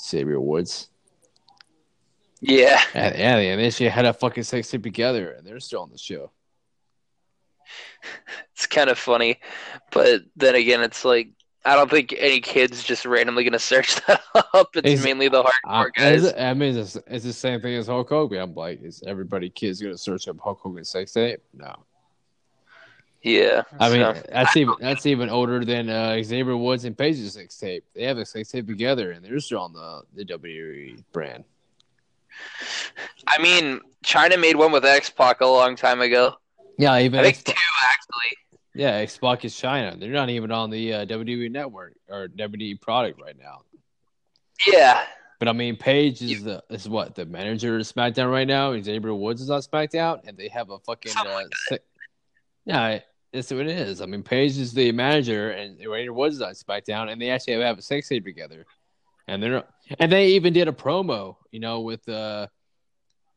Xavier 0.00 0.40
Woods. 0.40 0.88
Yeah. 2.40 2.80
And, 2.94 3.16
yeah, 3.16 3.36
and 3.36 3.60
they 3.60 3.66
actually 3.66 3.88
had 3.88 4.04
a 4.04 4.12
fucking 4.12 4.42
sex 4.42 4.70
tape 4.70 4.82
together, 4.82 5.32
and 5.32 5.46
they're 5.46 5.60
still 5.60 5.82
on 5.82 5.90
the 5.90 5.98
show. 5.98 6.30
It's 8.54 8.66
kind 8.66 8.90
of 8.90 8.98
funny. 8.98 9.40
But 9.92 10.22
then 10.36 10.54
again 10.54 10.82
it's 10.82 11.04
like 11.04 11.30
I 11.64 11.74
don't 11.74 11.90
think 11.90 12.14
any 12.18 12.40
kids 12.40 12.84
just 12.84 13.06
randomly 13.06 13.44
gonna 13.44 13.58
search 13.58 13.94
that 14.06 14.20
up. 14.34 14.68
It's 14.76 14.86
Ex- 14.88 15.04
mainly 15.04 15.28
the 15.28 15.42
hardcore 15.42 15.92
guys. 15.94 16.24
it's- 16.24 16.40
I 16.40 16.52
mean, 16.54 16.76
it's, 16.76 16.96
it's 17.06 17.24
the 17.24 17.32
same 17.32 17.60
thing 17.60 17.74
as 17.74 17.86
Hulk 17.86 18.08
Hogan. 18.08 18.40
I'm 18.40 18.54
like, 18.54 18.82
is 18.82 19.02
everybody 19.06 19.48
kids 19.48 19.80
gonna 19.80 19.96
search 19.96 20.28
up 20.28 20.38
Hulk 20.38 20.60
Hogan 20.60 20.84
sex 20.84 21.12
tape? 21.12 21.40
No. 21.54 21.74
Yeah. 23.22 23.62
I 23.78 23.88
mean, 23.90 24.14
that's 24.30 24.56
even 24.56 24.74
that's 24.80 25.06
even 25.06 25.28
older 25.28 25.64
than 25.64 25.88
uh, 25.88 26.20
Xavier 26.22 26.56
Woods 26.56 26.84
and 26.84 26.96
Paige's 26.96 27.34
sex 27.34 27.56
tape. 27.56 27.84
They 27.94 28.04
have 28.04 28.18
a 28.18 28.26
sex 28.26 28.50
tape 28.50 28.66
together, 28.66 29.12
and 29.12 29.24
they're 29.24 29.38
still 29.40 29.60
on 29.60 29.72
the 29.72 30.02
the 30.14 30.24
WWE 30.24 31.04
brand. 31.12 31.44
I 33.28 33.40
mean, 33.40 33.80
Chyna 34.04 34.40
made 34.40 34.56
one 34.56 34.72
with 34.72 34.84
X 34.84 35.10
Pac 35.10 35.40
a 35.40 35.46
long 35.46 35.76
time 35.76 36.00
ago. 36.00 36.34
Yeah, 36.78 36.98
even 36.98 37.20
I 37.20 37.24
think 37.24 37.36
X- 37.36 37.42
two 37.44 37.52
actually. 37.52 38.60
yeah, 38.74 38.94
X 38.96 39.18
Pac 39.18 39.44
is 39.44 39.54
Chyna. 39.54 40.00
They're 40.00 40.10
not 40.10 40.30
even 40.30 40.50
on 40.50 40.70
the 40.70 40.92
uh, 40.94 41.06
WWE 41.06 41.50
network 41.50 41.94
or 42.08 42.28
WWE 42.28 42.80
product 42.80 43.20
right 43.22 43.36
now. 43.38 43.62
Yeah. 44.66 45.04
But 45.38 45.48
I 45.48 45.52
mean, 45.52 45.76
Paige 45.76 46.22
is 46.22 46.44
the 46.44 46.62
is 46.70 46.88
what 46.88 47.14
the 47.14 47.26
manager 47.26 47.76
of 47.76 47.82
SmackDown 47.82 48.30
right 48.30 48.46
now. 48.46 48.80
Xavier 48.80 49.14
Woods 49.14 49.42
is 49.42 49.50
on 49.50 49.60
SmackDown, 49.60 50.20
and 50.26 50.36
they 50.36 50.48
have 50.48 50.70
a 50.70 50.78
fucking 50.78 51.12
uh, 51.16 51.24
like 51.24 51.46
se- 51.68 51.78
yeah. 52.64 53.00
That's 53.32 53.50
what 53.50 53.66
it 53.66 53.68
is. 53.68 54.00
I 54.00 54.06
mean, 54.06 54.22
Paige 54.22 54.58
is 54.58 54.74
the 54.74 54.92
manager, 54.92 55.50
and 55.50 55.78
Xavier 55.78 56.12
Woods 56.12 56.36
is 56.36 56.42
on 56.42 56.52
SmackDown, 56.52 57.10
and 57.10 57.20
they 57.20 57.30
actually 57.30 57.60
have 57.60 57.78
a 57.78 57.82
sex 57.82 58.08
tape 58.08 58.24
together, 58.24 58.66
and 59.26 59.42
they're 59.42 59.64
and 59.98 60.12
they 60.12 60.28
even 60.28 60.52
did 60.52 60.68
a 60.68 60.72
promo, 60.72 61.36
you 61.50 61.60
know, 61.60 61.80
with 61.80 62.06
uh 62.08 62.46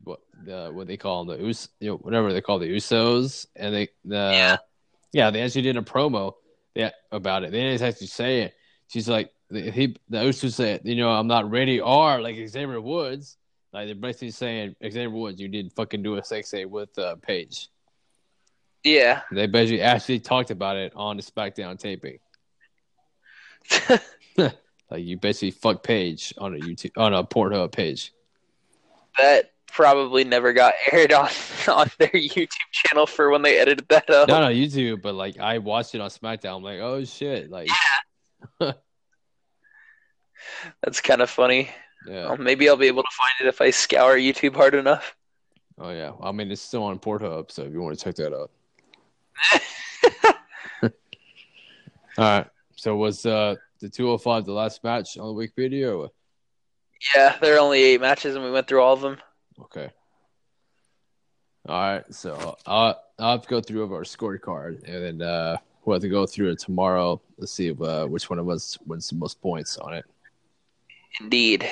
what 0.04 0.20
the 0.44 0.70
what 0.72 0.86
they 0.86 0.96
call 0.96 1.24
them, 1.24 1.38
the 1.38 1.48
Us, 1.48 1.68
you 1.80 1.88
know, 1.88 1.96
whatever 1.96 2.32
they 2.32 2.42
call 2.42 2.58
the 2.58 2.68
Usos, 2.68 3.46
and 3.56 3.74
they 3.74 3.88
the 4.04 4.30
Yeah. 4.32 4.56
yeah, 5.12 5.30
they 5.30 5.40
actually 5.40 5.62
did 5.62 5.76
a 5.78 5.82
promo 5.82 6.34
yeah, 6.76 6.90
about 7.10 7.42
it. 7.42 7.52
They 7.52 7.62
didn't 7.62 7.82
actually 7.82 8.08
say 8.08 8.42
it. 8.42 8.54
She's 8.88 9.08
like, 9.08 9.32
the, 9.48 9.70
he, 9.70 9.96
the 10.10 10.18
Usos 10.18 10.52
said, 10.52 10.82
you 10.84 10.94
know, 10.94 11.08
I'm 11.08 11.26
not 11.26 11.50
ready, 11.50 11.80
or 11.80 12.20
like 12.20 12.36
Xavier 12.36 12.80
Woods, 12.80 13.38
like 13.72 13.86
they're 13.86 13.94
basically 13.94 14.30
saying, 14.30 14.76
Xavier 14.82 15.10
Woods, 15.10 15.40
you 15.40 15.48
did 15.48 15.72
fucking 15.72 16.02
do 16.02 16.16
a 16.16 16.22
sex 16.24 16.50
tape 16.50 16.68
with 16.68 16.96
uh, 16.98 17.16
Paige. 17.22 17.68
Yeah. 18.86 19.22
They 19.32 19.46
basically 19.46 19.82
actually 19.82 20.20
talked 20.20 20.50
about 20.50 20.76
it 20.76 20.92
on 20.94 21.16
the 21.16 21.22
SmackDown 21.22 21.78
taping. 21.78 22.18
Like 24.90 25.04
you 25.04 25.16
basically 25.16 25.50
fuck 25.50 25.82
Paige 25.82 26.32
on 26.38 26.54
a 26.54 26.58
YouTube 26.58 26.92
on 26.96 27.12
a 27.12 27.24
Pornhub 27.24 27.72
page. 27.72 28.12
that 29.18 29.52
probably 29.66 30.24
never 30.24 30.52
got 30.52 30.74
aired 30.92 31.12
on 31.12 31.28
on 31.68 31.90
their 31.98 32.08
YouTube 32.08 32.48
channel 32.72 33.06
for 33.06 33.30
when 33.30 33.42
they 33.42 33.58
edited 33.58 33.88
that 33.88 34.08
up. 34.10 34.28
Not 34.28 34.44
on 34.44 34.52
YouTube, 34.52 35.02
but 35.02 35.14
like 35.14 35.38
I 35.40 35.58
watched 35.58 35.94
it 35.94 36.00
on 36.00 36.10
SmackDown. 36.10 36.56
I'm 36.56 36.62
like, 36.62 36.80
oh 36.80 37.04
shit, 37.04 37.50
like 37.50 37.68
Yeah. 38.60 38.72
That's 40.82 41.00
kind 41.00 41.20
of 41.20 41.28
funny. 41.28 41.70
yeah, 42.06 42.28
Well, 42.28 42.36
maybe 42.36 42.68
I'll 42.68 42.76
be 42.76 42.86
able 42.86 43.02
to 43.02 43.08
find 43.18 43.32
it 43.40 43.48
if 43.48 43.60
I 43.60 43.70
scour 43.70 44.16
YouTube 44.16 44.54
hard 44.54 44.74
enough. 44.74 45.16
oh 45.78 45.90
yeah. 45.90 46.12
I 46.22 46.30
mean, 46.30 46.52
it's 46.52 46.62
still 46.62 46.84
on 46.84 47.00
Pornhub, 47.00 47.50
so 47.50 47.62
if 47.62 47.72
you 47.72 47.80
want 47.82 47.98
to 47.98 48.04
check 48.04 48.14
that 48.16 48.32
out. 48.32 48.52
All 50.82 50.90
right. 52.18 52.46
So 52.76 52.96
was 52.96 53.26
uh 53.26 53.56
the 53.80 53.88
205 53.88 54.44
the 54.44 54.52
last 54.52 54.82
match 54.82 55.18
on 55.18 55.26
the 55.26 55.32
week 55.32 55.52
video? 55.56 56.02
Or... 56.02 56.10
Yeah, 57.14 57.36
there 57.40 57.56
are 57.56 57.60
only 57.60 57.82
eight 57.82 58.00
matches, 58.00 58.34
and 58.34 58.44
we 58.44 58.50
went 58.50 58.68
through 58.68 58.82
all 58.82 58.94
of 58.94 59.00
them. 59.00 59.18
Okay. 59.60 59.90
All 61.68 61.80
right. 61.80 62.14
So 62.14 62.56
I'll 62.66 63.00
I'll 63.18 63.32
have 63.32 63.42
to 63.42 63.48
go 63.48 63.60
through 63.60 63.82
of 63.82 63.92
our 63.92 64.02
scorecard, 64.02 64.84
and 64.88 65.20
then 65.20 65.28
uh 65.28 65.58
we'll 65.84 65.94
have 65.94 66.02
to 66.02 66.08
go 66.08 66.26
through 66.26 66.50
it 66.50 66.58
tomorrow. 66.58 67.20
Let's 67.38 67.52
see 67.52 67.68
if, 67.68 67.80
uh, 67.80 68.06
which 68.06 68.28
one 68.28 68.38
of 68.38 68.48
us 68.48 68.78
wins 68.86 69.08
the 69.08 69.16
most 69.16 69.40
points 69.40 69.78
on 69.78 69.94
it. 69.94 70.04
Indeed. 71.20 71.68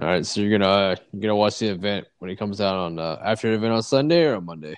All 0.00 0.08
right, 0.08 0.24
so 0.24 0.40
you're 0.40 0.58
gonna 0.58 0.70
uh, 0.70 0.96
you're 1.12 1.20
gonna 1.20 1.36
watch 1.36 1.58
the 1.58 1.68
event 1.68 2.06
when 2.18 2.30
it 2.30 2.36
comes 2.36 2.60
out 2.60 2.76
on 2.76 2.98
uh, 2.98 3.20
after 3.22 3.50
the 3.50 3.56
event 3.56 3.74
on 3.74 3.82
Sunday 3.82 4.24
or 4.24 4.36
on 4.36 4.46
Monday. 4.46 4.76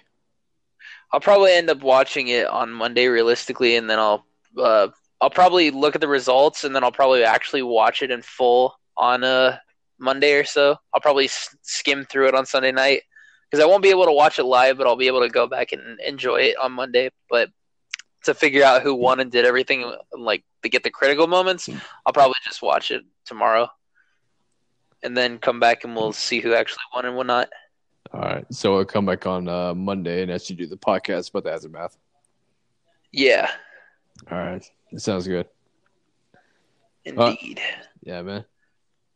I'll 1.13 1.21
probably 1.21 1.53
end 1.53 1.69
up 1.71 1.83
watching 1.83 2.29
it 2.29 2.47
on 2.47 2.73
Monday, 2.73 3.07
realistically, 3.07 3.77
and 3.77 3.89
then 3.89 3.99
I'll 3.99 4.25
uh, 4.59 4.89
I'll 5.21 5.31
probably 5.31 5.71
look 5.71 5.95
at 5.95 6.01
the 6.01 6.09
results, 6.09 6.65
and 6.65 6.75
then 6.75 6.83
I'll 6.83 6.93
probably 6.93 7.23
actually 7.25 7.63
watch 7.63 8.03
it 8.03 8.11
in 8.11 8.23
full 8.23 8.75
on 8.97 9.23
a 9.25 9.61
Monday 9.99 10.35
or 10.35 10.45
so. 10.45 10.77
I'll 10.93 11.01
probably 11.01 11.27
s- 11.27 11.55
skim 11.63 12.05
through 12.05 12.29
it 12.29 12.35
on 12.35 12.45
Sunday 12.47 12.73
night 12.73 13.03
because 13.51 13.63
I 13.63 13.67
won't 13.67 13.83
be 13.83 13.91
able 13.91 14.07
to 14.07 14.13
watch 14.13 14.39
it 14.39 14.45
live, 14.45 14.79
but 14.79 14.87
I'll 14.87 14.97
be 14.97 15.07
able 15.07 15.21
to 15.21 15.29
go 15.29 15.47
back 15.47 15.73
and 15.73 16.01
enjoy 16.01 16.37
it 16.37 16.57
on 16.59 16.73
Monday. 16.73 17.11
But 17.31 17.51
to 18.25 18.35
figure 18.35 18.65
out 18.65 18.83
who 18.83 18.95
won 18.95 19.21
and 19.21 19.31
did 19.31 19.45
everything, 19.45 19.91
like 20.17 20.45
to 20.63 20.69
get 20.69 20.83
the 20.83 20.91
critical 20.91 21.27
moments, 21.27 21.69
I'll 22.07 22.13
probably 22.13 22.35
just 22.45 22.63
watch 22.63 22.91
it 22.91 23.03
tomorrow, 23.27 23.69
and 25.03 25.17
then 25.17 25.39
come 25.39 25.61
back 25.61 25.85
and 25.85 25.95
we'll 25.95 26.13
see 26.13 26.41
who 26.41 26.55
actually 26.55 26.85
won 26.95 27.05
and 27.05 27.17
whatnot. 27.17 27.49
All 28.13 28.21
right. 28.21 28.45
So 28.53 28.75
we'll 28.75 28.85
come 28.85 29.07
back 29.07 29.27
on 29.27 29.49
uh, 29.49 29.75
Monday 29.75 30.23
and 30.23 30.31
actually 30.31 30.57
do 30.57 30.67
the 30.67 30.77
podcast 30.77 31.31
about 31.31 31.45
the 31.45 31.53
aftermath. 31.53 31.97
Yeah, 33.13 33.51
All 34.31 34.39
right. 34.39 34.65
That 34.91 35.01
sounds 35.01 35.29
good. 35.29 35.47
indeed. 37.05 37.61
Yeah, 38.03 38.23
man. 38.23 38.45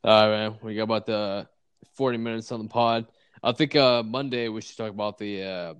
All 0.04 0.28
right, 0.28 0.36
man. 0.50 0.58
We 0.62 0.74
got 0.74 0.82
about 0.84 1.06
the 1.06 1.48
40 1.94 2.18
minutes 2.18 2.52
on 2.52 2.62
the 2.62 2.68
pod. 2.68 3.06
I 3.42 3.52
think 3.52 3.74
uh, 3.74 4.02
Monday 4.02 4.48
we 4.48 4.60
should 4.60 4.76
talk 4.76 4.90
about 4.90 5.16
the, 5.18 5.42
uh, 5.42 5.74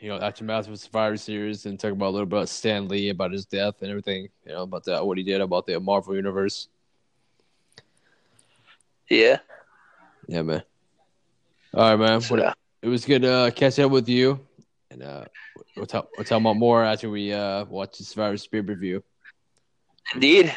you 0.00 0.08
know, 0.08 0.18
aftermath 0.18 0.68
of 0.68 0.78
Survivor 0.78 1.16
Series 1.16 1.66
and 1.66 1.78
talk 1.78 1.92
about 1.92 2.08
a 2.08 2.10
little 2.10 2.26
bit 2.26 2.36
about 2.36 2.48
Stan 2.48 2.88
Lee, 2.88 3.10
about 3.10 3.32
his 3.32 3.44
death 3.44 3.82
and 3.82 3.90
everything, 3.90 4.28
you 4.46 4.52
know, 4.52 4.62
about 4.62 4.84
the, 4.84 5.04
what 5.04 5.18
he 5.18 5.24
did 5.24 5.40
about 5.40 5.66
the 5.66 5.78
Marvel 5.80 6.14
Universe. 6.14 6.68
yeah. 9.10 9.38
Yeah, 10.26 10.42
man. 10.42 10.62
All 11.78 11.90
right, 11.90 11.96
man. 11.96 12.20
So, 12.20 12.34
What- 12.36 12.58
it 12.82 12.88
was 12.88 13.04
good 13.04 13.24
uh, 13.24 13.52
catch 13.52 13.78
up 13.78 13.92
with 13.92 14.08
you. 14.08 14.40
And 14.90 15.00
uh, 15.00 15.26
we'll, 15.76 15.86
talk, 15.86 16.08
we'll 16.16 16.24
talk 16.24 16.40
about 16.40 16.56
more 16.56 16.82
after 16.82 17.08
we 17.08 17.32
uh, 17.32 17.66
watch 17.66 17.98
the 17.98 18.04
Survivor 18.04 18.36
Spear 18.36 18.62
review. 18.62 19.04
indeed. 20.12 20.52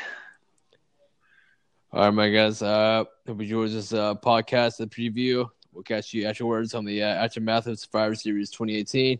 All 1.93 2.05
right, 2.05 2.09
my 2.09 2.29
guys. 2.29 2.63
Uh, 2.63 3.03
hope 3.27 3.37
you 3.37 3.43
enjoyed 3.43 3.69
this 3.69 3.93
uh, 3.93 4.15
podcast, 4.15 4.77
the 4.77 4.87
preview. 4.87 5.47
We'll 5.71 5.83
catch 5.83 6.11
you 6.11 6.25
afterwards 6.25 6.73
on 6.73 6.85
the 6.85 7.03
uh, 7.03 7.05
aftermath 7.05 7.67
of 7.67 7.77
Survivor 7.77 8.15
Series 8.15 8.49
2018. 8.49 9.19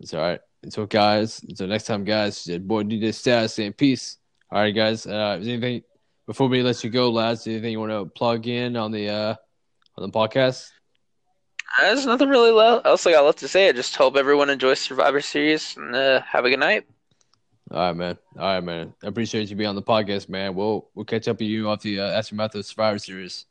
It's 0.00 0.12
all 0.12 0.22
right. 0.22 0.40
Until 0.64 0.86
guys, 0.86 1.40
until 1.48 1.68
next 1.68 1.84
time, 1.84 2.02
guys. 2.02 2.48
Your 2.48 2.58
boy 2.58 2.82
DJ 2.82 3.10
Stats 3.10 3.50
saying 3.50 3.74
peace. 3.74 4.18
All 4.50 4.58
right, 4.58 4.70
guys. 4.74 5.06
Uh, 5.06 5.38
is 5.40 5.46
anything 5.46 5.82
before 6.26 6.48
we 6.48 6.62
let 6.64 6.82
you 6.82 6.90
go, 6.90 7.10
lads? 7.10 7.46
Anything 7.46 7.70
you 7.70 7.78
want 7.80 7.92
to 7.92 8.06
plug 8.06 8.48
in 8.48 8.76
on 8.76 8.90
the 8.90 9.08
uh, 9.08 9.34
on 9.96 10.10
the 10.10 10.10
podcast? 10.10 10.70
There's 11.80 12.06
nothing 12.06 12.28
really 12.28 12.50
else 12.84 13.06
I 13.06 13.12
got 13.12 13.24
left 13.24 13.38
to 13.38 13.48
say. 13.48 13.68
I 13.68 13.72
just 13.72 13.96
hope 13.96 14.16
everyone 14.16 14.50
enjoys 14.50 14.78
Survivor 14.78 15.20
Series 15.20 15.76
and 15.76 15.94
uh, 15.94 16.20
have 16.22 16.44
a 16.44 16.50
good 16.50 16.60
night. 16.60 16.86
All 17.70 17.78
right, 17.78 17.96
man. 17.96 18.18
All 18.38 18.54
right, 18.54 18.62
man. 18.62 18.92
I 19.02 19.06
appreciate 19.06 19.48
you 19.48 19.56
being 19.56 19.70
on 19.70 19.74
the 19.74 19.82
podcast, 19.82 20.28
man. 20.28 20.54
We'll 20.54 20.90
we'll 20.94 21.06
catch 21.06 21.28
up 21.28 21.38
with 21.38 21.48
you 21.48 21.70
off 21.70 21.80
the 21.80 22.00
uh, 22.00 22.10
aftermath 22.10 22.54
of 22.54 22.66
Survivor 22.66 22.98
Series. 22.98 23.46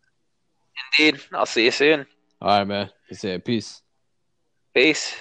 Indeed. 0.99 1.21
I'll 1.33 1.47
see 1.47 1.65
you 1.65 1.71
soon. 1.71 2.05
All 2.39 2.59
right, 2.59 2.67
man. 2.67 2.89
Say 3.11 3.39
peace. 3.39 3.81
Peace. 4.73 5.15